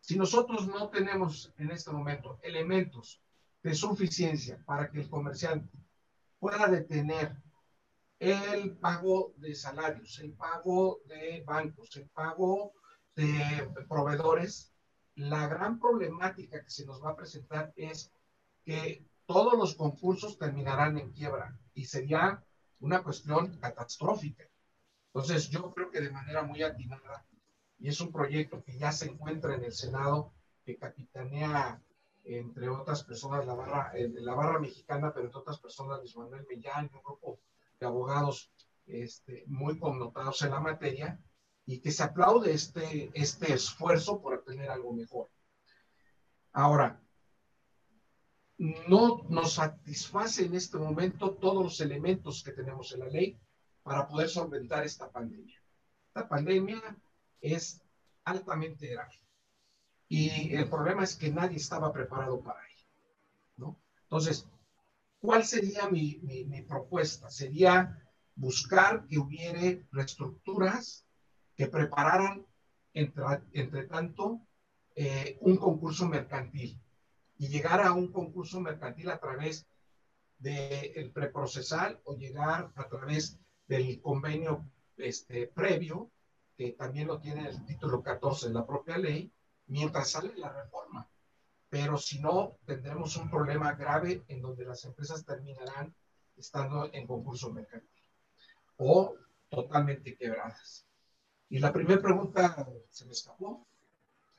Si 0.00 0.16
nosotros 0.16 0.66
no 0.66 0.88
tenemos 0.88 1.52
en 1.58 1.70
este 1.70 1.90
momento 1.90 2.38
elementos 2.42 3.22
de 3.62 3.74
suficiencia 3.74 4.62
para 4.64 4.90
que 4.90 5.00
el 5.00 5.10
comerciante 5.10 5.76
pueda 6.38 6.66
detener 6.68 7.36
el 8.18 8.76
pago 8.76 9.34
de 9.36 9.54
salarios, 9.54 10.18
el 10.20 10.32
pago 10.32 11.00
de 11.06 11.42
bancos, 11.46 11.96
el 11.96 12.08
pago 12.08 12.72
de 13.16 13.68
proveedores, 13.88 14.72
la 15.14 15.46
gran 15.48 15.78
problemática 15.78 16.62
que 16.62 16.70
se 16.70 16.86
nos 16.86 17.02
va 17.02 17.10
a 17.10 17.16
presentar 17.16 17.72
es 17.76 18.12
que 18.64 19.04
todos 19.26 19.54
los 19.58 19.74
concursos 19.74 20.38
terminarán 20.38 20.98
en 20.98 21.12
quiebra 21.12 21.58
y 21.74 21.84
sería 21.84 22.42
una 22.80 23.02
cuestión 23.02 23.58
catastrófica. 23.58 24.44
Entonces, 25.12 25.48
yo 25.50 25.70
creo 25.72 25.90
que 25.90 26.00
de 26.00 26.10
manera 26.10 26.42
muy 26.42 26.62
atinada, 26.62 27.26
y 27.78 27.88
es 27.88 28.00
un 28.00 28.12
proyecto 28.12 28.62
que 28.62 28.78
ya 28.78 28.92
se 28.92 29.06
encuentra 29.06 29.54
en 29.54 29.64
el 29.64 29.72
Senado, 29.72 30.32
que 30.64 30.76
capitanea 30.76 31.82
entre 32.38 32.68
otras 32.68 33.02
personas, 33.04 33.46
la 33.46 33.54
barra, 33.54 33.92
la 33.94 34.34
barra 34.34 34.58
mexicana, 34.58 35.12
pero 35.12 35.26
entre 35.26 35.40
otras 35.40 35.58
personas, 35.58 35.98
Luis 35.98 36.16
Manuel 36.16 36.46
Millán, 36.48 36.90
un 36.92 37.02
grupo 37.02 37.40
de 37.78 37.86
abogados 37.86 38.52
este, 38.86 39.44
muy 39.46 39.78
connotados 39.78 40.42
en 40.42 40.50
la 40.50 40.60
materia, 40.60 41.20
y 41.66 41.80
que 41.80 41.90
se 41.90 42.02
aplaude 42.02 42.52
este, 42.52 43.10
este 43.14 43.52
esfuerzo 43.52 44.20
por 44.20 44.34
obtener 44.34 44.70
algo 44.70 44.92
mejor. 44.92 45.28
Ahora, 46.52 47.00
no 48.58 49.22
nos 49.28 49.54
satisface 49.54 50.44
en 50.44 50.54
este 50.54 50.78
momento 50.78 51.34
todos 51.34 51.62
los 51.62 51.80
elementos 51.80 52.42
que 52.42 52.52
tenemos 52.52 52.92
en 52.92 53.00
la 53.00 53.06
ley 53.06 53.40
para 53.82 54.06
poder 54.06 54.28
solventar 54.28 54.84
esta 54.84 55.10
pandemia. 55.10 55.62
Esta 56.08 56.28
pandemia 56.28 56.80
es 57.40 57.82
altamente 58.24 58.88
grave 58.88 59.20
y 60.12 60.56
el 60.56 60.68
problema 60.68 61.04
es 61.04 61.14
que 61.14 61.30
nadie 61.30 61.58
estaba 61.58 61.92
preparado 61.92 62.42
para 62.42 62.58
ello. 62.66 62.86
¿no? 63.56 63.80
Entonces, 64.02 64.48
¿cuál 65.20 65.44
sería 65.44 65.88
mi, 65.88 66.18
mi, 66.24 66.62
propuesta? 66.62 67.30
Sería 67.30 67.96
buscar 68.34 69.06
que 69.06 69.20
hubiere 69.20 69.86
reestructuras 69.92 71.06
que 71.54 71.68
prepararan, 71.68 72.44
entre, 72.92 73.22
entre 73.52 73.84
tanto, 73.84 74.40
eh, 74.96 75.38
un 75.42 75.56
concurso 75.56 76.08
mercantil 76.08 76.82
y 77.38 77.46
llegar 77.46 77.80
a 77.80 77.92
un 77.92 78.10
concurso 78.10 78.60
mercantil 78.60 79.10
a 79.10 79.20
través 79.20 79.64
del 80.38 81.12
preprocesal 81.12 82.00
o 82.02 82.16
llegar 82.16 82.72
a 82.74 82.88
través 82.88 83.38
del 83.68 84.00
convenio 84.00 84.68
este, 84.96 85.46
previo, 85.46 86.10
que 86.56 86.72
también 86.72 87.06
lo 87.06 87.20
tiene 87.20 87.48
el 87.48 87.64
título 87.64 88.02
14 88.02 88.48
de 88.48 88.54
la 88.54 88.66
propia 88.66 88.98
ley, 88.98 89.32
mientras 89.70 90.10
sale 90.10 90.32
la 90.36 90.52
reforma. 90.52 91.08
Pero 91.68 91.96
si 91.96 92.20
no, 92.20 92.58
tendremos 92.66 93.16
un 93.16 93.30
problema 93.30 93.72
grave 93.74 94.24
en 94.28 94.42
donde 94.42 94.64
las 94.64 94.84
empresas 94.84 95.24
terminarán 95.24 95.94
estando 96.36 96.90
en 96.92 97.06
concurso 97.06 97.50
mercantil 97.52 97.88
o 98.76 99.14
totalmente 99.48 100.16
quebradas. 100.16 100.86
Y 101.48 101.58
la 101.58 101.72
primera 101.72 102.00
pregunta 102.00 102.66
se 102.90 103.04
me 103.04 103.12
escapó. 103.12 103.66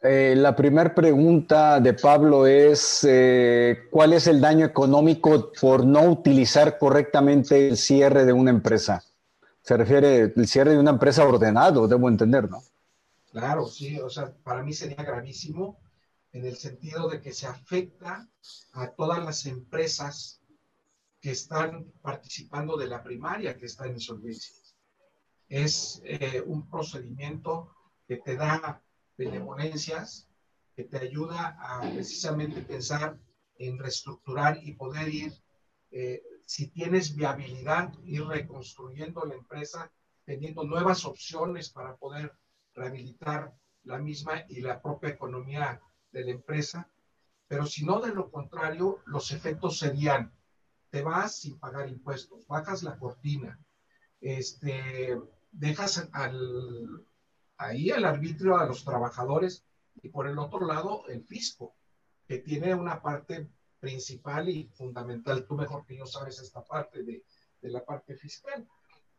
Eh, 0.02 0.34
la 0.36 0.56
primera 0.56 0.94
pregunta 0.96 1.80
de 1.80 1.94
Pablo 1.94 2.48
es, 2.48 3.06
eh, 3.08 3.88
¿cuál 3.92 4.14
es 4.14 4.26
el 4.28 4.42
daño 4.42 4.66
económico 4.66 5.52
por 5.62 5.86
no 5.86 6.04
utilizar 6.10 6.78
correctamente 6.80 7.70
el 7.70 7.78
cierre 7.78 8.26
de 8.26 8.34
una 8.34 8.50
empresa? 8.50 9.04
Se 9.62 9.78
refiere 9.78 10.34
al 10.36 10.48
cierre 10.48 10.72
de 10.72 10.80
una 10.80 10.92
empresa 10.92 11.24
ordenado, 11.24 11.88
debo 11.88 12.10
entender, 12.10 12.50
¿no? 12.50 12.64
Claro, 13.32 13.66
sí, 13.66 13.98
o 14.00 14.10
sea, 14.10 14.34
para 14.44 14.62
mí 14.62 14.74
sería 14.74 15.04
gravísimo 15.04 15.80
en 16.34 16.46
el 16.46 16.58
sentido 16.58 17.08
de 17.10 17.22
que 17.22 17.32
se 17.34 17.48
afecta 17.48 18.30
a 18.74 18.92
todas 18.92 19.24
las 19.24 19.46
empresas 19.46 20.42
que 21.22 21.32
están 21.32 21.92
participando 22.02 22.76
de 22.78 22.88
la 22.88 23.04
primaria 23.04 23.58
que 23.58 23.68
está 23.68 23.86
en 23.86 23.94
insolvencia. 23.94 24.56
Es 25.48 26.02
eh, 26.04 26.44
un 26.46 26.70
procedimiento 26.70 27.74
que 28.08 28.18
te 28.18 28.36
da 28.36 28.84
benevolencias 29.18 30.28
que 30.76 30.84
te 30.86 30.98
ayuda 30.98 31.58
a 31.60 31.82
precisamente 31.92 32.62
pensar 32.62 33.20
en 33.58 33.78
reestructurar 33.78 34.60
y 34.64 34.74
poder 34.74 35.08
ir, 35.14 35.34
eh, 35.92 36.24
si 36.46 36.68
tienes 36.68 37.16
viabilidad, 37.16 37.94
ir 38.04 38.26
reconstruyendo 38.26 39.24
la 39.26 39.36
empresa, 39.36 39.92
teniendo 40.26 40.64
nuevas 40.64 41.06
opciones 41.06 41.70
para 41.70 41.96
poder 41.98 42.34
rehabilitar 42.74 43.54
la 43.84 43.98
misma 43.98 44.46
y 44.50 44.62
la 44.62 44.82
propia 44.82 45.10
economía 45.10 45.82
de 46.12 46.26
la 46.26 46.32
empresa. 46.32 46.90
Pero 47.48 47.66
si 47.66 47.86
no, 47.86 48.00
de 48.00 48.14
lo 48.14 48.32
contrario, 48.32 49.00
los 49.06 49.32
efectos 49.32 49.80
serían, 49.80 50.34
te 50.90 51.02
vas 51.02 51.38
sin 51.40 51.60
pagar 51.60 51.90
impuestos, 51.90 52.46
bajas 52.48 52.84
la 52.84 52.98
cortina, 52.98 53.60
este, 54.20 55.20
dejas 55.52 56.10
al, 56.14 57.06
ahí 57.58 57.90
el 57.90 58.06
arbitrio 58.06 58.58
a 58.58 58.66
los 58.66 58.84
trabajadores 58.84 59.66
y 60.02 60.10
por 60.10 60.28
el 60.28 60.40
otro 60.40 60.66
lado 60.66 61.08
el 61.08 61.24
fisco, 61.26 61.76
que 62.28 62.40
tiene 62.40 62.74
una 62.74 63.02
parte 63.02 63.50
principal 63.80 64.48
y 64.48 64.70
fundamental. 64.70 65.46
Tú 65.46 65.56
mejor 65.56 65.86
que 65.86 65.98
yo 65.98 66.06
sabes 66.06 66.40
esta 66.40 66.64
parte 66.64 67.04
de, 67.04 67.26
de 67.62 67.70
la 67.70 67.84
parte 67.84 68.16
fiscal. 68.16 68.66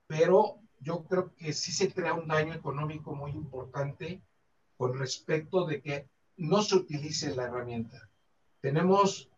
Pero 0.06 0.60
yo 0.82 1.04
creo 1.04 1.34
que 1.36 1.52
sí 1.52 1.72
se 1.72 1.92
crea 1.92 2.14
un 2.14 2.28
daño 2.28 2.54
económico 2.54 3.14
muy 3.14 3.30
importante 3.30 4.20
con 4.76 4.98
respecto 4.98 5.64
de 5.64 5.80
que 5.80 6.08
no 6.36 6.62
se 6.62 6.76
utilice 6.76 7.34
la 7.34 7.44
herramienta. 7.44 8.10
Tenemos 8.60 9.30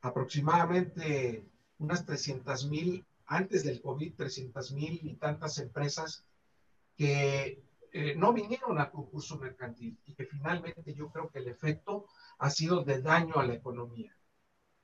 aproximadamente 0.00 1.46
unas 1.78 2.04
300 2.04 2.66
mil, 2.66 3.04
antes 3.26 3.64
del 3.64 3.80
COVID, 3.80 4.14
300 4.14 4.72
mil 4.72 5.00
y 5.02 5.14
tantas 5.14 5.58
empresas 5.58 6.24
que 6.96 7.62
eh, 7.92 8.14
no 8.16 8.32
vinieron 8.32 8.78
al 8.78 8.90
concurso 8.90 9.38
mercantil 9.38 9.98
y 10.06 10.14
que 10.14 10.26
finalmente 10.26 10.92
yo 10.94 11.10
creo 11.10 11.30
que 11.30 11.38
el 11.38 11.48
efecto 11.48 12.06
ha 12.38 12.50
sido 12.50 12.82
de 12.82 13.00
daño 13.00 13.36
a 13.36 13.46
la 13.46 13.54
economía. 13.54 14.14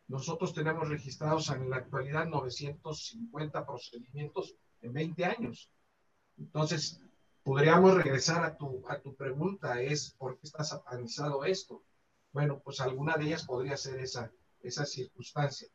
Nosotros 0.07 0.55
tenemos 0.55 0.89
registrados 0.89 1.51
en 1.51 1.69
la 1.71 1.77
actualidad 1.77 2.27
950 2.27 3.67
procedimientos 3.67 4.57
en 4.85 4.93
20 4.93 5.25
años. 5.25 5.71
Entonces, 6.39 7.01
podríamos 7.43 7.95
regresar 7.95 8.45
a 8.45 8.57
tu, 8.57 8.83
a 8.89 8.99
tu 9.01 9.15
pregunta, 9.15 9.81
es 9.81 10.15
¿por 10.19 10.39
qué 10.39 10.47
está 10.47 10.65
satanizado 10.65 11.45
esto? 11.45 11.83
Bueno, 12.33 12.61
pues 12.65 12.81
alguna 12.81 13.17
de 13.17 13.27
ellas 13.27 13.45
podría 13.45 13.77
ser 13.77 14.01
esa, 14.01 14.31
esa 14.61 14.85
circunstancia, 14.85 15.69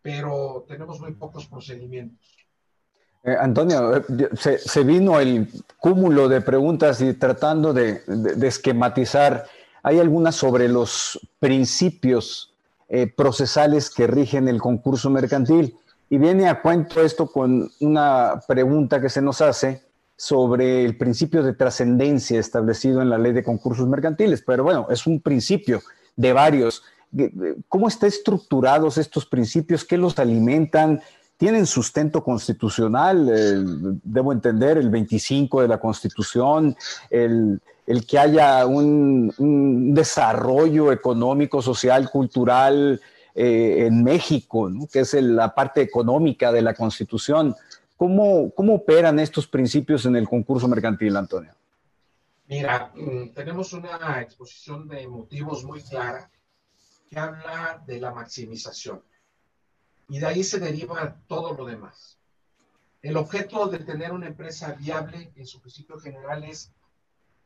pero 0.00 0.64
tenemos 0.66 1.00
muy 1.00 1.12
pocos 1.12 1.46
procedimientos. 1.46 2.36
Eh, 3.24 3.36
Antonio, 3.38 3.96
eh, 3.96 4.02
se, 4.34 4.82
vino 4.82 5.20
el 5.20 5.48
cúmulo 5.78 6.28
de 6.28 6.40
preguntas 6.40 7.00
y 7.00 7.14
tratando 7.14 7.72
de, 7.72 8.02
esquematizar, 8.42 9.46
hay 9.84 10.00
algunas 10.00 10.34
sobre 10.34 10.68
los 10.68 11.20
principios 11.38 12.52
eh, 12.88 13.06
procesales 13.06 13.90
que 13.90 14.08
rigen 14.08 14.48
el 14.48 14.60
concurso 14.60 15.08
mercantil. 15.08 15.76
Y 16.12 16.18
viene 16.18 16.46
a 16.46 16.60
cuento 16.60 17.00
esto 17.00 17.26
con 17.26 17.70
una 17.80 18.38
pregunta 18.46 19.00
que 19.00 19.08
se 19.08 19.22
nos 19.22 19.40
hace 19.40 19.80
sobre 20.14 20.84
el 20.84 20.98
principio 20.98 21.42
de 21.42 21.54
trascendencia 21.54 22.38
establecido 22.38 23.00
en 23.00 23.08
la 23.08 23.16
ley 23.16 23.32
de 23.32 23.42
concursos 23.42 23.88
mercantiles. 23.88 24.44
Pero 24.46 24.62
bueno, 24.62 24.88
es 24.90 25.06
un 25.06 25.22
principio 25.22 25.80
de 26.14 26.34
varios. 26.34 26.82
¿Cómo 27.66 27.88
están 27.88 28.08
estructurados 28.08 28.98
estos 28.98 29.24
principios? 29.24 29.86
¿Qué 29.86 29.96
los 29.96 30.18
alimentan? 30.18 31.00
tienen 31.38 31.66
sustento 31.66 32.22
constitucional, 32.22 33.98
debo 34.04 34.32
entender, 34.32 34.78
el 34.78 34.90
25 34.90 35.62
de 35.62 35.66
la 35.66 35.80
Constitución, 35.80 36.76
el, 37.10 37.60
que 38.06 38.16
haya 38.16 38.64
un, 38.64 39.92
desarrollo 39.92 40.92
económico, 40.92 41.60
social, 41.60 42.08
cultural 42.10 43.00
eh, 43.34 43.86
en 43.86 44.02
México, 44.02 44.70
que 44.92 45.00
es 45.00 45.14
la 45.14 45.54
parte 45.54 45.80
económica 45.80 46.52
de 46.52 46.62
la 46.62 46.74
Constitución. 46.74 47.54
¿Cómo, 47.96 48.50
¿Cómo 48.54 48.74
operan 48.74 49.18
estos 49.18 49.46
principios 49.46 50.06
en 50.06 50.16
el 50.16 50.28
concurso 50.28 50.68
mercantil, 50.68 51.16
Antonio? 51.16 51.52
Mira, 52.48 52.92
mm, 52.94 53.30
tenemos 53.34 53.72
una 53.72 54.20
exposición 54.20 54.86
de 54.88 55.06
motivos 55.08 55.64
muy 55.64 55.80
clara 55.82 56.30
que 57.08 57.18
habla 57.18 57.82
de 57.86 58.00
la 58.00 58.12
maximización 58.12 59.02
y 60.08 60.18
de 60.18 60.26
ahí 60.26 60.44
se 60.44 60.58
deriva 60.58 61.16
todo 61.26 61.54
lo 61.54 61.64
demás. 61.64 62.18
El 63.00 63.16
objeto 63.16 63.66
de 63.68 63.78
tener 63.78 64.12
una 64.12 64.26
empresa 64.26 64.72
viable 64.74 65.32
en 65.36 65.46
su 65.46 65.60
principio 65.60 65.98
general 65.98 66.44
es 66.44 66.70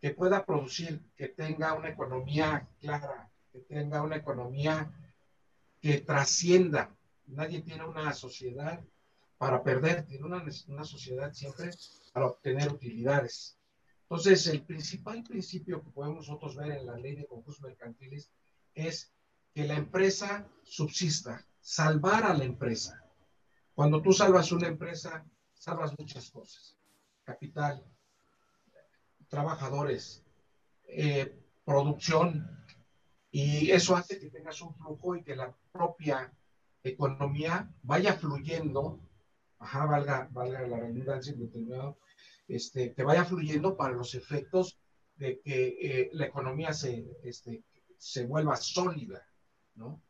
que 0.00 0.10
pueda 0.10 0.44
producir, 0.44 1.00
que 1.16 1.28
tenga 1.28 1.74
una 1.74 1.88
economía 1.88 2.66
clara, 2.80 3.30
que 3.52 3.60
tenga 3.60 4.02
una 4.02 4.16
economía 4.16 4.90
que 5.86 6.00
trascienda. 6.00 6.92
Nadie 7.28 7.62
tiene 7.62 7.84
una 7.84 8.12
sociedad 8.12 8.84
para 9.38 9.62
perder, 9.62 10.04
tiene 10.04 10.24
una, 10.24 10.44
una 10.66 10.84
sociedad 10.84 11.32
siempre 11.32 11.70
para 12.12 12.26
obtener 12.26 12.72
utilidades. 12.72 13.56
Entonces, 14.02 14.48
el 14.48 14.62
principal 14.62 15.22
principio 15.22 15.80
que 15.84 15.90
podemos 15.90 16.26
nosotros 16.26 16.56
ver 16.56 16.72
en 16.72 16.86
la 16.86 16.96
ley 16.98 17.14
de 17.14 17.26
concursos 17.26 17.62
mercantiles 17.62 18.32
es 18.74 19.12
que 19.54 19.64
la 19.64 19.74
empresa 19.74 20.48
subsista, 20.64 21.46
salvar 21.60 22.24
a 22.24 22.34
la 22.34 22.42
empresa. 22.42 23.04
Cuando 23.72 24.02
tú 24.02 24.12
salvas 24.12 24.50
una 24.50 24.66
empresa, 24.66 25.24
salvas 25.54 25.96
muchas 25.96 26.32
cosas. 26.32 26.76
Capital, 27.22 27.84
trabajadores, 29.28 30.24
eh, 30.88 31.38
producción, 31.64 32.56
y 33.38 33.70
eso 33.70 33.94
hace 33.94 34.18
que 34.18 34.30
tengas 34.30 34.62
un 34.62 34.74
flujo 34.74 35.14
y 35.14 35.22
que 35.22 35.36
la 35.36 35.54
propia 35.76 36.32
economía 36.82 37.70
vaya 37.82 38.14
fluyendo, 38.14 39.00
ajá, 39.58 39.86
valga, 39.86 40.28
valga 40.32 40.66
la 40.66 40.78
redundancia, 40.78 41.34
este, 42.48 42.94
que 42.94 43.02
vaya 43.02 43.24
fluyendo 43.24 43.76
para 43.76 43.94
los 43.94 44.14
efectos 44.14 44.78
de 45.16 45.40
que 45.40 45.76
eh, 45.80 46.10
la 46.12 46.26
economía 46.26 46.72
se, 46.72 47.06
este, 47.24 47.64
se 47.98 48.26
vuelva 48.26 48.56
sólida, 48.56 49.26
¿no? 49.74 50.02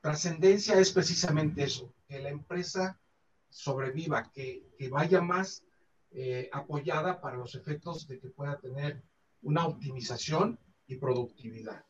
Trascendencia 0.00 0.78
es 0.80 0.92
precisamente 0.92 1.62
eso, 1.62 1.94
que 2.08 2.20
la 2.20 2.30
empresa 2.30 3.00
sobreviva, 3.48 4.30
que, 4.32 4.66
vaya 4.90 5.20
más 5.20 5.64
eh, 6.10 6.50
apoyada 6.52 7.20
para 7.20 7.36
los 7.36 7.54
efectos 7.54 8.08
de 8.08 8.18
que 8.18 8.28
pueda 8.28 8.58
tener 8.58 9.02
una 9.42 9.66
optimización 9.66 10.58
y 10.88 10.96
productividad. 10.96 11.84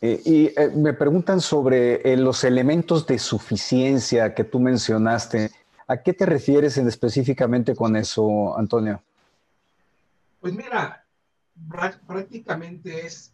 Eh, 0.00 0.22
y 0.24 0.46
eh, 0.46 0.70
me 0.74 0.92
preguntan 0.92 1.40
sobre 1.40 2.16
los 2.16 2.44
elementos 2.44 3.06
de 3.06 3.18
suficiencia 3.18 4.34
que 4.34 4.44
tú 4.44 4.60
mencionaste. 4.60 5.50
¿A 5.86 5.96
qué 6.02 6.12
te 6.12 6.26
refieres 6.26 6.78
en 6.78 6.86
específicamente 6.86 7.74
con 7.74 7.96
eso, 7.96 8.56
Antonio? 8.56 9.02
Pues 10.40 10.54
mira, 10.54 11.04
prácticamente 12.06 13.06
es 13.06 13.32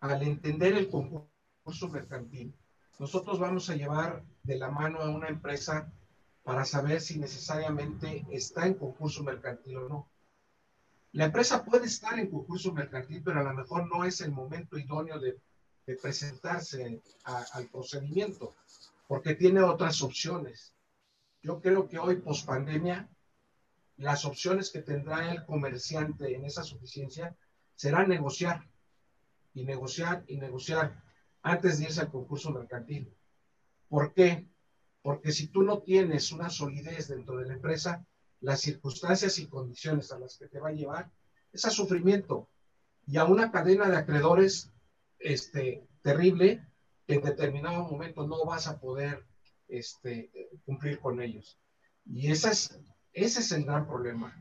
al 0.00 0.22
entender 0.22 0.74
el 0.74 0.88
concurso 0.88 1.88
mercantil, 1.88 2.54
nosotros 2.98 3.38
vamos 3.38 3.68
a 3.70 3.76
llevar 3.76 4.24
de 4.42 4.56
la 4.56 4.70
mano 4.70 5.00
a 5.00 5.10
una 5.10 5.28
empresa 5.28 5.92
para 6.42 6.64
saber 6.64 7.00
si 7.00 7.18
necesariamente 7.18 8.24
está 8.30 8.66
en 8.66 8.74
concurso 8.74 9.22
mercantil 9.24 9.76
o 9.78 9.88
no. 9.88 10.08
La 11.12 11.26
empresa 11.26 11.64
puede 11.64 11.86
estar 11.86 12.18
en 12.18 12.30
concurso 12.30 12.72
mercantil, 12.72 13.22
pero 13.24 13.40
a 13.40 13.42
lo 13.42 13.54
mejor 13.54 13.88
no 13.88 14.04
es 14.04 14.20
el 14.20 14.32
momento 14.32 14.78
idóneo 14.78 15.18
de, 15.18 15.38
presentarse 15.94 17.00
al 17.24 17.68
procedimiento, 17.68 18.54
porque 19.06 19.34
tiene 19.34 19.62
otras 19.62 20.02
opciones. 20.02 20.74
Yo 21.42 21.60
creo 21.60 21.88
que 21.88 21.98
hoy, 21.98 22.16
post 22.16 22.44
pandemia, 22.44 23.08
las 23.98 24.24
opciones 24.24 24.70
que 24.70 24.82
tendrá 24.82 25.30
el 25.32 25.44
comerciante 25.44 26.34
en 26.34 26.44
esa 26.44 26.64
suficiencia 26.64 27.36
será 27.76 28.06
negociar 28.06 28.68
y 29.54 29.64
negociar 29.64 30.24
y 30.26 30.38
negociar 30.38 31.02
antes 31.42 31.78
de 31.78 31.84
irse 31.84 32.00
al 32.00 32.10
concurso 32.10 32.50
mercantil. 32.50 33.14
¿Por 33.88 34.12
qué? 34.12 34.48
Porque 35.02 35.30
si 35.30 35.46
tú 35.46 35.62
no 35.62 35.78
tienes 35.78 36.32
una 36.32 36.50
solidez 36.50 37.08
dentro 37.08 37.36
de 37.38 37.46
la 37.46 37.54
empresa, 37.54 38.04
las 38.40 38.60
circunstancias 38.60 39.38
y 39.38 39.46
condiciones 39.46 40.10
a 40.10 40.18
las 40.18 40.36
que 40.36 40.48
te 40.48 40.58
va 40.58 40.70
a 40.70 40.72
llevar 40.72 41.10
es 41.52 41.64
a 41.64 41.70
sufrimiento 41.70 42.48
y 43.06 43.16
a 43.16 43.24
una 43.24 43.50
cadena 43.50 43.88
de 43.88 43.96
acreedores 43.96 44.72
este, 45.18 45.86
terrible 46.02 46.66
en 47.06 47.22
determinado 47.22 47.84
momento 47.84 48.26
no 48.26 48.44
vas 48.44 48.66
a 48.66 48.80
poder 48.80 49.24
este, 49.68 50.30
cumplir 50.64 50.98
con 51.00 51.20
ellos. 51.20 51.58
Y 52.04 52.30
esa 52.30 52.50
es, 52.50 52.78
ese 53.12 53.40
es 53.40 53.52
el 53.52 53.64
gran 53.64 53.86
problema. 53.86 54.34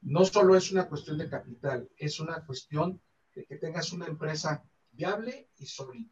No 0.00 0.24
solo 0.24 0.56
es 0.56 0.70
una 0.70 0.88
cuestión 0.88 1.18
de 1.18 1.28
capital, 1.28 1.88
es 1.96 2.20
una 2.20 2.44
cuestión 2.44 3.00
de 3.34 3.44
que 3.46 3.56
tengas 3.56 3.92
una 3.92 4.06
empresa 4.06 4.62
viable 4.92 5.48
y 5.56 5.66
sólida. 5.66 6.10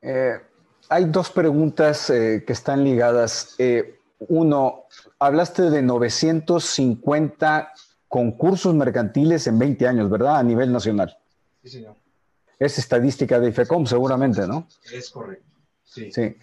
Eh, 0.00 0.40
hay 0.88 1.04
dos 1.06 1.30
preguntas 1.30 2.08
eh, 2.10 2.44
que 2.46 2.52
están 2.52 2.84
ligadas. 2.84 3.54
Eh, 3.58 3.98
uno, 4.20 4.84
hablaste 5.18 5.70
de 5.70 5.82
950 5.82 7.72
concursos 8.08 8.74
mercantiles 8.74 9.46
en 9.46 9.58
20 9.58 9.86
años, 9.86 10.10
¿verdad? 10.10 10.38
A 10.38 10.42
nivel 10.42 10.72
nacional. 10.72 11.19
Sí, 11.62 11.68
señor. 11.68 11.96
Es 12.58 12.78
estadística 12.78 13.40
de 13.40 13.48
IFECOM, 13.48 13.86
seguramente, 13.86 14.46
¿no? 14.46 14.68
Es 14.92 15.10
correcto. 15.10 15.46
Sí. 15.82 16.10
sí. 16.12 16.36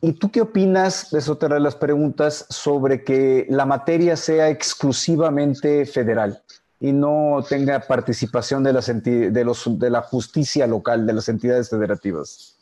¿Y 0.00 0.12
tú 0.12 0.30
qué 0.30 0.42
opinas, 0.42 1.12
es 1.12 1.28
otra 1.28 1.54
de 1.54 1.60
las 1.60 1.74
preguntas, 1.74 2.46
sobre 2.50 3.02
que 3.02 3.46
la 3.48 3.64
materia 3.64 4.16
sea 4.16 4.50
exclusivamente 4.50 5.86
federal? 5.86 6.42
y 6.80 6.92
no 6.92 7.44
tenga 7.48 7.80
participación 7.80 8.62
de, 8.62 8.72
las 8.72 8.86
de, 8.86 9.44
los, 9.44 9.78
de 9.78 9.90
la 9.90 10.02
justicia 10.02 10.66
local, 10.66 11.06
de 11.06 11.12
las 11.14 11.28
entidades 11.28 11.70
federativas? 11.70 12.56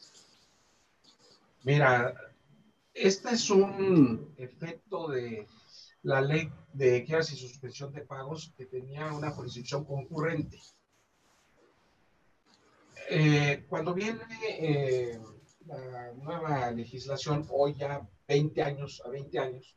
Mira, 1.64 2.14
este 2.92 3.34
es 3.34 3.50
un 3.50 4.32
efecto 4.36 5.08
de 5.08 5.46
la 6.02 6.20
ley 6.20 6.50
de 6.72 7.04
quieras 7.04 7.32
y 7.32 7.36
suspensión 7.36 7.92
de 7.92 8.02
pagos 8.02 8.52
que 8.56 8.66
tenía 8.66 9.12
una 9.12 9.30
jurisdicción 9.30 9.84
concurrente. 9.84 10.58
Eh, 13.10 13.64
cuando 13.68 13.94
viene 13.94 14.20
eh, 14.42 15.20
la 15.66 16.12
nueva 16.14 16.70
legislación, 16.70 17.46
hoy 17.50 17.74
ya 17.74 18.06
20 18.28 18.62
años 18.62 19.02
a 19.04 19.08
20 19.08 19.38
años, 19.38 19.76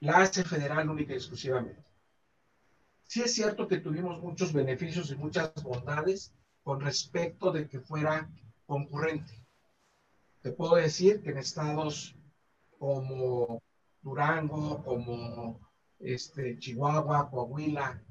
la 0.00 0.18
hace 0.18 0.44
federal 0.44 0.88
única 0.88 1.12
y 1.12 1.16
exclusivamente. 1.16 1.82
Sí 3.04 3.22
es 3.22 3.34
cierto 3.34 3.68
que 3.68 3.78
tuvimos 3.78 4.20
muchos 4.20 4.52
beneficios 4.52 5.10
y 5.10 5.16
muchas 5.16 5.52
bondades 5.62 6.32
con 6.62 6.80
respecto 6.80 7.50
de 7.50 7.68
que 7.68 7.80
fuera 7.80 8.30
concurrente. 8.66 9.32
Te 10.42 10.52
puedo 10.52 10.76
decir 10.76 11.20
que 11.22 11.30
en 11.30 11.38
estados 11.38 12.16
como 12.78 13.62
Durango, 14.00 14.82
como 14.82 15.60
este, 15.98 16.58
Chihuahua, 16.58 17.28
Coahuila, 17.30 18.02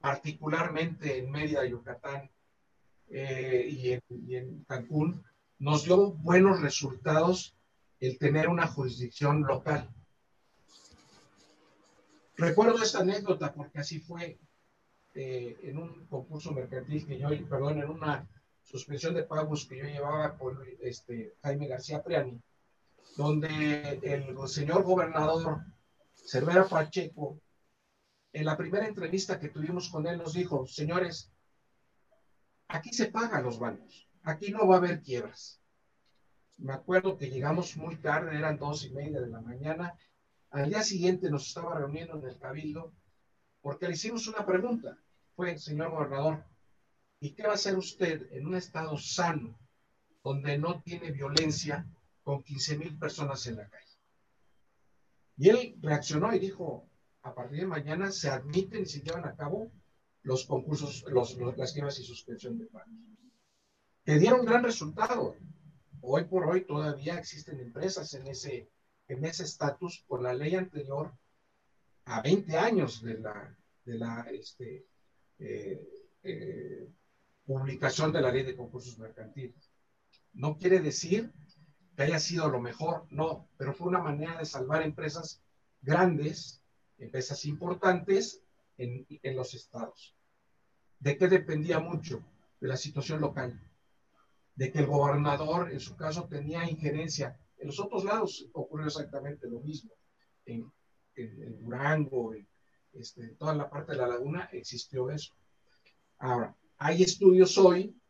particularmente 0.00 1.18
en 1.18 1.30
Mérida, 1.30 1.64
Yucatán 1.64 2.30
eh, 3.10 3.66
y, 3.68 4.34
en, 4.34 4.64
Cancún, 4.64 5.24
nos 5.58 5.84
dio 5.84 6.12
buenos 6.12 6.60
resultados 6.60 7.56
el 8.00 8.18
tener 8.18 8.48
una 8.48 8.66
jurisdicción 8.66 9.42
local. 9.42 9.88
Recuerdo 12.36 12.82
esta 12.82 13.00
anécdota 13.00 13.52
porque 13.52 13.80
así 13.80 13.98
fue 13.98 14.38
eh, 15.14 15.58
en 15.64 15.78
un 15.78 16.06
concurso 16.06 16.52
mercantil 16.52 17.04
que 17.06 17.18
yo, 17.18 17.28
perdón, 17.48 17.78
en 17.78 17.90
una 17.90 18.28
suspensión 18.62 19.14
de 19.14 19.24
pagos 19.24 19.66
que 19.66 19.78
yo 19.78 19.84
llevaba 19.84 20.36
con 20.36 20.58
este, 20.80 21.34
Jaime 21.42 21.66
García 21.66 22.02
Priani, 22.04 22.40
donde 23.16 23.98
el 24.02 24.36
señor 24.48 24.84
gobernador 24.84 25.62
Cervera 26.14 26.68
Pacheco, 26.68 27.40
en 28.32 28.44
la 28.44 28.56
primera 28.56 28.86
entrevista 28.86 29.38
que 29.38 29.48
tuvimos 29.48 29.88
con 29.88 30.06
él, 30.06 30.18
nos 30.18 30.34
dijo, 30.34 30.66
señores, 30.66 31.30
aquí 32.68 32.92
se 32.92 33.06
pagan 33.06 33.44
los 33.44 33.58
bancos, 33.58 34.08
aquí 34.22 34.50
no 34.50 34.66
va 34.66 34.76
a 34.76 34.78
haber 34.78 35.02
quiebras. 35.02 35.60
Me 36.58 36.72
acuerdo 36.72 37.16
que 37.16 37.30
llegamos 37.30 37.76
muy 37.76 37.96
tarde, 37.96 38.36
eran 38.36 38.58
dos 38.58 38.84
y 38.84 38.90
media 38.90 39.20
de 39.20 39.28
la 39.28 39.40
mañana, 39.40 39.94
al 40.50 40.70
día 40.70 40.82
siguiente 40.82 41.30
nos 41.30 41.46
estaba 41.46 41.78
reuniendo 41.78 42.18
en 42.18 42.24
el 42.24 42.38
cabildo 42.38 42.92
porque 43.60 43.86
le 43.86 43.94
hicimos 43.94 44.26
una 44.28 44.46
pregunta. 44.46 44.98
Fue, 45.36 45.58
señor 45.58 45.90
gobernador, 45.90 46.44
¿y 47.20 47.34
qué 47.34 47.44
va 47.44 47.52
a 47.52 47.54
hacer 47.54 47.76
usted 47.76 48.32
en 48.32 48.46
un 48.46 48.54
estado 48.54 48.96
sano 48.96 49.58
donde 50.24 50.58
no 50.58 50.82
tiene 50.82 51.12
violencia 51.12 51.86
con 52.22 52.42
15 52.42 52.78
mil 52.78 52.98
personas 52.98 53.46
en 53.46 53.56
la 53.56 53.68
calle? 53.68 53.84
Y 55.36 55.50
él 55.50 55.76
reaccionó 55.80 56.34
y 56.34 56.38
dijo, 56.38 56.87
a 57.28 57.34
partir 57.34 57.60
de 57.60 57.66
mañana 57.66 58.10
se 58.10 58.28
admiten 58.28 58.82
y 58.82 58.86
se 58.86 59.00
llevan 59.00 59.24
a 59.26 59.36
cabo 59.36 59.70
los 60.22 60.44
concursos, 60.44 61.04
las 61.12 61.72
quiebras 61.72 61.98
y 61.98 62.04
suspensión 62.04 62.58
de 62.58 62.66
pagos. 62.66 62.92
Que 64.04 64.18
dieron 64.18 64.44
gran 64.44 64.64
resultado. 64.64 65.36
Hoy 66.00 66.24
por 66.24 66.46
hoy 66.46 66.64
todavía 66.64 67.18
existen 67.18 67.60
empresas 67.60 68.12
en 68.14 68.26
ese 68.26 68.70
en 69.08 69.24
ese 69.24 69.44
estatus 69.44 70.04
por 70.06 70.22
la 70.22 70.34
ley 70.34 70.54
anterior 70.54 71.12
a 72.04 72.20
20 72.20 72.56
años 72.56 73.02
de 73.02 73.18
la, 73.18 73.56
de 73.84 73.98
la 73.98 74.26
este, 74.30 74.86
eh, 75.38 75.88
eh, 76.22 76.88
publicación 77.44 78.12
de 78.12 78.20
la 78.20 78.30
ley 78.30 78.44
de 78.44 78.56
concursos 78.56 78.98
mercantiles. 78.98 79.70
No 80.34 80.56
quiere 80.56 80.80
decir 80.80 81.32
que 81.96 82.02
haya 82.02 82.18
sido 82.18 82.48
lo 82.48 82.60
mejor, 82.60 83.06
no, 83.10 83.48
pero 83.56 83.72
fue 83.72 83.88
una 83.88 84.00
manera 84.00 84.38
de 84.38 84.44
salvar 84.44 84.82
empresas 84.82 85.42
grandes, 85.80 86.62
empresas 86.98 87.44
importantes 87.44 88.42
en, 88.76 89.06
en 89.08 89.36
los 89.36 89.54
estados. 89.54 90.14
¿De 90.98 91.16
qué 91.16 91.28
dependía 91.28 91.78
mucho? 91.78 92.22
De 92.60 92.68
la 92.68 92.76
situación 92.76 93.20
local. 93.20 93.60
De 94.54 94.72
que 94.72 94.80
el 94.80 94.86
gobernador, 94.86 95.70
en 95.70 95.80
su 95.80 95.96
caso, 95.96 96.26
tenía 96.28 96.68
injerencia 96.68 97.38
en 97.58 97.66
los 97.66 97.80
otros 97.80 98.04
lados 98.04 98.46
ocurrió 98.52 98.86
exactamente 98.86 99.48
lo 99.48 99.60
mismo. 99.60 99.90
En, 100.46 100.72
Durango, 101.60 102.32
este, 102.92 103.22
en, 103.22 103.36
toda 103.36 103.54
la 103.54 103.68
parte 103.68 103.92
de 103.92 103.98
la 103.98 104.06
laguna 104.06 104.48
existió 104.52 105.10
eso. 105.10 105.34
Ahora, 106.18 106.56
hay 106.76 107.02
estudios 107.02 107.58
hoy, 107.58 108.00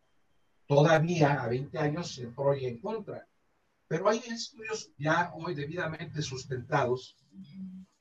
todavía 0.66 1.43
a 1.43 1.49
20 1.49 1.78
años, 1.78 2.18
en 2.18 2.34
pro 2.34 2.55
y 2.55 2.66
en 2.66 2.78
contra, 2.78 3.26
pero 3.86 4.11
hay 4.11 4.18
estudios 4.18 4.91
ya 4.99 5.32
hoy 5.34 5.55
debidamente 5.55 6.20
sustentados. 6.20 7.16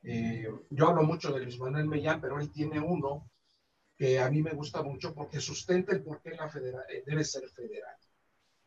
Eh, 0.04 0.48
yo 0.70 0.88
hablo 0.88 1.04
mucho 1.04 1.32
de 1.32 1.42
Luis 1.42 1.60
Manuel 1.60 1.88
Mellán, 1.88 2.22
pero 2.22 2.36
hoy 2.36 2.48
tiene 2.50 2.80
uno 2.80 3.30
que 3.98 4.20
a 4.20 4.30
mí 4.30 4.44
me 4.44 4.52
gusta 4.52 4.84
mucho 4.84 5.14
porque 5.14 5.42
sustenta 5.42 5.92
el 5.94 6.04
por 6.04 6.22
qué 6.22 6.32
la 6.32 6.50
federal, 6.50 6.84
eh, 6.90 7.04
debe 7.06 7.24
ser 7.24 7.50
federal, 7.50 7.96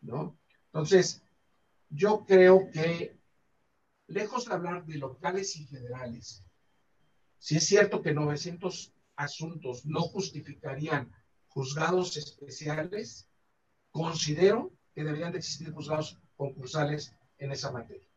¿no? 0.01 0.37
Entonces, 0.67 1.23
yo 1.89 2.25
creo 2.27 2.71
que, 2.71 3.17
lejos 4.09 4.47
de 4.47 4.55
hablar 4.55 4.85
de 4.87 4.99
locales 4.99 5.57
y 5.57 5.67
federales, 5.67 6.45
si 7.39 7.57
es 7.57 7.67
cierto 7.67 8.03
que 8.03 8.13
900 8.13 8.93
asuntos 9.17 9.87
no 9.87 10.01
justificarían 10.01 11.13
juzgados 11.49 12.17
especiales, 12.17 13.29
considero 13.91 14.73
que 14.95 15.05
deberían 15.05 15.33
de 15.33 15.39
existir 15.39 15.73
juzgados 15.73 16.19
concursales 16.37 17.15
en 17.39 17.53
esa 17.53 17.71
materia, 17.71 18.09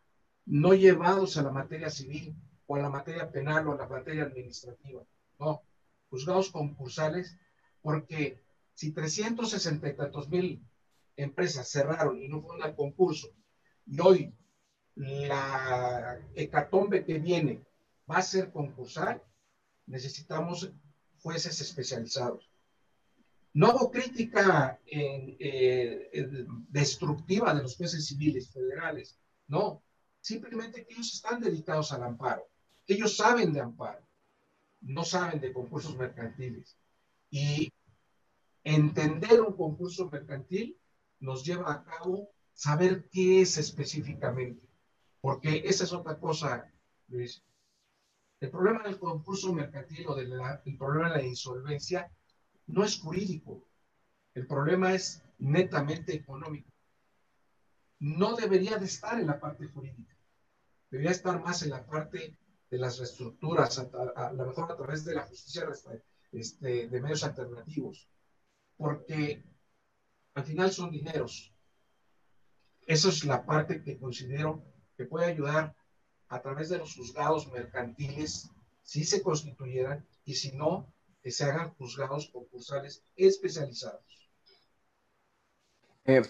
no 0.45 0.73
llevados 0.73 1.37
a 1.37 1.43
la 1.43 1.51
materia 1.51 1.89
civil 1.89 2.35
o 2.67 2.75
a 2.75 2.79
la 2.79 2.89
materia 2.89 3.29
penal 3.31 3.67
o 3.67 3.73
a 3.73 3.77
la 3.77 3.87
materia 3.87 4.23
administrativa, 4.23 5.03
no, 5.39 5.61
juzgados 6.09 6.49
concursales, 6.51 7.37
porque 7.81 8.41
si 8.73 8.91
360 8.91 10.11
mil 10.29 10.61
empresas 11.15 11.69
cerraron 11.69 12.21
y 12.21 12.27
no 12.27 12.41
fueron 12.41 12.63
al 12.63 12.75
concurso, 12.75 13.29
y 13.85 13.99
hoy 13.99 14.33
la 14.95 16.19
hecatombe 16.35 17.03
que 17.03 17.19
viene 17.19 17.61
va 18.09 18.17
a 18.17 18.21
ser 18.21 18.51
concursal, 18.51 19.21
necesitamos 19.87 20.71
jueces 21.21 21.59
especializados. 21.61 22.49
No 23.53 23.67
hago 23.67 23.91
crítica 23.91 24.79
eh, 24.85 26.09
destructiva 26.69 27.53
de 27.53 27.61
los 27.61 27.75
jueces 27.75 28.07
civiles 28.07 28.49
federales, 28.49 29.19
no, 29.47 29.83
simplemente 30.21 30.85
que 30.85 30.93
ellos 30.93 31.13
están 31.13 31.39
dedicados 31.39 31.91
al 31.91 32.03
amparo, 32.03 32.47
ellos 32.87 33.15
saben 33.17 33.53
de 33.53 33.61
amparo, 33.61 34.05
no 34.81 35.03
saben 35.03 35.39
de 35.39 35.53
concursos 35.53 35.95
mercantiles. 35.97 36.77
Y 37.29 37.71
entender 38.63 39.41
un 39.41 39.55
concurso 39.55 40.09
mercantil 40.09 40.77
nos 41.19 41.43
lleva 41.43 41.71
a 41.71 41.83
cabo 41.83 42.29
saber 42.53 43.09
qué 43.09 43.41
es 43.41 43.57
específicamente, 43.57 44.67
porque 45.21 45.63
esa 45.65 45.85
es 45.85 45.93
otra 45.93 46.19
cosa, 46.19 46.71
Luis. 47.07 47.43
El 48.39 48.51
problema 48.51 48.83
del 48.83 48.99
concurso 48.99 49.53
mercantil 49.53 50.05
o 50.07 50.15
del 50.15 50.77
problema 50.77 51.09
de 51.09 51.21
la 51.21 51.23
insolvencia 51.23 52.11
no 52.67 52.83
es 52.83 52.99
jurídico, 52.99 53.65
el 54.33 54.45
problema 54.47 54.93
es 54.93 55.23
netamente 55.39 56.13
económico. 56.13 56.69
No 57.99 58.35
debería 58.35 58.77
de 58.77 58.85
estar 58.85 59.19
en 59.19 59.27
la 59.27 59.39
parte 59.39 59.67
jurídica, 59.67 60.15
debería 60.89 61.11
estar 61.11 61.41
más 61.41 61.63
en 61.63 61.69
la 61.69 61.85
parte 61.85 62.35
de 62.73 62.79
las 62.79 62.97
reestructuras, 62.97 63.77
a, 63.77 64.33
lo 64.33 64.47
mejor 64.47 64.71
a 64.71 64.75
través 64.75 65.05
de 65.05 65.13
la 65.13 65.27
justicia 65.27 65.63
este, 66.31 66.87
de 66.87 67.01
medios 67.01 67.23
alternativos, 67.23 68.09
porque 68.75 69.43
al 70.33 70.43
final 70.43 70.71
son 70.71 70.89
dineros. 70.89 71.53
Esa 72.87 73.09
es 73.09 73.25
la 73.25 73.45
parte 73.45 73.83
que 73.83 73.99
considero 73.99 74.63
que 74.97 75.05
puede 75.05 75.27
ayudar 75.27 75.75
a 76.29 76.41
través 76.41 76.69
de 76.69 76.79
los 76.79 76.95
juzgados 76.95 77.51
mercantiles, 77.51 78.49
si 78.81 79.03
se 79.03 79.21
constituyeran, 79.21 80.03
y 80.25 80.33
si 80.33 80.53
no, 80.53 80.91
que 81.21 81.29
se 81.29 81.43
hagan 81.43 81.75
juzgados 81.75 82.31
concursales 82.33 83.03
especializados. 83.15 84.31
Eh, 86.05 86.23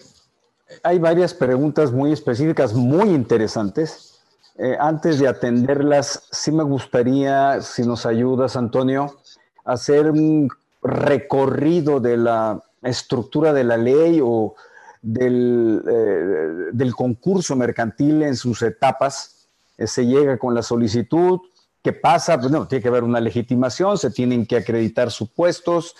hay 0.82 0.98
varias 0.98 1.32
preguntas 1.32 1.90
muy 1.90 2.12
específicas, 2.12 2.74
muy 2.74 3.08
interesantes. 3.08 4.13
Eh, 4.56 4.76
antes 4.78 5.18
de 5.18 5.28
atenderlas, 5.28 6.28
sí 6.30 6.52
me 6.52 6.62
gustaría, 6.62 7.60
si 7.60 7.82
nos 7.82 8.06
ayudas, 8.06 8.56
Antonio, 8.56 9.16
hacer 9.64 10.10
un 10.10 10.48
recorrido 10.82 12.00
de 12.00 12.16
la 12.16 12.62
estructura 12.82 13.52
de 13.52 13.64
la 13.64 13.76
ley 13.76 14.20
o 14.22 14.54
del, 15.02 15.82
eh, 15.88 16.70
del 16.72 16.94
concurso 16.94 17.56
mercantil 17.56 18.22
en 18.22 18.36
sus 18.36 18.62
etapas. 18.62 19.30
se 19.76 20.06
llega 20.06 20.38
con 20.38 20.54
la 20.54 20.62
solicitud, 20.62 21.40
¿Qué 21.84 21.92
pasa? 21.92 22.40
Pues 22.40 22.50
no, 22.50 22.66
tiene 22.66 22.80
que 22.80 22.88
haber 22.88 23.04
una 23.04 23.20
legitimación, 23.20 23.98
se 23.98 24.10
tienen 24.10 24.46
que 24.46 24.56
acreditar 24.56 25.10
supuestos. 25.10 25.94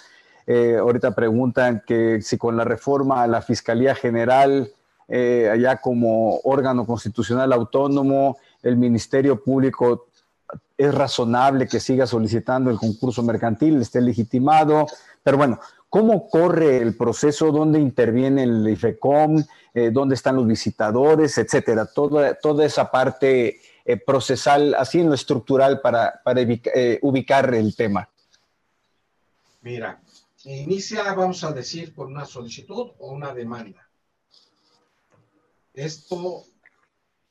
Eh, 0.46 0.78
ahorita 0.80 1.14
preguntan 1.14 1.82
que 1.86 2.22
si 2.22 2.38
con 2.38 2.56
la 2.56 2.64
reforma 2.64 3.22
a 3.22 3.26
la 3.26 3.42
Fiscalía 3.42 3.94
General, 3.94 4.72
eh, 5.08 5.48
allá 5.52 5.76
como 5.76 6.40
órgano 6.44 6.86
constitucional 6.86 7.52
autónomo, 7.52 8.38
el 8.62 8.76
Ministerio 8.76 9.42
Público 9.42 10.08
es 10.76 10.94
razonable 10.94 11.68
que 11.68 11.80
siga 11.80 12.06
solicitando 12.06 12.70
el 12.70 12.78
concurso 12.78 13.22
mercantil, 13.22 13.80
esté 13.80 14.00
legitimado. 14.00 14.86
Pero 15.22 15.36
bueno, 15.36 15.60
¿cómo 15.88 16.28
corre 16.28 16.78
el 16.78 16.96
proceso? 16.96 17.52
¿Dónde 17.52 17.78
interviene 17.78 18.42
el 18.44 18.68
IFECOM? 18.68 19.42
Eh, 19.72 19.90
¿Dónde 19.90 20.14
están 20.14 20.36
los 20.36 20.46
visitadores? 20.46 21.38
Etcétera. 21.38 21.86
Toda, 21.86 22.34
toda 22.34 22.64
esa 22.64 22.90
parte 22.90 23.60
eh, 23.84 23.96
procesal, 23.96 24.74
así 24.74 25.00
en 25.00 25.08
lo 25.08 25.14
estructural 25.14 25.80
para, 25.80 26.20
para 26.24 26.40
ubicar 27.02 27.54
el 27.54 27.76
tema? 27.76 28.08
Mira, 29.60 30.00
inicia, 30.44 31.14
vamos 31.14 31.42
a 31.44 31.52
decir, 31.52 31.94
con 31.94 32.08
una 32.08 32.26
solicitud 32.26 32.92
o 32.98 33.12
una 33.12 33.32
demanda. 33.32 33.83
Esto 35.74 36.44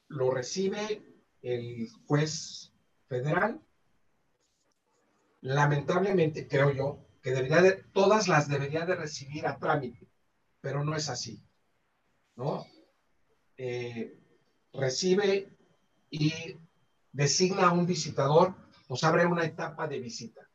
lo 0.09 0.29
recibe 0.29 1.01
el 1.41 1.89
juez 2.05 2.73
federal. 3.07 3.61
Lamentablemente, 5.39 6.47
creo 6.47 6.71
yo, 6.71 6.99
que 7.21 7.31
debería 7.31 7.61
de, 7.61 7.71
todas 7.93 8.27
las 8.27 8.49
debería 8.49 8.85
de 8.85 8.95
recibir 8.95 9.47
a 9.47 9.57
trámite, 9.57 10.07
pero 10.59 10.83
no 10.83 10.95
es 10.95 11.09
así. 11.09 11.41
¿No? 12.35 12.65
Eh, 13.57 14.19
recibe 14.73 15.55
y 16.09 16.33
designa 17.13 17.69
a 17.69 17.71
un 17.71 17.85
visitador, 17.85 18.55
pues 18.87 19.03
abre 19.05 19.25
una 19.25 19.45
etapa 19.45 19.87
de 19.87 19.99
visita. 19.99 20.49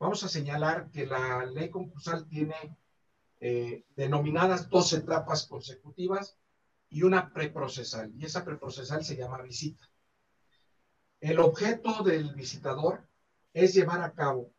Vamos 0.00 0.24
a 0.24 0.28
señalar 0.28 0.90
que 0.90 1.06
la 1.06 1.46
ley 1.46 1.70
concursal 1.70 2.26
tiene 2.26 2.76
eh, 3.38 3.84
denominadas 3.94 4.68
dos 4.68 4.92
etapas 4.92 5.46
consecutivas 5.46 6.36
y 6.92 7.02
una 7.02 7.32
preprocesal, 7.32 8.12
y 8.18 8.26
esa 8.26 8.44
preprocesal 8.44 9.02
se 9.02 9.16
llama 9.16 9.40
visita. 9.40 9.88
El 11.20 11.40
objeto 11.40 12.02
del 12.02 12.34
visitador 12.34 13.08
es 13.54 13.72
llevar 13.72 14.02
a 14.02 14.12
cabo, 14.12 14.52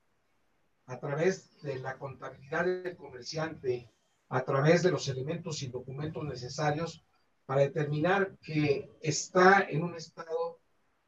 a 0.87 0.99
través 0.99 1.61
de 1.61 1.77
la 1.77 1.97
contabilidad 1.97 2.65
del 2.65 2.97
comerciante, 2.97 3.91
a 4.29 4.43
través 4.43 4.81
de 4.81 4.89
los 4.89 5.07
elementos 5.07 5.61
y 5.61 5.67
documentos 5.67 6.23
necesarios, 6.23 7.05
para 7.45 7.61
determinar 7.61 8.35
que 8.41 8.89
está 9.01 9.61
en 9.69 9.83
un 9.83 9.93
estado 9.95 10.59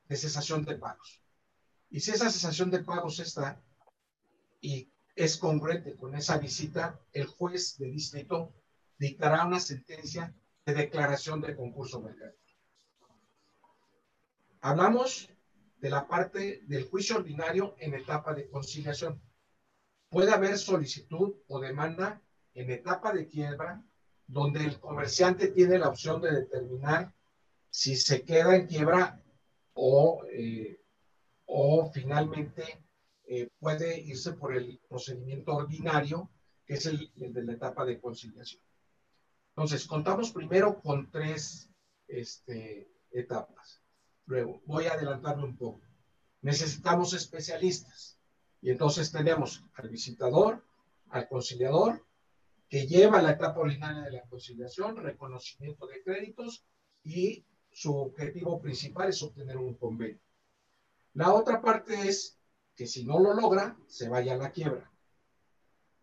de 0.07 0.15
cesación 0.17 0.63
de 0.63 0.77
pagos. 0.77 1.23
Y 1.89 2.01
si 2.01 2.11
esa 2.11 2.29
cesación 2.29 2.69
de 2.69 2.83
pagos 2.83 3.19
está 3.19 3.59
y 4.61 4.89
es 5.15 5.37
congruente 5.37 5.95
con 5.95 6.13
esa 6.13 6.37
visita, 6.37 6.99
el 7.13 7.25
juez 7.25 7.77
de 7.79 7.87
distrito 7.87 8.53
dictará 8.99 9.45
una 9.45 9.59
sentencia 9.59 10.35
de 10.65 10.73
declaración 10.73 11.41
de 11.41 11.55
concurso 11.55 12.01
mercantil. 12.01 12.55
Hablamos 14.61 15.29
de 15.77 15.89
la 15.89 16.07
parte 16.07 16.61
del 16.65 16.85
juicio 16.89 17.17
ordinario 17.17 17.75
en 17.79 17.93
etapa 17.93 18.33
de 18.33 18.49
conciliación. 18.49 19.21
Puede 20.09 20.31
haber 20.31 20.57
solicitud 20.57 21.35
o 21.47 21.59
demanda 21.59 22.21
en 22.53 22.71
etapa 22.71 23.13
de 23.13 23.27
quiebra 23.27 23.83
donde 24.27 24.63
el 24.63 24.79
comerciante 24.79 25.49
tiene 25.49 25.77
la 25.77 25.89
opción 25.89 26.21
de 26.21 26.31
determinar 26.31 27.13
si 27.69 27.95
se 27.95 28.23
queda 28.23 28.55
en 28.55 28.65
quiebra 28.65 29.21
o, 29.73 30.23
eh, 30.31 30.79
o 31.45 31.91
finalmente 31.91 32.63
eh, 33.27 33.49
puede 33.59 33.99
irse 33.99 34.33
por 34.33 34.55
el 34.55 34.79
procedimiento 34.87 35.53
ordinario, 35.55 36.31
que 36.65 36.75
es 36.75 36.85
el, 36.85 37.11
de 37.15 37.43
la 37.43 37.53
etapa 37.53 37.85
de 37.85 37.99
conciliación. 37.99 38.61
Entonces, 39.55 39.87
contamos 39.87 40.31
primero 40.31 40.81
con 40.81 41.09
tres 41.09 41.69
este, 42.07 42.91
etapas. 43.11 43.81
Luego, 44.25 44.61
voy 44.65 44.85
a 44.85 44.93
adelantarme 44.93 45.45
un 45.45 45.55
poco. 45.55 45.81
Necesitamos 46.41 47.13
especialistas. 47.13 48.19
Y 48.61 48.71
entonces 48.71 49.11
tenemos 49.11 49.63
al 49.75 49.89
visitador, 49.89 50.63
al 51.09 51.29
conciliador 51.29 52.05
que 52.67 52.87
lleva 52.87 53.21
la 53.21 53.31
etapa 53.31 53.59
ordinaria 53.59 54.01
de 54.01 54.11
la 54.11 54.23
conciliación, 54.23 54.97
reconocimiento 54.97 55.87
de 55.87 56.03
créditos 56.03 56.65
y 57.03 57.45
su 57.71 57.95
objetivo 57.95 58.59
principal 58.59 59.09
es 59.09 59.21
obtener 59.21 59.57
un 59.57 59.75
convenio. 59.75 60.19
La 61.13 61.33
otra 61.33 61.61
parte 61.61 62.07
es 62.07 62.37
que 62.75 62.87
si 62.87 63.05
no 63.05 63.19
lo 63.19 63.33
logra, 63.33 63.77
se 63.87 64.09
vaya 64.09 64.33
a 64.33 64.37
la 64.37 64.51
quiebra. 64.51 64.91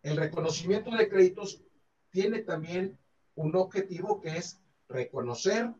El 0.01 0.17
reconocimiento 0.17 0.89
de 0.91 1.07
créditos 1.07 1.61
tiene 2.09 2.39
también 2.39 2.97
un 3.35 3.55
objetivo 3.55 4.21
que 4.21 4.37
es 4.37 4.59
reconocer 4.87 5.73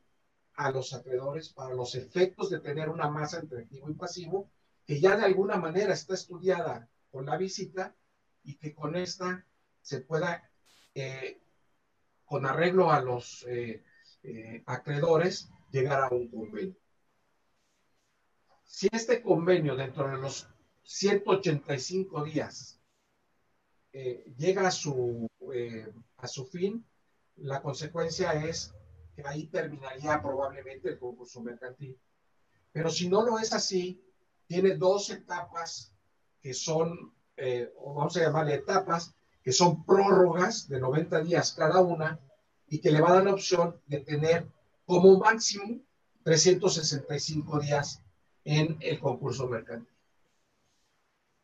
a 0.56 0.72
los 0.72 0.93
acreedores 0.93 1.49
para 1.49 1.74
los 1.74 1.95
efectos 1.95 2.49
de 2.49 2.60
tener 2.60 2.89
una 2.89 3.10
masa 3.10 3.39
entre 3.39 3.64
activo 3.64 3.89
y 3.89 3.93
pasivo 3.93 4.49
que 4.86 4.99
ya 4.99 5.16
de 5.16 5.26
alguna 5.26 5.58
manera 5.58 5.93
está 5.93 6.14
estudiada 6.14 6.89
con 7.12 7.26
la 7.26 7.38
visita 7.38 7.95
y 8.43 8.56
que 8.56 8.74
con 8.74 8.95
esta 8.95 9.45
se 9.82 10.01
pueda 10.01 10.49
eh, 10.93 11.41
con 12.26 12.45
arreglo 12.45 12.91
a 12.91 13.01
los 13.01 13.45
eh, 13.47 13.84
eh, 14.24 14.64
acreedores, 14.66 15.49
llegar 15.72 16.04
a 16.04 16.10
un 16.10 16.30
convenio. 16.30 16.76
Si 18.64 18.88
este 18.91 19.22
convenio 19.22 19.76
dentro 19.76 20.10
de 20.10 20.18
los 20.18 20.47
185 20.84 22.24
días 22.24 22.80
llega 23.91 24.68
a 24.68 24.72
su, 24.72 25.30
a 26.18 26.28
su 26.28 26.45
fin, 26.47 26.84
la 27.38 27.61
consecuencia 27.61 28.34
es 28.34 28.73
que 29.15 29.23
ahí 29.25 29.47
terminaría 29.47 30.21
probablemente 30.21 30.89
el 30.89 30.99
concurso 30.99 31.41
mercantil. 31.41 31.97
Pero 32.71 32.89
si 32.89 33.09
no 33.09 33.23
lo 33.23 33.38
es 33.38 33.53
así, 33.53 34.01
tiene 34.47 34.75
dos 34.75 35.09
etapas 35.09 35.93
que 36.41 36.53
son, 36.53 37.13
eh, 37.38 37.71
vamos 37.77 38.17
a 38.17 38.21
llamarle 38.21 38.55
etapas, 38.55 39.13
que 39.43 39.51
son 39.51 39.86
prórrogas 39.86 40.67
de 40.67 40.79
90 40.79 41.21
días 41.21 41.53
cada 41.53 41.81
una 41.81 42.19
y 42.67 42.79
que 42.79 42.91
le 42.91 43.01
va 43.01 43.09
a 43.09 43.13
dar 43.15 43.25
la 43.25 43.34
opción 43.34 43.79
de 43.88 43.99
tener 43.99 44.47
como 44.86 45.17
máximo 45.19 45.79
365 46.23 47.59
días 47.59 48.01
en 48.45 48.77
el 48.79 48.99
concurso 48.99 49.47
mercantil. 49.47 49.93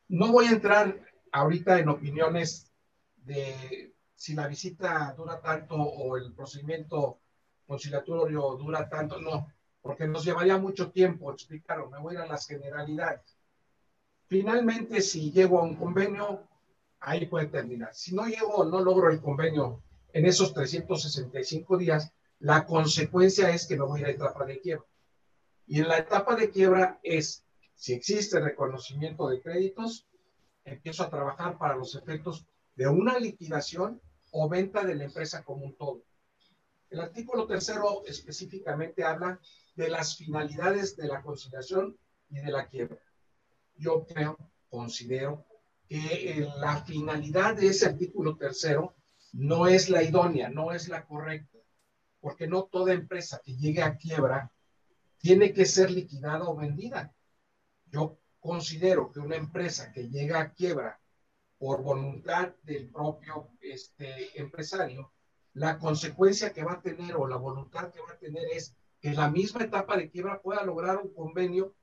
No 0.07 0.31
voy 0.31 0.47
a 0.47 0.51
entrar 0.51 0.99
ahorita 1.31 1.79
en 1.79 1.89
opiniones 1.89 2.71
de 3.17 3.93
si 4.20 4.34
la 4.34 4.47
visita 4.47 5.13
dura 5.15 5.39
tanto 5.39 5.76
o 5.76 6.17
el 6.17 6.34
procedimiento 6.34 7.20
conciliatorio 7.65 8.57
dura 8.57 8.89
tanto, 8.89 9.17
no, 9.22 9.47
porque 9.82 10.09
nos 10.09 10.26
llevaría 10.26 10.57
mucho 10.57 10.91
tiempo 10.91 11.32
explicarlo, 11.32 11.89
me 11.89 11.99
voy 11.99 12.15
a 12.15 12.20
ir 12.20 12.26
a 12.26 12.28
las 12.28 12.45
generalidades. 12.45 13.38
Finalmente, 14.28 14.99
si 14.99 15.32
llego 15.32 15.59
a 15.59 15.63
un 15.63 15.78
convenio, 15.78 16.43
ahí 16.99 17.28
puede 17.28 17.45
terminar. 17.45 17.95
Si 17.95 18.13
no 18.13 18.26
llego, 18.26 18.65
no 18.65 18.82
logro 18.82 19.09
el 19.09 19.22
convenio 19.22 19.84
en 20.11 20.26
esos 20.26 20.53
365 20.53 21.78
días, 21.78 22.11
la 22.39 22.65
consecuencia 22.65 23.49
es 23.51 23.67
que 23.67 23.78
me 23.78 23.86
voy 23.86 24.01
a 24.01 24.07
la 24.07 24.11
etapa 24.11 24.45
de 24.45 24.59
quiebra. 24.59 24.86
Y 25.65 25.80
en 25.80 25.88
la 25.88 25.97
etapa 25.97 26.36
de 26.36 26.49
quiebra 26.49 26.99
es, 27.03 27.45
si 27.74 27.93
existe 27.93 28.41
reconocimiento 28.41 29.30
de 29.30 29.41
créditos, 29.41 30.05
empiezo 30.65 31.03
a 31.03 31.09
trabajar 31.09 31.57
para 31.57 31.78
los 31.78 31.95
efectos 31.95 32.45
de 32.76 32.89
una 32.89 33.17
liquidación 33.17 34.01
o 34.32 34.49
venta 34.49 34.84
de 34.84 34.95
la 34.95 35.05
empresa 35.05 35.43
como 35.43 35.65
un 35.65 35.75
todo. 35.75 36.03
El 36.89 37.01
artículo 37.01 37.45
tercero 37.45 38.03
específicamente 38.05 39.03
habla 39.03 39.39
de 39.75 39.89
las 39.89 40.15
finalidades 40.15 40.95
de 40.95 41.07
la 41.07 41.21
conciliación 41.21 41.97
y 42.30 42.39
de 42.39 42.51
la 42.51 42.67
quiebra. 42.67 42.99
Yo 43.75 44.05
creo, 44.05 44.38
considero 44.69 45.45
que 45.88 45.97
eh, 46.32 46.49
la 46.57 46.84
finalidad 46.84 47.55
de 47.55 47.67
ese 47.67 47.86
artículo 47.88 48.36
tercero 48.38 48.95
no 49.34 49.67
es 49.67 49.89
la 49.89 50.03
idónea, 50.03 50.49
no 50.49 50.71
es 50.71 50.89
la 50.89 51.05
correcta, 51.05 51.59
porque 52.19 52.47
no 52.47 52.63
toda 52.63 52.93
empresa 52.93 53.41
que 53.43 53.55
llegue 53.55 53.84
a 53.84 53.95
quiebra 53.95 54.51
tiene 55.19 55.53
que 55.53 55.65
ser 55.65 55.91
liquidada 55.91 56.45
o 56.45 56.55
vendida. 56.55 57.13
Yo 57.91 58.17
considero 58.39 59.11
que 59.11 59.19
una 59.19 59.36
empresa 59.36 59.91
que 59.91 60.09
llega 60.09 60.39
a 60.39 60.53
quiebra 60.53 60.99
por 61.60 61.84
voluntad 61.84 62.55
del 62.64 62.89
propio 62.89 63.49
este, 63.62 64.39
empresario, 64.39 65.12
la 65.53 65.78
consecuencia 65.78 66.53
que 66.53 66.64
va 66.64 66.74
a 66.74 66.82
tener 66.82 67.16
o 67.18 67.28
la 67.28 67.36
voluntad 67.36 67.91
que 67.91 67.99
va 67.99 68.14
a 68.14 68.18
tener 68.18 68.43
es 68.53 68.76
que 69.01 69.14
la 69.14 69.30
misma 69.30 69.64
etapa 69.64 69.97
de 69.97 70.10
quiebra 70.10 70.41
pueda 70.41 70.64
lograr 70.64 70.97
un 70.97 71.14
convenio 71.14 71.76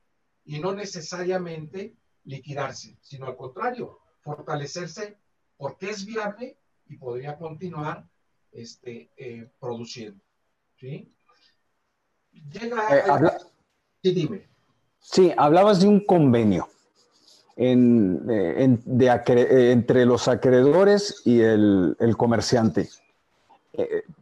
y 0.45 0.59
no 0.59 0.73
necesariamente 0.73 1.95
liquidarse, 2.23 2.97
sino 3.01 3.27
al 3.27 3.37
contrario, 3.37 3.99
fortalecerse 4.21 5.17
porque 5.57 5.91
es 5.91 6.05
viable 6.05 6.57
y 6.87 6.97
podría 6.97 7.37
continuar 7.37 8.07
este, 8.51 9.11
eh, 9.15 9.49
produciendo. 9.59 10.23
¿sí? 10.77 11.13
Llega. 12.31 12.97
Eh, 12.97 13.37
sí, 14.01 14.11
dime. 14.11 14.49
Sí, 14.99 15.31
hablabas 15.37 15.81
de 15.81 15.87
un 15.87 16.03
convenio 16.03 16.67
en, 17.57 18.21
eh, 18.29 18.77
de 18.85 19.71
entre 19.71 20.05
los 20.05 20.27
acreedores 20.27 21.21
y 21.25 21.41
el, 21.41 21.97
el 21.99 22.15
comerciante. 22.15 22.89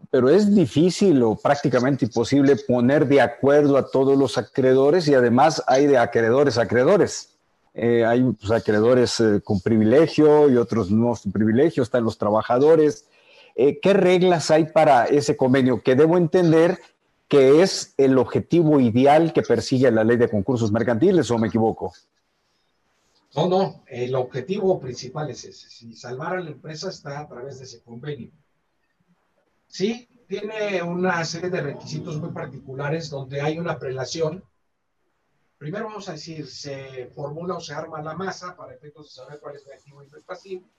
pero 0.09 0.29
es 0.29 0.53
difícil 0.55 1.21
o 1.21 1.36
prácticamente 1.36 2.05
imposible 2.05 2.55
poner 2.55 3.07
de 3.07 3.21
acuerdo 3.21 3.77
a 3.77 3.89
todos 3.89 4.17
los 4.17 4.38
acreedores 4.38 5.07
y 5.07 5.13
además 5.13 5.61
hay 5.67 5.86
de 5.86 5.97
acreedores 5.97 6.57
a 6.57 6.63
acreedores. 6.63 7.36
Eh, 7.77 8.05
hay 8.05 8.23
pues, 8.23 8.51
acreedores 8.51 9.19
eh, 9.19 9.41
con 9.43 9.59
privilegio 9.59 10.49
y 10.49 10.55
otros 10.55 10.89
no 10.91 11.13
sin 11.13 11.33
privilegio, 11.33 11.83
están 11.83 12.05
los 12.05 12.17
trabajadores. 12.17 13.05
Eh, 13.53 13.79
¿Qué 13.81 13.93
reglas 13.93 14.49
hay 14.49 14.65
para 14.65 15.05
ese 15.05 15.36
convenio? 15.36 15.81
Que 15.83 15.95
debo 15.95 16.17
entender 16.17 16.79
que 17.27 17.61
es 17.61 17.93
el 17.97 18.17
objetivo 18.17 18.79
ideal 18.79 19.33
que 19.33 19.41
persigue 19.41 19.91
la 19.91 20.05
ley 20.05 20.15
de 20.15 20.29
concursos 20.29 20.71
mercantiles, 20.71 21.29
¿o 21.31 21.38
me 21.38 21.49
equivoco? 21.49 21.93
No, 23.36 23.47
no, 23.49 23.83
el 23.88 24.15
objetivo 24.15 24.79
principal 24.79 25.29
es 25.29 25.43
ese. 25.43 25.69
Si 25.69 25.93
salvar 25.93 26.38
a 26.38 26.41
la 26.41 26.51
empresa 26.51 26.89
está 26.89 27.19
a 27.19 27.27
través 27.27 27.59
de 27.59 27.65
ese 27.65 27.81
convenio. 27.81 28.31
Sí, 29.67 30.07
tiene 30.27 30.81
una 30.81 31.23
serie 31.25 31.49
de 31.49 31.61
requisitos 31.61 32.17
muy 32.17 32.31
particulares 32.31 33.09
donde 33.09 33.41
hay 33.41 33.59
una 33.59 33.77
prelación 33.77 34.43
Primero 35.57 35.86
vamos 35.86 36.09
a 36.09 36.13
decir, 36.13 36.47
se 36.47 37.07
formula 37.07 37.55
o 37.55 37.61
se 37.61 37.73
arma 37.73 38.01
la 38.01 38.13
masa 38.13 38.55
para 38.55 38.73
efectos 38.73 39.05
de 39.05 39.11
saber 39.13 39.39
cuál 39.39 39.55
es 39.55 39.65
mi 39.65 39.71
activo 39.71 40.03
y 40.03 40.07
mi 40.11 40.21
pasivo. 40.21 40.69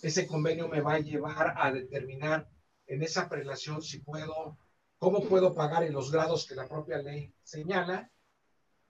Ese 0.00 0.26
convenio 0.26 0.68
me 0.68 0.80
va 0.80 0.94
a 0.94 1.00
llevar 1.00 1.54
a 1.56 1.70
determinar 1.70 2.48
en 2.86 3.02
esa 3.02 3.28
prelación 3.28 3.82
si 3.82 3.98
puedo, 3.98 4.56
cómo 4.98 5.22
puedo 5.28 5.54
pagar 5.54 5.84
en 5.84 5.92
los 5.92 6.10
grados 6.10 6.46
que 6.46 6.54
la 6.54 6.66
propia 6.66 6.98
ley 6.98 7.32
señala, 7.42 8.10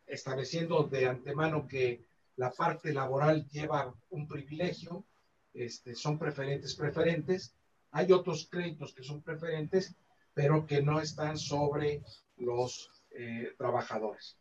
estableciendo 0.06 0.84
de 0.84 1.08
antemano 1.08 1.66
que 1.66 2.05
la 2.36 2.50
parte 2.50 2.92
laboral 2.92 3.48
lleva 3.48 3.94
un 4.10 4.28
privilegio, 4.28 5.04
este, 5.54 5.94
son 5.94 6.18
preferentes 6.18 6.74
preferentes. 6.74 7.54
Hay 7.92 8.12
otros 8.12 8.48
créditos 8.50 8.94
que 8.94 9.02
son 9.02 9.22
preferentes, 9.22 9.94
pero 10.34 10.66
que 10.66 10.82
no 10.82 11.00
están 11.00 11.38
sobre 11.38 12.02
los 12.36 12.90
eh, 13.10 13.54
trabajadores. 13.56 14.36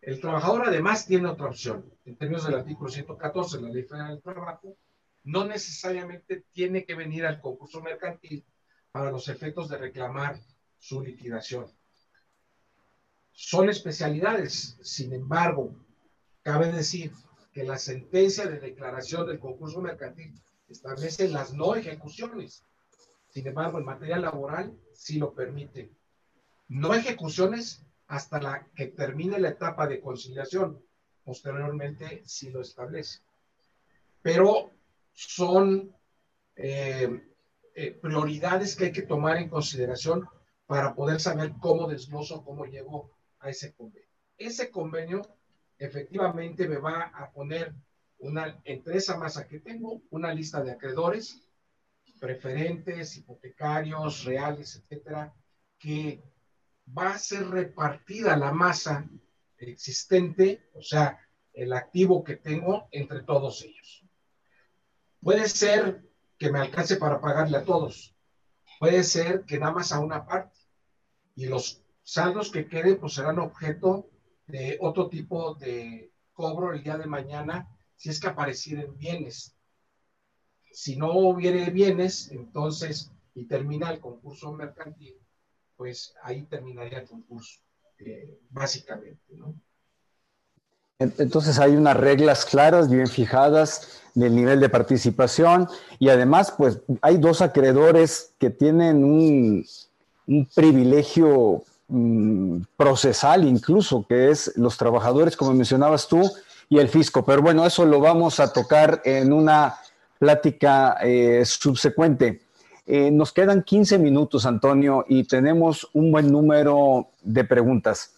El 0.00 0.20
trabajador 0.20 0.68
además 0.68 1.06
tiene 1.06 1.28
otra 1.28 1.48
opción. 1.48 1.92
En 2.04 2.16
términos 2.16 2.46
del 2.46 2.54
artículo 2.54 2.88
114 2.88 3.56
de 3.56 3.62
la 3.64 3.68
Ley 3.70 3.82
Federal 3.82 4.10
del 4.10 4.22
Trabajo, 4.22 4.76
no 5.24 5.44
necesariamente 5.44 6.44
tiene 6.52 6.84
que 6.84 6.94
venir 6.94 7.26
al 7.26 7.40
concurso 7.40 7.82
mercantil 7.82 8.44
para 8.92 9.10
los 9.10 9.28
efectos 9.28 9.68
de 9.68 9.76
reclamar 9.76 10.38
su 10.78 11.02
liquidación. 11.02 11.66
Son 13.32 13.68
especialidades, 13.68 14.78
sin 14.82 15.12
embargo, 15.12 15.74
cabe 16.42 16.72
decir 16.72 17.12
que 17.60 17.66
la 17.66 17.76
sentencia 17.76 18.46
de 18.46 18.58
declaración 18.58 19.26
del 19.26 19.38
concurso 19.38 19.82
mercantil 19.82 20.32
establece 20.66 21.28
las 21.28 21.52
no 21.52 21.74
ejecuciones. 21.74 22.64
Sin 23.28 23.46
embargo, 23.46 23.78
en 23.78 23.84
materia 23.84 24.18
laboral 24.18 24.74
sí 24.94 25.18
lo 25.18 25.34
permite. 25.34 25.90
No 26.68 26.94
ejecuciones 26.94 27.84
hasta 28.06 28.40
la 28.40 28.66
que 28.74 28.86
termine 28.86 29.38
la 29.38 29.50
etapa 29.50 29.86
de 29.86 30.00
conciliación. 30.00 30.82
Posteriormente, 31.22 32.22
si 32.24 32.48
lo 32.48 32.62
establece. 32.62 33.20
Pero 34.22 34.70
son 35.12 35.94
eh, 36.56 37.28
eh, 37.74 37.90
prioridades 37.90 38.74
que 38.74 38.86
hay 38.86 38.92
que 38.92 39.02
tomar 39.02 39.36
en 39.36 39.50
consideración 39.50 40.26
para 40.66 40.94
poder 40.94 41.20
saber 41.20 41.52
cómo 41.60 41.88
desgloso, 41.88 42.42
cómo 42.42 42.64
llego 42.64 43.10
a 43.38 43.50
ese 43.50 43.74
convenio. 43.74 44.08
Ese 44.38 44.70
convenio 44.70 45.20
efectivamente 45.80 46.68
me 46.68 46.76
va 46.76 47.10
a 47.14 47.32
poner 47.32 47.74
una, 48.18 48.60
entre 48.64 48.98
esa 48.98 49.16
masa 49.16 49.48
que 49.48 49.60
tengo, 49.60 50.02
una 50.10 50.32
lista 50.32 50.62
de 50.62 50.72
acreedores, 50.72 51.40
preferentes, 52.20 53.16
hipotecarios, 53.16 54.24
reales, 54.24 54.76
etcétera, 54.76 55.34
que 55.78 56.22
va 56.96 57.14
a 57.14 57.18
ser 57.18 57.48
repartida 57.48 58.36
la 58.36 58.52
masa 58.52 59.08
existente, 59.56 60.68
o 60.74 60.82
sea, 60.82 61.18
el 61.54 61.72
activo 61.72 62.22
que 62.22 62.36
tengo 62.36 62.88
entre 62.92 63.22
todos 63.22 63.62
ellos. 63.62 64.04
Puede 65.22 65.48
ser 65.48 66.04
que 66.38 66.52
me 66.52 66.58
alcance 66.58 66.96
para 66.96 67.20
pagarle 67.20 67.56
a 67.56 67.64
todos. 67.64 68.14
Puede 68.78 69.02
ser 69.02 69.44
que 69.46 69.58
nada 69.58 69.72
más 69.72 69.92
a 69.92 70.00
una 70.00 70.26
parte. 70.26 70.58
Y 71.36 71.46
los 71.46 71.82
saldos 72.02 72.50
que 72.50 72.68
queden 72.68 72.98
pues 72.98 73.14
serán 73.14 73.38
objeto 73.38 74.10
de 74.50 74.78
otro 74.80 75.08
tipo 75.08 75.54
de 75.54 76.12
cobro 76.32 76.72
el 76.72 76.82
día 76.82 76.98
de 76.98 77.06
mañana 77.06 77.68
si 77.96 78.08
es 78.08 78.18
que 78.18 78.28
aparecieran 78.28 78.96
bienes. 78.96 79.54
Si 80.72 80.96
no 80.96 81.12
hubiere 81.12 81.70
bienes, 81.70 82.30
entonces, 82.30 83.10
y 83.34 83.44
termina 83.44 83.90
el 83.90 84.00
concurso 84.00 84.52
mercantil, 84.52 85.16
pues 85.76 86.14
ahí 86.22 86.42
terminaría 86.42 87.00
el 87.00 87.08
concurso, 87.08 87.60
eh, 87.98 88.38
básicamente. 88.48 89.20
Entonces 90.98 91.58
hay 91.58 91.76
unas 91.76 91.96
reglas 91.96 92.44
claras, 92.44 92.90
bien 92.90 93.06
fijadas 93.06 94.02
del 94.14 94.34
nivel 94.34 94.60
de 94.60 94.68
participación 94.68 95.68
y 95.98 96.08
además 96.08 96.52
pues 96.56 96.80
hay 97.00 97.16
dos 97.16 97.40
acreedores 97.40 98.34
que 98.38 98.50
tienen 98.50 99.04
un, 99.04 99.66
privilegio 100.54 101.64
mm, 101.90 102.62
procesal 102.76 103.44
incluso, 103.44 104.06
que 104.08 104.30
es 104.30 104.52
los 104.56 104.78
trabajadores, 104.78 105.36
como 105.36 105.52
mencionabas 105.52 106.08
tú, 106.08 106.22
y 106.68 106.78
el 106.78 106.88
fisco. 106.88 107.24
Pero 107.24 107.42
bueno, 107.42 107.66
eso 107.66 107.84
lo 107.84 108.00
vamos 108.00 108.40
a 108.40 108.52
tocar 108.52 109.02
en 109.04 109.32
una 109.32 109.76
plática 110.18 110.96
eh, 111.02 111.42
subsecuente. 111.44 112.42
Eh, 112.86 113.10
nos 113.10 113.32
quedan 113.32 113.62
15 113.62 113.98
minutos, 113.98 114.46
Antonio, 114.46 115.04
y 115.08 115.24
tenemos 115.24 115.88
un 115.92 116.10
buen 116.10 116.30
número 116.30 117.08
de 117.22 117.44
preguntas. 117.44 118.14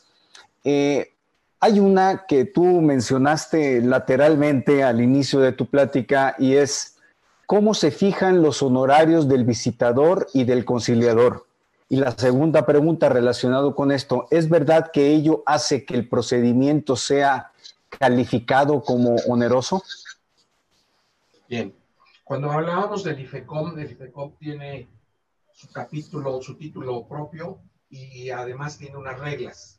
Eh, 0.65 1.13
hay 1.61 1.79
una 1.79 2.25
que 2.27 2.45
tú 2.45 2.65
mencionaste 2.81 3.81
lateralmente 3.83 4.83
al 4.83 5.01
inicio 5.01 5.41
de 5.41 5.53
tu 5.53 5.67
plática 5.67 6.35
y 6.39 6.55
es 6.55 6.97
cómo 7.47 7.75
se 7.75 7.91
fijan 7.91 8.43
los 8.43 8.63
honorarios 8.63 9.29
del 9.29 9.45
visitador 9.45 10.27
y 10.35 10.45
del 10.45 10.65
conciliador. 10.65 11.47
Y 11.93 11.97
la 11.97 12.13
segunda 12.13 12.65
pregunta 12.65 13.11
relacionada 13.11 13.71
con 13.75 13.93
esto, 13.93 14.27
¿es 14.31 14.49
verdad 14.49 14.91
que 14.91 15.09
ello 15.09 15.43
hace 15.45 15.85
que 15.85 15.93
el 15.93 16.09
procedimiento 16.09 16.97
sea 16.97 17.53
calificado 17.91 18.81
como 18.81 19.17
oneroso? 19.29 19.83
Bien, 21.47 21.77
cuando 22.25 22.51
hablábamos 22.51 23.05
del 23.05 23.21
IFECOM, 23.21 23.79
el 23.79 23.91
IFECOM 23.91 24.39
tiene 24.39 24.89
su 25.53 25.71
capítulo, 25.71 26.41
su 26.41 26.57
título 26.57 27.07
propio 27.07 27.61
y 27.91 28.31
además 28.31 28.79
tiene 28.79 28.97
unas 28.97 29.21
reglas. 29.21 29.79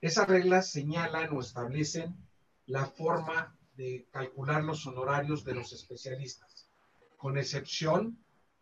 Esas 0.00 0.28
reglas 0.28 0.70
señalan 0.70 1.36
o 1.36 1.40
establecen 1.40 2.16
la 2.64 2.86
forma 2.86 3.54
de 3.76 4.06
calcular 4.10 4.64
los 4.64 4.86
honorarios 4.86 5.44
de 5.44 5.56
los 5.56 5.74
especialistas, 5.74 6.70
con 7.18 7.36
excepción 7.36 8.16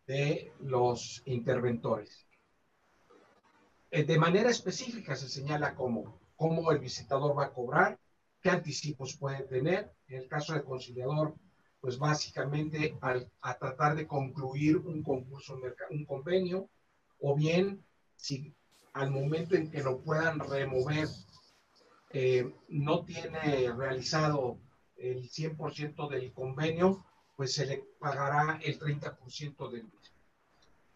de 0.08 0.52
los 0.58 1.22
interventores. 1.26 2.25
Eh, 3.96 4.04
de 4.04 4.18
manera 4.18 4.50
específica 4.50 5.16
se 5.16 5.26
señala 5.26 5.74
cómo, 5.74 6.20
cómo 6.36 6.70
el 6.70 6.80
visitador 6.80 7.32
va 7.38 7.46
a 7.46 7.54
cobrar, 7.54 7.98
qué 8.42 8.50
anticipos 8.50 9.16
puede 9.16 9.44
tener. 9.44 9.90
En 10.08 10.18
el 10.20 10.28
caso 10.28 10.52
del 10.52 10.64
conciliador, 10.64 11.34
pues 11.80 11.96
básicamente 11.98 12.94
a 13.00 13.54
tratar 13.56 13.96
de 13.96 14.06
concluir 14.06 14.76
un 14.76 15.02
concurso, 15.02 15.58
un 15.88 16.04
convenio, 16.04 16.68
o 17.20 17.34
bien 17.34 17.82
si 18.16 18.54
al 18.92 19.10
momento 19.10 19.56
en 19.56 19.70
que 19.70 19.82
lo 19.82 20.02
puedan 20.02 20.40
remover 20.40 21.08
eh, 22.10 22.52
no 22.68 23.02
tiene 23.02 23.72
realizado 23.72 24.58
el 24.98 25.30
100% 25.30 26.10
del 26.10 26.34
convenio, 26.34 27.02
pues 27.34 27.54
se 27.54 27.64
le 27.64 27.82
pagará 27.98 28.60
el 28.62 28.78
30% 28.78 29.70
del. 29.70 29.90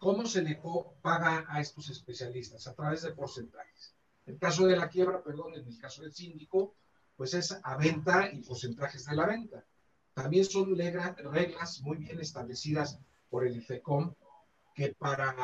¿Cómo 0.01 0.25
se 0.25 0.41
le 0.41 0.59
paga 1.03 1.45
a 1.47 1.61
estos 1.61 1.91
especialistas? 1.91 2.65
A 2.65 2.73
través 2.73 3.03
de 3.03 3.11
porcentajes. 3.11 3.93
En 4.25 4.33
el 4.33 4.39
caso 4.39 4.65
de 4.65 4.75
la 4.75 4.89
quiebra, 4.89 5.21
perdón, 5.21 5.53
en 5.53 5.67
el 5.67 5.77
caso 5.77 6.01
del 6.01 6.11
síndico, 6.11 6.73
pues 7.15 7.35
es 7.35 7.55
a 7.61 7.77
venta 7.77 8.31
y 8.33 8.41
porcentajes 8.41 9.05
de 9.05 9.15
la 9.15 9.27
venta. 9.27 9.63
También 10.15 10.45
son 10.45 10.75
reglas 10.75 11.81
muy 11.81 11.97
bien 11.97 12.19
establecidas 12.19 12.97
por 13.29 13.45
el 13.45 13.55
IFECOM 13.57 14.15
que 14.73 14.95
para 14.95 15.35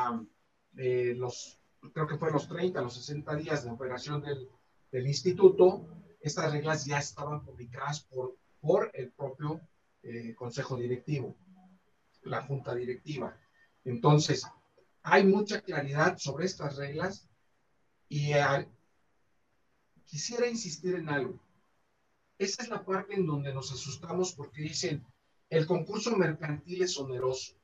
eh, 0.76 1.14
los, 1.16 1.60
creo 1.94 2.08
que 2.08 2.18
fue 2.18 2.32
los 2.32 2.48
30, 2.48 2.82
los 2.82 2.94
60 2.94 3.36
días 3.36 3.62
de 3.62 3.70
operación 3.70 4.24
del, 4.90 5.06
instituto, 5.06 5.86
estas 6.20 6.50
reglas 6.50 6.84
ya 6.84 6.98
estaban 6.98 7.44
publicadas 7.44 8.00
por, 8.00 8.36
por 8.60 8.90
el 8.92 9.12
propio 9.12 9.60
eh, 10.02 10.34
consejo 10.34 10.76
directivo, 10.76 11.36
la 12.24 12.42
junta 12.42 12.74
directiva. 12.74 13.38
Entonces, 13.88 14.46
hay 15.02 15.24
mucha 15.24 15.62
claridad 15.62 16.18
sobre 16.18 16.44
estas 16.44 16.76
reglas 16.76 17.26
y 18.06 18.34
eh, 18.34 18.68
quisiera 20.04 20.46
insistir 20.46 20.94
en 20.96 21.08
algo. 21.08 21.40
Esa 22.36 22.62
es 22.64 22.68
la 22.68 22.84
parte 22.84 23.14
en 23.14 23.26
donde 23.26 23.54
nos 23.54 23.72
asustamos 23.72 24.34
porque 24.34 24.60
dicen, 24.60 25.06
el 25.48 25.66
concurso 25.66 26.14
mercantil 26.14 26.82
es 26.82 26.98
oneroso. 26.98 27.54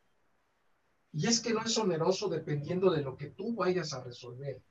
Y 1.13 1.27
es 1.27 1.41
que 1.41 1.53
no 1.53 1.63
es 1.63 1.77
oneroso 1.77 2.31
dependiendo 2.31 2.91
de 2.91 3.03
lo 3.03 3.19
que 3.19 3.27
tú 3.27 3.55
vayas 3.55 3.93
a 3.93 4.03
resolver, 4.03 4.63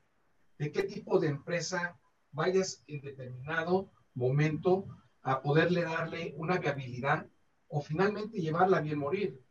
de 0.58 0.72
qué 0.72 0.84
tipo 0.84 1.20
de 1.20 1.28
empresa 1.28 1.99
vayas 2.32 2.84
en 2.88 2.99
determinado 3.01 3.91
momento 4.16 4.88
a 5.22 5.39
poderle 5.43 5.84
darle 5.84 6.34
una 6.36 6.58
viabilidad 6.58 7.28
o 7.68 7.80
finalmente 7.80 8.41
llevarla 8.41 8.78
a 8.78 8.82
bien 8.82 8.97
morir. 8.97 9.43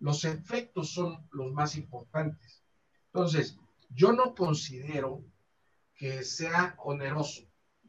Los 0.00 0.24
efectos 0.24 0.92
son 0.92 1.28
los 1.30 1.52
más 1.52 1.76
importantes. 1.76 2.62
Entonces, 3.06 3.56
yo 3.90 4.12
no 4.12 4.34
considero 4.34 5.24
que 5.94 6.24
sea 6.24 6.74
oneroso. 6.78 7.42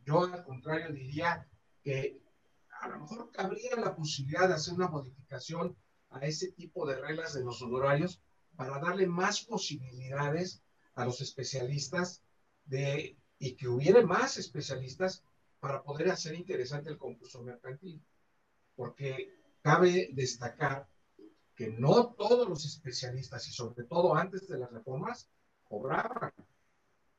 Yo 0.04 0.26
al 0.26 0.44
contrario 0.44 0.92
diría 0.92 1.48
que 1.82 2.22
a 2.82 2.90
lo 2.90 3.00
mejor 3.00 3.32
cabría 3.32 3.76
la 3.78 3.96
posibilidad 3.96 4.48
de 4.48 4.56
hacer 4.56 4.74
una 4.74 4.90
modificación 4.90 5.78
a 6.10 6.20
ese 6.26 6.52
tipo 6.52 6.86
de 6.86 7.00
reglas 7.00 7.34
de 7.34 7.44
los 7.44 7.62
honorarios 7.62 8.22
para 8.56 8.80
darle 8.80 9.08
más 9.08 9.42
posibilidades 9.42 10.62
a 10.96 11.06
los 11.06 11.22
especialistas 11.22 12.22
y 13.40 13.56
que 13.56 13.68
hubiera 13.68 14.06
más 14.06 14.38
especialistas 14.38 15.24
para 15.60 15.82
poder 15.84 16.10
hacer 16.10 16.36
interesante 16.36 16.90
el 16.90 16.98
concurso 16.98 17.42
mercantil. 17.42 18.04
Porque 18.76 19.34
cabe 19.62 20.10
destacar 20.12 20.90
que 21.62 21.70
no 21.70 22.16
todos 22.18 22.50
los 22.50 22.66
especialistas, 22.66 23.48
y 23.48 23.52
sobre 23.52 23.84
todo 23.84 24.16
antes 24.16 24.48
de 24.48 24.58
las 24.58 24.72
reformas, 24.72 25.30
cobraban. 25.64 26.34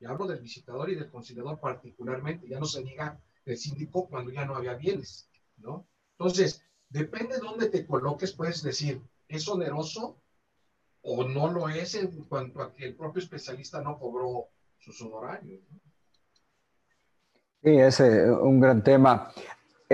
Y 0.01 0.05
hablo 0.05 0.27
del 0.27 0.41
visitador 0.41 0.89
y 0.89 0.95
del 0.95 1.09
conciliador 1.09 1.61
particularmente, 1.61 2.49
ya 2.49 2.59
no 2.59 2.65
se 2.65 2.83
diga 2.83 3.17
el 3.45 3.57
síndico 3.57 4.09
cuando 4.09 4.33
ya 4.33 4.43
no 4.43 4.57
había 4.57 4.73
bienes, 4.73 5.29
¿no? 5.55 5.87
Entonces, 6.17 6.61
depende 6.89 7.35
de 7.35 7.39
dónde 7.39 7.69
te 7.69 7.87
coloques, 7.87 8.33
puedes 8.33 8.61
decir, 8.63 9.01
¿es 9.29 9.47
oneroso 9.47 10.17
o 11.03 11.23
no 11.23 11.49
lo 11.49 11.69
es 11.69 11.95
en 11.95 12.25
cuanto 12.25 12.61
a 12.61 12.73
que 12.73 12.87
el 12.87 12.95
propio 12.97 13.23
especialista 13.23 13.81
no 13.81 13.97
cobró 13.97 14.49
sus 14.77 15.01
honorarios? 15.03 15.61
Sí, 17.63 17.77
es 17.77 17.97
un 18.01 18.59
gran 18.59 18.83
tema. 18.83 19.31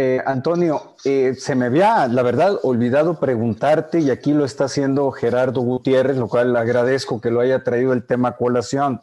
Eh, 0.01 0.23
Antonio, 0.25 0.95
eh, 1.03 1.35
se 1.37 1.55
me 1.55 1.65
había, 1.65 2.07
la 2.07 2.23
verdad, 2.23 2.57
olvidado 2.63 3.19
preguntarte, 3.19 3.99
y 3.99 4.11
aquí 4.11 4.31
lo 4.31 4.45
está 4.45 4.63
haciendo 4.63 5.11
Gerardo 5.11 5.59
Gutiérrez, 5.59 6.15
lo 6.15 6.29
cual 6.29 6.55
agradezco 6.55 7.19
que 7.19 7.31
lo 7.31 7.41
haya 7.41 7.65
traído 7.65 7.91
el 7.91 8.05
tema 8.05 8.37
colación. 8.37 9.01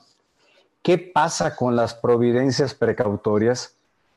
¿Qué 0.80 0.97
pasa 0.97 1.55
con 1.55 1.76
las 1.76 1.92
providencias 1.92 2.72
precautorias? 2.72 3.74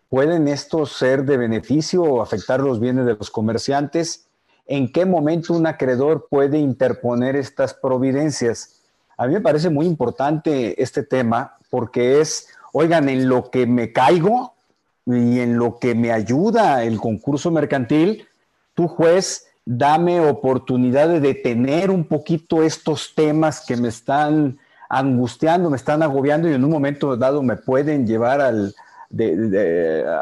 ¿Pueden 0.07 0.47
estos 0.47 0.93
ser 0.93 1.25
de 1.25 1.36
beneficio 1.36 2.01
o 2.01 2.21
afectar 2.21 2.61
los 2.61 2.80
bienes 2.80 3.05
de 3.05 3.15
los 3.15 3.30
comerciantes? 3.30 4.30
¿En 4.65 4.89
qué 4.89 5.05
momento 5.05 5.55
un 5.55 5.67
acreedor 5.67 6.27
puede 6.30 6.59
interponer 6.59 7.36
estas 7.36 7.73
providencias? 7.73 8.84
A 9.17 9.27
mí 9.27 9.34
me 9.34 9.41
parece 9.41 9.69
muy 9.69 9.86
importante 9.86 10.82
este 10.82 11.03
tema 11.03 11.57
porque 11.69 12.21
es, 12.21 12.47
oigan, 12.71 13.09
en 13.09 13.27
lo 13.27 13.51
que 13.51 13.67
me 13.67 13.91
caigo 13.91 14.53
y 15.16 15.39
en 15.39 15.57
lo 15.57 15.80
que 15.80 15.95
me 15.95 16.12
ayuda 16.12 16.84
el 16.84 16.99
concurso 16.99 17.49
mercantil, 17.49 18.28
tú 18.76 18.88
juez, 18.88 19.47
dame 19.66 20.20
oportunidad 20.20 21.10
de 21.10 21.20
detener 21.20 21.89
un 21.89 22.05
poquito 22.05 22.64
estos 22.64 23.14
temas 23.16 23.66
que 23.66 23.76
me 23.76 23.88
están 23.88 24.60
angustiando, 24.88 25.70
me 25.70 25.78
están 25.78 26.03
agobiando 26.03 26.49
y 26.49 26.53
en 26.53 26.64
un 26.64 26.70
momento 26.70 27.18
dado 27.18 27.41
me 27.41 27.55
pueden 27.55 28.05
llevar 28.05 28.39
al, 28.41 28.76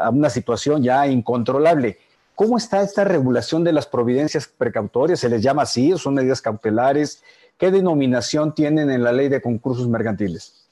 a 0.02 0.10
una 0.10 0.30
situación 0.30 0.82
ya 0.82 1.06
incontrolable. 1.06 1.98
¿Cómo 2.34 2.56
está 2.56 2.82
esta 2.82 3.04
regulación 3.04 3.64
de 3.64 3.72
las 3.72 3.86
providencias 3.86 4.46
precautorias? 4.46 5.20
¿Se 5.20 5.28
les 5.28 5.42
llama 5.42 5.62
así 5.62 5.92
son 5.98 6.14
medidas 6.14 6.40
cautelares? 6.40 7.22
¿Qué 7.58 7.70
denominación 7.70 8.54
tienen 8.54 8.90
en 8.90 9.02
la 9.02 9.12
ley 9.12 9.28
de 9.28 9.42
concursos 9.42 9.88
mercantiles? 9.88 10.66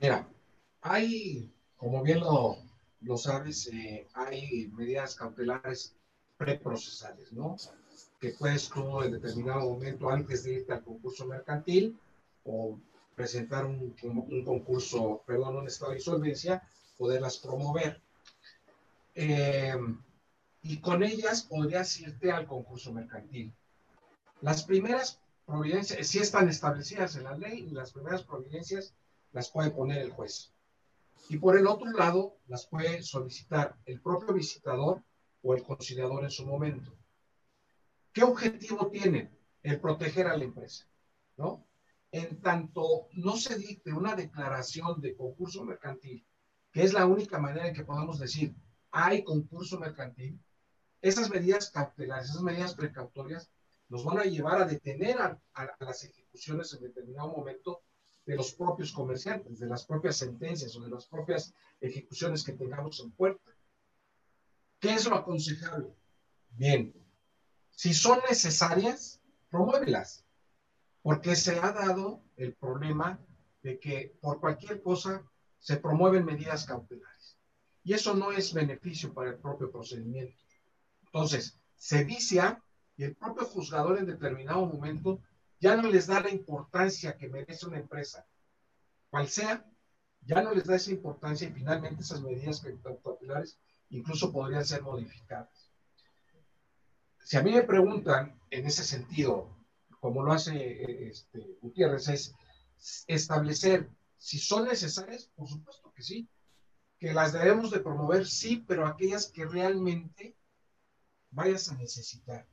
Mira, 0.00 0.24
hay, 0.80 1.50
como 1.76 2.02
bien 2.02 2.20
lo, 2.20 2.58
lo 3.02 3.16
sabes, 3.16 3.68
eh, 3.68 4.06
hay 4.14 4.68
medidas 4.76 5.14
cautelares 5.14 5.94
preprocesales, 6.36 7.32
¿no? 7.32 7.56
Que 8.20 8.30
puedes 8.30 8.68
tú 8.68 9.02
en 9.02 9.12
determinado 9.12 9.60
momento, 9.60 10.10
antes 10.10 10.44
de 10.44 10.54
irte 10.54 10.72
al 10.72 10.82
concurso 10.82 11.26
mercantil 11.26 11.98
o 12.44 12.78
presentar 13.14 13.66
un, 13.66 13.94
concurso, 14.44 15.22
perdón, 15.26 15.56
un 15.56 15.66
estado 15.66 15.92
de 15.92 15.98
insolvencia, 15.98 16.62
poderlas 16.96 17.38
promover. 17.38 18.00
Eh, 19.14 19.76
y 20.62 20.78
con 20.78 21.02
ellas 21.02 21.42
podrías 21.42 21.98
irte 22.00 22.30
al 22.30 22.46
concurso 22.46 22.92
mercantil. 22.92 23.52
Las 24.40 24.64
primeras 24.64 25.20
providencias, 25.46 26.06
si 26.06 26.18
están 26.18 26.48
establecidas 26.48 27.16
en 27.16 27.24
la 27.24 27.36
ley, 27.36 27.68
las 27.70 27.92
primeras 27.92 28.22
providencias 28.22 28.94
las 29.32 29.50
puede 29.50 29.70
poner 29.70 29.98
el 29.98 30.10
juez. 30.10 30.52
Y 31.28 31.38
por 31.38 31.58
el 31.58 31.66
otro 31.66 31.90
lado, 31.92 32.38
las 32.46 32.66
puede 32.66 33.02
solicitar 33.02 33.76
el 33.84 34.00
propio 34.00 34.34
visitador 34.34 35.02
o 35.42 35.54
el 35.54 35.62
conciliador 35.62 36.24
en 36.24 36.30
su 36.30 36.46
momento. 36.46 36.96
¿Qué 38.12 38.22
objetivo 38.22 38.88
tiene? 38.90 39.30
El 39.62 39.80
proteger 39.80 40.26
a 40.26 40.36
la 40.36 40.44
empresa, 40.44 40.86
¿no? 41.36 41.66
En 42.10 42.40
tanto 42.40 43.08
no 43.12 43.36
se 43.36 43.56
dicte 43.56 43.92
una 43.92 44.14
declaración 44.14 45.00
de 45.00 45.14
concurso 45.14 45.64
mercantil 45.64 46.24
que 46.72 46.82
es 46.82 46.92
la 46.92 47.06
única 47.06 47.38
manera 47.38 47.68
en 47.68 47.74
que 47.74 47.84
podamos 47.84 48.18
decir, 48.18 48.54
hay 48.90 49.24
concurso 49.24 49.78
mercantil, 49.78 50.40
esas 51.00 51.30
medidas 51.30 51.70
cautelares, 51.70 52.30
esas 52.30 52.42
medidas 52.42 52.74
precautorias, 52.74 53.50
nos 53.88 54.04
van 54.04 54.18
a 54.18 54.24
llevar 54.24 54.60
a 54.60 54.66
detener 54.66 55.18
a, 55.20 55.40
las 55.80 56.04
ejecuciones 56.04 56.72
en 56.74 56.82
determinado 56.82 57.28
momento 57.28 57.82
de 58.28 58.36
los 58.36 58.52
propios 58.52 58.92
comerciantes, 58.92 59.58
de 59.58 59.66
las 59.66 59.86
propias 59.86 60.18
sentencias 60.18 60.76
o 60.76 60.82
de 60.82 60.90
las 60.90 61.06
propias 61.06 61.54
ejecuciones 61.80 62.44
que 62.44 62.52
tengamos 62.52 63.00
en 63.00 63.10
puerta. 63.12 63.50
¿Qué 64.78 64.92
es 64.92 65.06
lo 65.06 65.16
aconsejable? 65.16 65.96
Bien, 66.50 66.92
si 67.70 67.94
son 67.94 68.20
necesarias, 68.28 69.22
promuévelas, 69.48 70.26
porque 71.00 71.34
se 71.36 71.58
ha 71.58 71.72
dado 71.72 72.22
el 72.36 72.52
problema 72.52 73.18
de 73.62 73.80
que 73.80 74.18
por 74.20 74.40
cualquier 74.40 74.82
cosa 74.82 75.24
se 75.58 75.78
promueven 75.78 76.26
medidas 76.26 76.66
cautelares. 76.66 77.38
Y 77.82 77.94
eso 77.94 78.12
no 78.12 78.30
es 78.30 78.52
beneficio 78.52 79.14
para 79.14 79.30
el 79.30 79.38
propio 79.38 79.72
procedimiento. 79.72 80.36
Entonces, 81.06 81.58
se 81.76 82.04
vicia 82.04 82.62
y 82.94 83.04
el 83.04 83.16
propio 83.16 83.46
juzgador 83.46 83.98
en 83.98 84.04
determinado 84.04 84.66
momento 84.66 85.22
ya 85.60 85.76
no 85.76 85.88
les 85.88 86.06
da 86.06 86.20
la 86.20 86.30
importancia 86.30 87.16
que 87.16 87.28
merece 87.28 87.66
una 87.66 87.78
empresa, 87.78 88.26
cual 89.10 89.28
sea, 89.28 89.64
ya 90.22 90.42
no 90.42 90.52
les 90.52 90.64
da 90.64 90.76
esa 90.76 90.90
importancia 90.90 91.48
y 91.48 91.52
finalmente 91.52 92.02
esas 92.02 92.20
medidas 92.20 92.64
cautelares 93.02 93.58
incluso 93.90 94.32
podrían 94.32 94.64
ser 94.64 94.82
modificadas. 94.82 95.70
Si 97.24 97.36
a 97.36 97.42
mí 97.42 97.52
me 97.52 97.62
preguntan 97.62 98.40
en 98.50 98.66
ese 98.66 98.84
sentido, 98.84 99.56
como 100.00 100.22
lo 100.22 100.32
hace 100.32 101.08
este, 101.08 101.58
Gutiérrez, 101.60 102.08
es 102.08 102.34
establecer 103.06 103.90
si 104.16 104.38
son 104.38 104.66
necesarias, 104.66 105.30
por 105.34 105.48
supuesto 105.48 105.92
que 105.92 106.02
sí, 106.02 106.28
que 106.98 107.12
las 107.12 107.32
debemos 107.32 107.70
de 107.70 107.80
promover, 107.80 108.26
sí, 108.26 108.64
pero 108.66 108.86
aquellas 108.86 109.30
que 109.30 109.46
realmente 109.46 110.36
vayas 111.30 111.70
a 111.70 111.76
necesitar. 111.76 112.46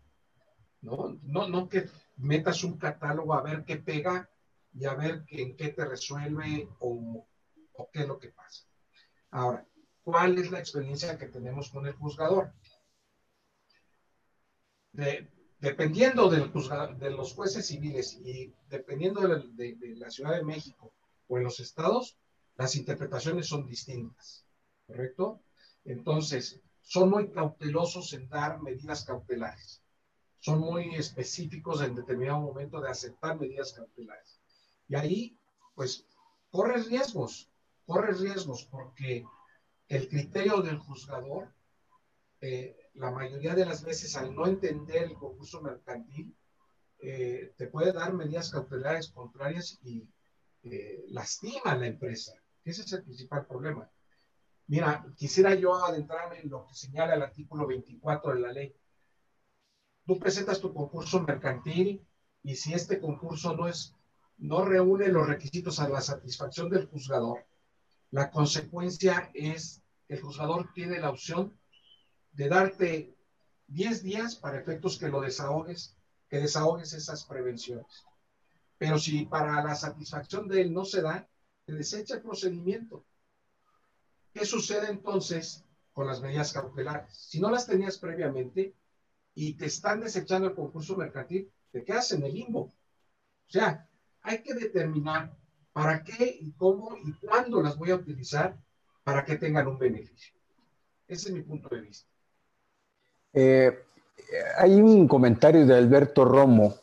¿no? 0.82 1.20
No, 1.24 1.48
no 1.48 1.68
que 1.68 1.90
metas 2.18 2.64
un 2.64 2.78
catálogo 2.78 3.34
a 3.34 3.42
ver 3.42 3.64
qué 3.66 3.78
pega 3.78 4.30
y 4.74 4.86
a 4.86 4.94
ver 4.94 5.24
en 5.30 5.56
qué 5.56 5.70
te 5.70 5.86
resuelve 5.86 6.70
o, 6.80 7.26
qué 7.92 8.02
es 8.02 8.08
lo 8.08 8.20
que 8.20 8.30
pasa. 8.30 8.66
Ahora, 9.32 9.66
¿cuál 10.04 10.38
es 10.38 10.52
la 10.52 10.60
experiencia 10.60 11.18
que 11.18 11.28
tenemos 11.28 11.70
con 11.70 11.86
el 11.88 11.94
juzgador? 11.94 12.54
dependiendo 15.60 16.30
de 16.30 17.10
los 17.10 17.34
jueces 17.34 17.68
civiles 17.68 18.14
y 18.14 18.54
dependiendo 18.70 19.28
de, 19.28 19.76
de, 19.76 19.96
la 19.98 20.10
Ciudad 20.10 20.38
de 20.38 20.44
México 20.44 20.94
o 21.28 21.38
en 21.38 21.44
los 21.44 21.60
estados, 21.60 22.18
las 22.56 22.78
interpretaciones 22.78 23.48
son 23.48 23.66
distintas, 23.66 24.46
¿correcto? 24.88 25.42
Entonces, 25.84 26.62
son 26.82 27.10
muy 27.10 27.30
cautelosos 27.30 28.14
en 28.14 28.30
dar 28.30 28.62
medidas 28.62 29.04
cautelares. 29.04 29.82
Son 30.46 30.60
muy 30.60 30.94
específicos 30.94 31.82
en 31.82 31.96
determinado 31.96 32.40
momento 32.40 32.80
de 32.80 32.88
aceptar 32.88 33.40
medidas 33.40 33.74
cautelares. 33.74 34.40
Y 34.88 34.94
ahí, 34.94 35.40
pues, 35.74 36.06
corres 36.52 36.86
riesgos, 36.86 37.50
corres 37.88 38.20
riesgos 38.20 38.64
porque 38.66 39.26
el 39.88 40.08
criterio 40.08 40.62
del 40.62 40.78
juzgador, 40.78 41.52
eh, 42.42 42.78
la 42.94 43.10
mayoría 43.10 43.56
de 43.56 43.66
las 43.66 43.84
veces 43.84 44.16
al 44.16 44.36
no 44.36 44.46
entender 44.46 45.06
el 45.06 45.16
concurso 45.16 45.64
mercantil, 45.64 46.38
eh, 47.00 47.56
te 47.58 47.66
puede 47.66 47.92
dar 47.92 48.14
medidas 48.14 48.52
cautelares 48.52 49.10
contrarias 49.10 49.80
y 49.82 50.08
eh, 50.62 51.06
lastima 51.08 51.72
a 51.72 51.76
la 51.76 51.88
empresa. 51.88 52.34
Ese 52.64 52.84
es 52.84 52.94
el 52.94 53.04
principal 53.04 53.48
problema. 53.48 53.90
Mira, 54.68 55.08
quisiera 55.18 55.56
yo 55.56 55.74
adentrarme 55.74 56.42
en 56.42 56.52
lo 56.52 56.68
que 56.68 56.76
señala 56.76 57.16
el 57.16 57.24
artículo 57.24 57.66
24 57.66 58.36
de 58.36 58.40
la 58.40 58.52
ley. 58.52 58.76
Tú 60.06 60.20
presentas 60.20 60.60
tu 60.62 60.74
concurso 60.74 61.22
mercantil 61.22 62.06
y 62.44 62.56
si 62.56 62.74
este 62.74 63.00
concurso 63.00 63.56
no 63.56 63.68
es 63.68 63.96
no 64.38 64.66
reúne 64.66 65.08
los 65.08 65.28
requisitos 65.28 65.80
a 65.80 65.88
la 65.88 66.02
satisfacción 66.02 66.70
del 66.70 66.88
juzgador, 66.88 67.46
la 68.12 68.30
consecuencia 68.30 69.32
es 69.34 69.82
que 70.08 70.16
el 70.16 70.22
juzgador 70.22 70.72
tiene 70.74 71.00
la 71.00 71.10
opción 71.10 71.58
de 72.34 72.50
darte 72.50 73.16
10 73.68 74.04
días 74.04 74.36
para 74.36 74.60
efectos 74.60 74.98
que 75.00 75.08
lo 75.08 75.22
desahogues, 75.22 75.96
que 76.30 76.40
desahogues 76.40 76.94
esas 76.94 77.24
prevenciones. 77.26 78.06
Pero 78.78 79.00
si 79.00 79.26
para 79.26 79.64
la 79.64 79.76
satisfacción 79.76 80.48
de 80.48 80.62
él 80.62 80.74
no 80.74 80.86
se 80.86 81.02
da, 81.02 81.28
te 81.66 81.74
desecha 81.74 82.16
el 82.16 82.22
procedimiento. 82.22 83.06
¿Qué 84.34 84.46
sucede 84.46 84.90
entonces 84.90 85.64
con 85.94 86.08
las 86.08 86.22
medidas 86.22 86.52
cautelares? 86.52 87.16
Si 87.16 87.40
no 87.40 87.50
las 87.50 87.66
tenías 87.66 87.98
previamente 87.98 88.76
y 89.36 89.54
te 89.54 89.66
están 89.66 90.00
desechando 90.00 90.48
el 90.48 90.56
concurso 90.56 90.96
mercantil, 90.96 91.52
te 91.72 91.84
quedas 91.84 92.12
en 92.14 92.24
el 92.24 92.34
limbo. 92.34 92.62
O 92.62 93.50
sea, 93.50 93.88
hay 94.22 94.42
que 94.42 94.54
determinar 94.54 95.36
para 95.74 96.04
qué 96.04 96.38
y 96.40 96.54
cómo 96.54 96.96
y 96.98 97.12
cuándo 97.14 97.62
las 97.62 97.78
voy 97.78 97.92
a 97.92 97.96
utilizar 97.96 98.58
para 99.04 99.26
que 99.26 99.36
tengan 99.36 99.68
un 99.68 99.78
beneficio. 99.78 100.34
Ese 101.08 101.30
es 101.30 101.36
mi 101.36 101.42
punto 101.42 101.68
de 101.70 101.82
vista. 101.82 102.10
Eh, 103.34 103.78
hay 104.58 104.76
un 104.76 105.08
comentario 105.08 105.66
de 105.66 105.76
Alberto 105.76 106.24
Romo. 106.24 106.76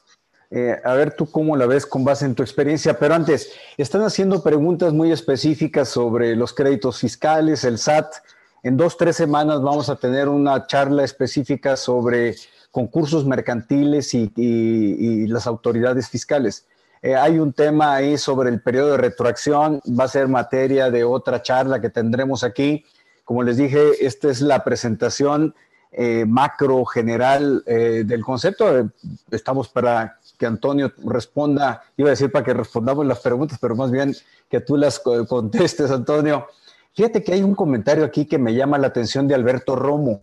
Eh, 0.51 0.79
a 0.85 0.93
ver 0.93 1.17
tú 1.17 1.31
cómo 1.31 1.57
la 1.57 1.65
ves 1.65 1.87
con 1.87 2.05
base 2.05 2.27
en 2.27 2.35
tu 2.35 2.43
experiencia, 2.43 2.99
pero 2.99 3.15
antes, 3.15 3.55
están 3.79 4.03
haciendo 4.03 4.43
preguntas 4.43 4.93
muy 4.93 5.11
específicas 5.11 5.89
sobre 5.89 6.37
los 6.37 6.53
créditos 6.53 7.01
fiscales, 7.01 7.65
el 7.65 7.79
SAT. 7.79 8.17
En 8.63 8.77
dos, 8.77 8.97
tres 8.97 9.17
semanas 9.17 9.61
vamos 9.61 9.89
a 9.89 9.97
tener 9.97 10.29
una 10.29 10.67
charla 10.67 11.05
específica 11.05 11.77
sobre 11.77 12.37
concursos 12.71 13.27
mercantiles 13.27 14.15
y 14.15 15.27
las 15.27 15.47
autoridades 15.47 16.09
fiscales. 16.09 16.67
Eh, 17.03 17.17
hay 17.17 17.41
un 17.41 17.53
tema 17.53 17.95
ahí 17.95 18.17
sobre 18.17 18.49
el 18.49 18.61
periodo 18.63 18.93
de 18.93 18.97
retroacción, 18.97 19.81
va 19.99 20.05
a 20.05 20.09
ser 20.09 20.29
materia 20.29 20.89
de 20.89 21.03
otra 21.03 21.43
charla 21.43 21.81
que 21.81 21.91
tendremos 21.91 22.45
aquí. 22.45 22.85
Como 23.25 23.43
les 23.43 23.57
dije, 23.57 24.07
esta 24.07 24.31
es 24.31 24.41
la 24.41 24.63
presentación 24.63 25.53
eh, 25.91 26.25
macro 26.27 26.85
general 26.85 27.65
eh, 27.67 28.05
del 28.07 28.23
concepto. 28.23 28.89
Estamos 29.33 29.69
para 29.69 30.21
que 30.39 30.47
Antonio 30.47 30.93
responda, 31.05 31.83
iba 31.97 32.09
a 32.09 32.11
decir 32.11 32.31
para 32.31 32.45
que 32.45 32.55
respondamos 32.55 33.05
las 33.05 33.19
preguntas, 33.19 33.59
pero 33.61 33.75
más 33.75 33.91
bien 33.91 34.15
que 34.49 34.61
tú 34.61 34.77
las 34.77 35.01
contestes, 35.01 35.91
Antonio. 35.91 36.47
Fíjate 36.95 37.23
que 37.23 37.33
hay 37.33 37.43
un 37.43 37.55
comentario 37.55 38.05
aquí 38.05 38.27
que 38.27 38.39
me 38.39 38.55
llama 38.55 38.79
la 38.79 38.89
atención 38.89 39.27
de 39.27 39.35
Alberto 39.35 39.77
Romo. 39.77 40.21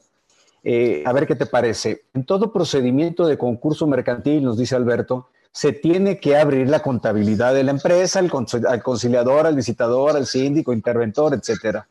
a 1.06 1.14
ver 1.14 1.26
qué 1.26 1.36
te 1.36 1.46
parece. 1.46 2.04
En 2.14 2.26
todo 2.26 2.54
procedimiento 2.54 3.26
de 3.26 3.38
concurso 3.38 3.88
mercantil, 3.88 4.44
nos 4.44 4.58
dice 4.58 4.76
Alberto, 4.76 5.28
se 5.52 5.74
tiene 5.74 6.20
que 6.20 6.38
abrir 6.38 6.70
la 6.70 6.82
contabilidad 6.82 7.54
de 7.54 7.64
la 7.64 7.72
empresa, 7.72 8.20
al, 8.20 8.30
conciliador, 8.30 9.48
al 9.48 9.56
visitador, 9.56 10.16
al 10.16 10.28
síndico, 10.28 10.74
interventor, 10.74 11.34
etcétera. 11.34 11.88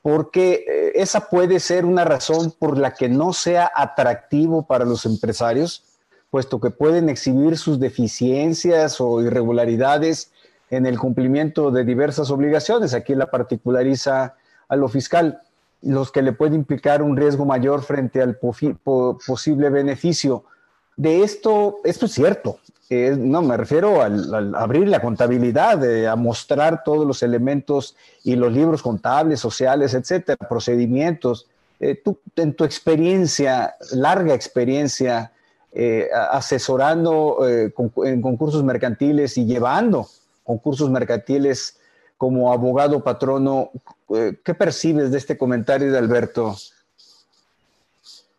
Porque 0.00 0.64
eh, 0.66 0.92
esa 0.94 1.28
puede 1.28 1.58
ser 1.58 1.84
una 1.84 2.04
razón 2.04 2.54
por 2.56 2.78
la 2.78 2.94
que 2.94 3.08
no 3.08 3.32
sea 3.32 3.70
atractivo 3.74 4.66
para 4.66 4.84
los 4.84 5.06
empresarios, 5.06 5.82
puesto 6.30 6.60
que 6.60 6.70
pueden 6.70 7.08
exhibir 7.08 7.58
sus 7.58 7.80
deficiencias 7.80 9.00
o 9.00 9.20
irregularidades 9.22 10.30
en 10.70 10.86
el 10.86 10.98
cumplimiento 10.98 11.70
de 11.70 11.84
diversas 11.84 12.30
obligaciones. 12.30 12.94
Aquí 12.94 13.14
la 13.14 13.30
particulariza 13.30 14.34
a 14.68 14.76
lo 14.76 14.88
fiscal, 14.88 15.40
los 15.82 16.12
que 16.12 16.22
le 16.22 16.32
puede 16.32 16.54
implicar 16.54 17.02
un 17.02 17.16
riesgo 17.16 17.44
mayor 17.44 17.82
frente 17.82 18.20
al 18.20 18.36
posible 18.36 19.70
beneficio 19.70 20.44
de 20.96 21.22
esto, 21.22 21.76
esto 21.84 22.06
es 22.06 22.12
cierto. 22.12 22.58
no, 22.90 23.42
me 23.42 23.56
refiero 23.56 24.02
al, 24.02 24.54
abrir 24.54 24.88
la 24.88 25.00
contabilidad, 25.00 25.82
a 26.06 26.16
mostrar 26.16 26.82
todos 26.84 27.06
los 27.06 27.22
elementos 27.22 27.96
y 28.24 28.34
los 28.34 28.52
libros 28.52 28.82
contables, 28.82 29.40
sociales, 29.40 29.94
etcétera, 29.94 30.36
procedimientos. 30.48 31.46
Eh, 31.80 31.94
tú, 31.94 32.18
en 32.34 32.54
tu 32.54 32.64
experiencia, 32.64 33.76
larga 33.92 34.34
experiencia, 34.34 35.30
eh, 35.70 36.08
asesorando 36.32 37.46
eh, 37.46 37.72
en 38.04 38.20
concursos 38.20 38.64
mercantiles 38.64 39.38
y 39.38 39.44
llevando 39.44 40.08
concursos 40.48 40.88
mercantiles 40.90 41.78
como 42.16 42.50
abogado 42.50 43.04
patrono, 43.04 43.70
¿qué 44.08 44.54
percibes 44.54 45.10
de 45.10 45.18
este 45.18 45.36
comentario 45.36 45.92
de 45.92 45.98
Alberto? 45.98 46.56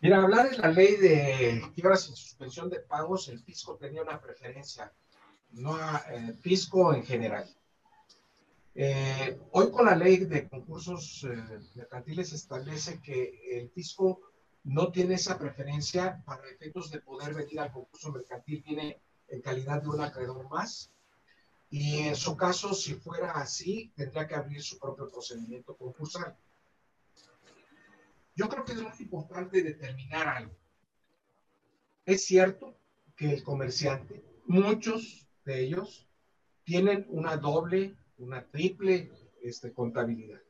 Mira, 0.01 0.23
hablar 0.23 0.49
de 0.49 0.57
la 0.57 0.71
ley 0.71 0.95
de 0.95 1.61
quiebras 1.75 2.09
y 2.09 2.15
suspensión 2.15 2.67
de 2.71 2.79
pagos, 2.79 3.27
el 3.27 3.39
fisco 3.39 3.75
tenía 3.75 4.01
una 4.01 4.19
preferencia, 4.19 4.91
no 5.51 5.77
el 6.11 6.35
fisco 6.37 6.95
en 6.95 7.03
general. 7.05 7.45
Eh, 8.73 9.39
hoy 9.51 9.69
con 9.69 9.85
la 9.85 9.95
ley 9.95 10.17
de 10.17 10.49
concursos 10.49 11.27
eh, 11.29 11.59
mercantiles 11.75 12.33
establece 12.33 12.99
que 13.01 13.59
el 13.59 13.69
fisco 13.69 14.21
no 14.63 14.91
tiene 14.91 15.13
esa 15.13 15.37
preferencia 15.37 16.23
para 16.25 16.49
efectos 16.49 16.89
de 16.89 17.01
poder 17.01 17.35
venir 17.35 17.59
al 17.59 17.71
concurso 17.71 18.11
mercantil, 18.11 18.63
viene 18.65 18.99
en 19.27 19.41
calidad 19.41 19.83
de 19.83 19.89
un 19.89 20.01
acreedor 20.01 20.49
más. 20.49 20.91
Y 21.69 21.99
en 21.99 22.15
su 22.15 22.35
caso, 22.35 22.73
si 22.73 22.95
fuera 22.95 23.31
así, 23.31 23.91
tendría 23.95 24.27
que 24.27 24.35
abrir 24.35 24.61
su 24.61 24.79
propio 24.79 25.07
procedimiento 25.07 25.75
concursal. 25.75 26.35
Yo 28.35 28.49
creo 28.49 28.65
que 28.65 28.73
es 28.73 28.81
muy 28.81 28.91
importante 28.99 29.61
determinar 29.61 30.27
algo. 30.27 30.55
Es 32.05 32.25
cierto 32.25 32.75
que 33.15 33.33
el 33.33 33.43
comerciante, 33.43 34.23
muchos 34.45 35.27
de 35.45 35.61
ellos, 35.61 36.07
tienen 36.63 37.05
una 37.09 37.37
doble, 37.37 37.95
una 38.17 38.45
triple 38.45 39.11
este, 39.41 39.73
contabilidad. 39.73 40.41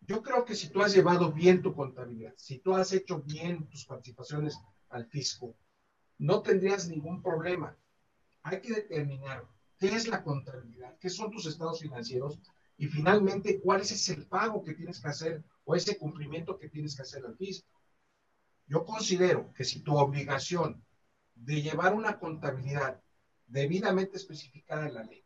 Yo 0.00 0.22
creo 0.22 0.44
que 0.44 0.56
si 0.56 0.70
tú 0.70 0.82
has 0.82 0.94
llevado 0.94 1.30
bien 1.30 1.62
tu 1.62 1.74
contabilidad, 1.74 2.34
si 2.36 2.58
tú 2.58 2.74
has 2.74 2.92
hecho 2.92 3.20
bien 3.20 3.68
tus 3.68 3.84
participaciones 3.84 4.58
al 4.88 5.06
fisco, 5.06 5.54
no 6.18 6.42
tendrías 6.42 6.88
ningún 6.88 7.22
problema. 7.22 7.76
Hay 8.42 8.60
que 8.60 8.74
determinar 8.74 9.46
qué 9.82 9.96
es 9.96 10.06
la 10.06 10.22
contabilidad, 10.22 10.96
qué 11.00 11.10
son 11.10 11.32
tus 11.32 11.44
estados 11.46 11.80
financieros 11.80 12.38
y 12.76 12.86
finalmente 12.86 13.60
cuál 13.60 13.80
es 13.80 14.08
el 14.10 14.28
pago 14.28 14.62
que 14.62 14.74
tienes 14.74 15.00
que 15.00 15.08
hacer 15.08 15.42
o 15.64 15.74
ese 15.74 15.98
cumplimiento 15.98 16.56
que 16.56 16.68
tienes 16.68 16.94
que 16.94 17.02
hacer 17.02 17.26
al 17.26 17.36
fisco. 17.36 17.68
Yo 18.68 18.84
considero 18.84 19.52
que 19.52 19.64
si 19.64 19.80
tu 19.82 19.96
obligación 19.96 20.84
de 21.34 21.62
llevar 21.62 21.94
una 21.94 22.20
contabilidad 22.20 23.02
debidamente 23.48 24.18
especificada 24.18 24.86
en 24.86 24.94
la 24.94 25.02
ley 25.02 25.24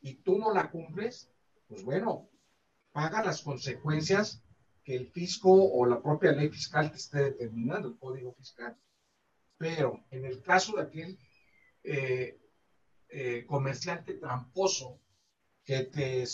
y 0.00 0.14
tú 0.14 0.38
no 0.38 0.54
la 0.54 0.70
cumples, 0.70 1.28
pues 1.66 1.82
bueno, 1.82 2.30
paga 2.92 3.24
las 3.24 3.42
consecuencias 3.42 4.44
que 4.84 4.94
el 4.94 5.08
fisco 5.08 5.50
o 5.50 5.86
la 5.86 6.00
propia 6.00 6.30
ley 6.30 6.50
fiscal 6.50 6.92
te 6.92 6.98
esté 6.98 7.18
determinando, 7.18 7.88
el 7.88 7.98
código 7.98 8.32
fiscal. 8.34 8.78
Pero 9.58 10.04
en 10.12 10.24
el 10.24 10.40
caso 10.40 10.76
de 10.76 10.82
aquel 10.82 11.18
eh, 11.82 12.38
eh, 13.12 13.44
comerciante 13.46 14.14
tramposo 14.14 14.98
que 15.64 15.84
te 15.84 16.24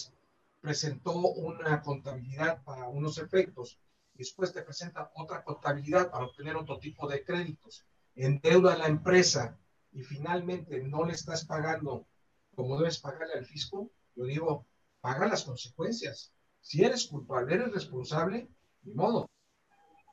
presentó 0.60 1.12
una 1.12 1.82
contabilidad 1.82 2.62
para 2.64 2.88
unos 2.88 3.18
efectos 3.18 3.78
después 4.18 4.52
te 4.52 4.62
presenta 4.62 5.12
otra 5.14 5.44
contabilidad 5.44 6.10
para 6.10 6.26
obtener 6.26 6.56
otro 6.56 6.78
tipo 6.78 7.08
de 7.08 7.24
créditos, 7.24 7.86
endeuda 8.16 8.74
a 8.74 8.78
la 8.78 8.88
empresa 8.88 9.56
y 9.92 10.02
finalmente 10.02 10.82
no 10.82 11.04
le 11.04 11.12
estás 11.12 11.44
pagando 11.46 12.06
como 12.54 12.76
debes 12.76 12.98
pagarle 12.98 13.34
al 13.34 13.46
fisco, 13.46 13.92
yo 14.16 14.24
digo, 14.24 14.66
paga 15.00 15.28
las 15.28 15.44
consecuencias. 15.44 16.34
Si 16.60 16.82
eres 16.82 17.06
culpable, 17.06 17.54
eres 17.54 17.72
responsable, 17.72 18.48
ni 18.82 18.92
modo. 18.94 19.30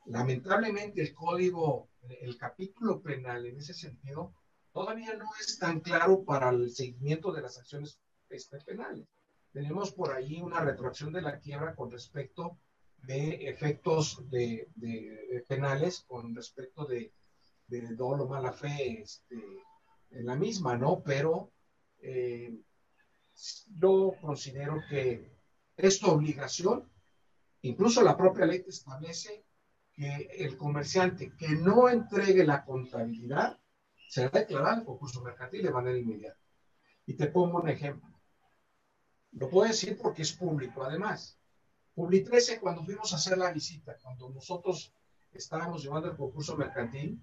Lamentablemente 0.05 1.01
el 1.01 1.16
código, 1.16 1.89
el 2.22 2.38
capítulo 2.38 3.01
penal 3.01 3.47
en 3.47 3.57
ese 3.57 3.74
sentido, 3.74 4.36
todavía 4.76 5.13
no 5.13 5.30
es 5.39 5.57
tan 5.57 5.80
claro 5.80 6.26
para 6.26 6.49
el 6.49 6.69
seguimiento 6.69 7.32
de 7.32 7.41
las 7.41 7.57
acciones 7.57 7.97
este, 8.30 8.59
penales. 8.59 9.07
Tenemos 9.53 9.93
por 9.93 10.11
ahí 10.11 10.41
una 10.41 10.59
retroacción 10.59 11.13
de 11.13 11.21
la 11.21 11.39
quiebra 11.39 11.73
con 11.76 11.89
respecto 11.89 12.59
de 12.97 13.47
efectos 13.47 14.30
de, 14.30 14.67
penales, 15.47 16.03
con 16.05 16.36
respecto 16.36 16.84
de, 16.86 17.13
de 17.67 17.95
dolo, 17.95 18.28
mala 18.28 18.51
fe, 18.51 19.01
este, 19.01 19.38
en 20.11 20.26
la 20.26 20.36
misma, 20.36 20.78
¿no? 20.78 21.01
Pero 21.05 21.53
eh, 22.01 22.53
yo 23.80 24.13
considero 24.19 24.82
que 24.89 25.38
es 25.78 25.99
tu 26.01 26.07
obligación, 26.07 26.91
incluso 27.61 28.01
la 28.01 28.17
propia 28.17 28.45
ley 28.45 28.65
establece 28.67 29.45
que 29.93 30.28
el 30.38 30.57
comerciante 30.57 31.32
que 31.38 31.47
no 31.47 31.88
entregue 31.88 32.43
la 32.43 32.65
contabilidad 32.65 33.57
será 34.08 34.30
declarado 34.30 34.80
en 34.80 34.86
concurso 34.86 35.22
mercantil 35.22 35.64
de 35.64 35.72
manera 35.72 35.97
inmediata. 35.97 36.39
Y 37.06 37.14
te 37.14 37.28
pongo 37.28 37.62
un 37.62 37.70
ejemplo. 37.70 38.10
Lo 39.32 39.49
puedo 39.49 39.68
decir 39.68 39.97
porque 40.01 40.24
es 40.24 40.34
público, 40.34 40.84
además. 40.84 41.38
Publi 41.93 42.24
13, 42.24 42.60
cuando 42.60 42.84
fuimos 42.84 43.14
a 43.14 43.18
hacer 43.18 43.38
la 43.38 43.51
visita, 43.51 43.97
cuando 44.01 44.30
nosotros 44.30 44.93
estábamos 45.32 45.84
llevando 45.84 46.10
el 46.10 46.18
concurso 46.18 46.58
mercantil, 46.58 47.22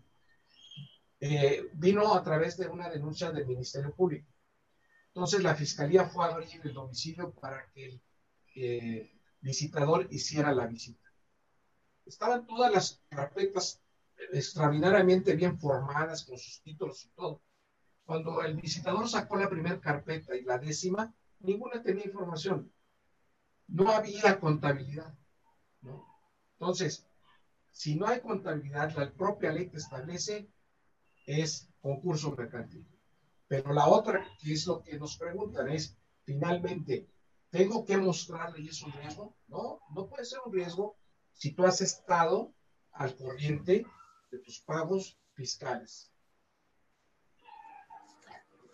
eh, 1.21 1.69
vino 1.75 2.15
a 2.15 2.23
través 2.23 2.57
de 2.57 2.69
una 2.69 2.89
denuncia 2.89 3.31
del 3.31 3.47
Ministerio 3.47 3.95
Público. 3.95 4.29
Entonces 5.09 5.43
la 5.43 5.55
fiscalía 5.55 6.07
fue 6.07 6.25
a 6.25 6.29
abrir 6.29 6.61
el 6.65 6.73
domicilio 6.73 7.33
para 7.33 7.71
que 7.71 7.85
el 7.87 8.03
eh, 8.55 9.21
visitador 9.41 10.09
hiciera 10.11 10.55
la 10.55 10.67
visita. 10.67 11.13
Estaban 12.07 12.47
todas 12.47 12.73
las 12.73 13.03
carpetas 13.11 13.82
extraordinariamente 14.33 15.35
bien 15.35 15.59
formadas 15.59 16.25
con 16.25 16.39
sus 16.39 16.63
títulos 16.63 17.05
y 17.05 17.09
todo. 17.11 17.43
Cuando 18.05 18.43
el 18.43 18.57
visitador 18.57 19.09
sacó 19.09 19.37
la 19.37 19.49
primera 19.49 19.81
carpeta 19.81 20.37
y 20.37 20.43
la 20.43 20.59
décima, 20.59 21.15
ninguna 21.41 21.83
tenía 21.83 22.07
información. 22.07 22.71
No 23.69 23.91
había 23.91 24.39
contabilidad. 24.39 25.15
Entonces, 26.55 27.07
si 27.71 27.97
no 27.97 28.07
hay 28.07 28.21
contabilidad, 28.21 28.95
la 28.97 29.11
propia 29.13 29.53
ley 29.53 29.69
que 29.69 29.79
establece 29.79 30.51
es 31.27 31.69
concurso 31.81 32.35
mercantil. 32.37 32.87
Pero 33.49 33.73
la 33.73 33.89
otra, 33.89 34.27
que 34.39 34.53
es 34.53 34.67
lo 34.67 34.83
que 34.83 34.99
nos 34.99 35.17
preguntan, 35.17 35.69
es 35.71 35.97
finalmente, 36.25 37.09
¿tengo 37.51 37.85
que 37.85 37.97
mostrarle 37.97 38.63
y 38.63 38.69
es 38.69 38.83
un 38.83 38.93
riesgo? 38.93 39.37
No, 39.49 39.81
no 39.95 40.07
puede 40.07 40.25
ser 40.25 40.41
un 40.45 40.53
riesgo 40.53 40.97
si 41.33 41.53
tú 41.53 41.65
has 41.65 41.81
estado 41.81 42.53
al 42.93 43.17
corriente 43.17 43.87
de 44.33 44.39
tus 44.39 44.61
pagos 44.61 45.17
fiscales. 45.35 46.11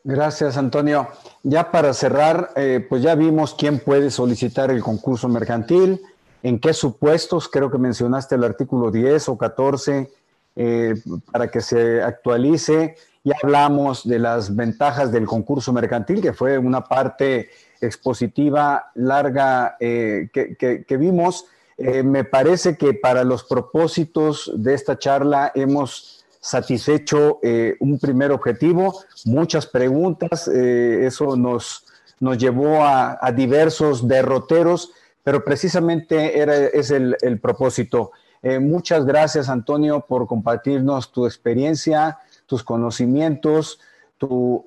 Gracias, 0.04 0.56
Antonio. 0.56 1.08
Ya 1.42 1.70
para 1.70 1.92
cerrar, 1.92 2.52
eh, 2.56 2.86
pues 2.88 3.02
ya 3.02 3.14
vimos 3.14 3.54
quién 3.54 3.78
puede 3.78 4.10
solicitar 4.10 4.70
el 4.70 4.82
concurso 4.82 5.28
mercantil, 5.28 6.00
en 6.42 6.58
qué 6.58 6.72
supuestos, 6.72 7.48
creo 7.48 7.70
que 7.70 7.78
mencionaste 7.78 8.36
el 8.36 8.44
artículo 8.44 8.90
10 8.90 9.28
o 9.28 9.36
14, 9.36 10.10
eh, 10.56 10.94
para 11.30 11.50
que 11.50 11.60
se 11.60 12.02
actualice 12.02 12.96
ya 13.28 13.34
hablamos 13.42 14.08
de 14.08 14.18
las 14.18 14.54
ventajas 14.54 15.12
del 15.12 15.26
concurso 15.26 15.72
mercantil, 15.72 16.22
que 16.22 16.32
fue 16.32 16.56
una 16.56 16.84
parte 16.84 17.50
expositiva 17.80 18.90
larga 18.94 19.76
eh, 19.78 20.30
que, 20.32 20.96
vimos. 20.96 21.44
Eh, 21.78 22.02
me 22.02 22.24
parece 22.24 22.76
que 22.76 22.92
para 22.92 23.24
los 23.24 23.44
propósitos 23.44 24.50
de 24.54 24.74
esta 24.74 24.98
charla 24.98 25.52
hemos 25.54 26.24
satisfecho 26.40 27.38
eh, 27.42 27.76
un 27.80 27.98
primer 27.98 28.32
objetivo, 28.32 29.00
muchas 29.24 29.66
preguntas, 29.66 30.48
eso 30.48 31.36
nos, 31.36 31.84
nos 32.20 32.36
llevó 32.38 32.84
a, 32.84 33.18
diversos 33.34 34.06
derroteros, 34.06 34.90
pero 35.22 35.44
precisamente 35.44 36.38
era, 36.38 36.56
es 36.56 36.90
el 36.90 37.40
propósito. 37.40 38.12
muchas 38.60 39.04
gracias, 39.04 39.48
Antonio, 39.48 40.00
por 40.00 40.26
compartirnos 40.26 41.12
tu 41.12 41.26
experiencia, 41.26 42.18
tus 42.46 42.62
conocimientos, 42.62 43.80
tu 44.16 44.64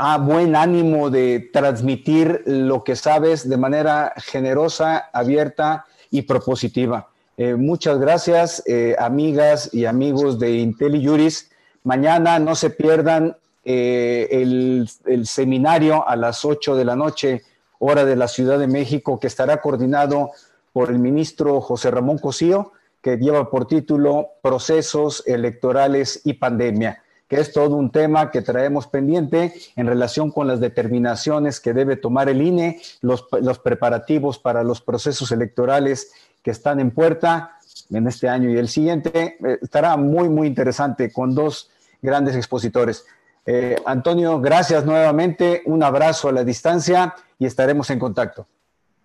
eh, 0.00 0.18
buen 0.20 0.56
ánimo 0.56 1.10
de 1.10 1.50
transmitir 1.52 2.42
lo 2.46 2.82
que 2.84 2.96
sabes 2.96 3.48
de 3.48 3.56
manera 3.56 4.12
generosa, 4.16 5.10
abierta 5.12 5.86
y 6.10 6.22
propositiva. 6.22 7.08
Eh, 7.36 7.54
muchas 7.54 7.98
gracias, 7.98 8.62
eh, 8.66 8.96
amigas 8.98 9.70
y 9.72 9.84
amigos 9.84 10.38
de 10.38 10.58
IntelliJuris. 10.58 11.50
Mañana 11.84 12.38
no 12.38 12.54
se 12.54 12.70
pierdan 12.70 13.36
el, 13.62 14.88
el, 15.04 15.26
seminario 15.26 16.08
a 16.08 16.16
las 16.16 16.44
8 16.44 16.76
de 16.76 16.84
la 16.84 16.96
noche, 16.96 17.42
hora 17.78 18.04
de 18.04 18.16
la 18.16 18.26
Ciudad 18.26 18.58
de 18.58 18.66
México, 18.66 19.20
que 19.20 19.26
estará 19.26 19.60
coordinado 19.60 20.30
por 20.72 20.90
el 20.90 20.98
ministro 20.98 21.60
José 21.60 21.90
Ramón 21.90 22.18
Cosío 22.18 22.72
que 23.02 23.16
lleva 23.16 23.50
por 23.50 23.66
título 23.66 24.28
Procesos 24.42 25.22
electorales 25.26 26.20
y 26.24 26.34
pandemia, 26.34 27.02
que 27.30 27.38
es 27.38 27.52
todo 27.52 27.76
un 27.76 27.92
tema 27.92 28.32
que 28.32 28.42
traemos 28.42 28.88
pendiente 28.88 29.54
en 29.76 29.86
relación 29.86 30.32
con 30.32 30.48
las 30.48 30.58
determinaciones 30.58 31.60
que 31.60 31.72
debe 31.72 31.96
tomar 31.96 32.28
el 32.28 32.42
INE, 32.42 32.82
los, 33.02 33.22
preparativos 33.62 34.40
para 34.40 34.64
los 34.64 34.80
procesos 34.80 35.30
electorales 35.30 36.10
que 36.42 36.50
están 36.50 36.80
en 36.80 36.90
puerta 36.90 37.52
en 37.88 38.08
este 38.08 38.28
año 38.28 38.50
y 38.50 38.58
el 38.58 38.68
siguiente. 38.68 39.38
Eh, 39.46 39.58
estará 39.62 39.96
muy, 39.96 40.28
muy 40.28 40.48
interesante 40.48 41.12
con 41.12 41.32
dos 41.32 41.70
grandes 42.02 42.34
expositores. 42.34 43.06
Eh, 43.46 43.76
Antonio, 43.86 44.40
gracias 44.40 44.84
nuevamente, 44.84 45.62
un 45.66 45.84
abrazo 45.84 46.30
a 46.30 46.32
la 46.32 46.42
distancia 46.42 47.14
y 47.38 47.46
estaremos 47.46 47.90
en 47.90 48.00
contacto. 48.00 48.48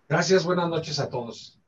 Gracias, 0.09 0.43
buenas 0.43 0.67
noches 0.67 0.97
a 0.99 1.11
todos. 1.11 1.59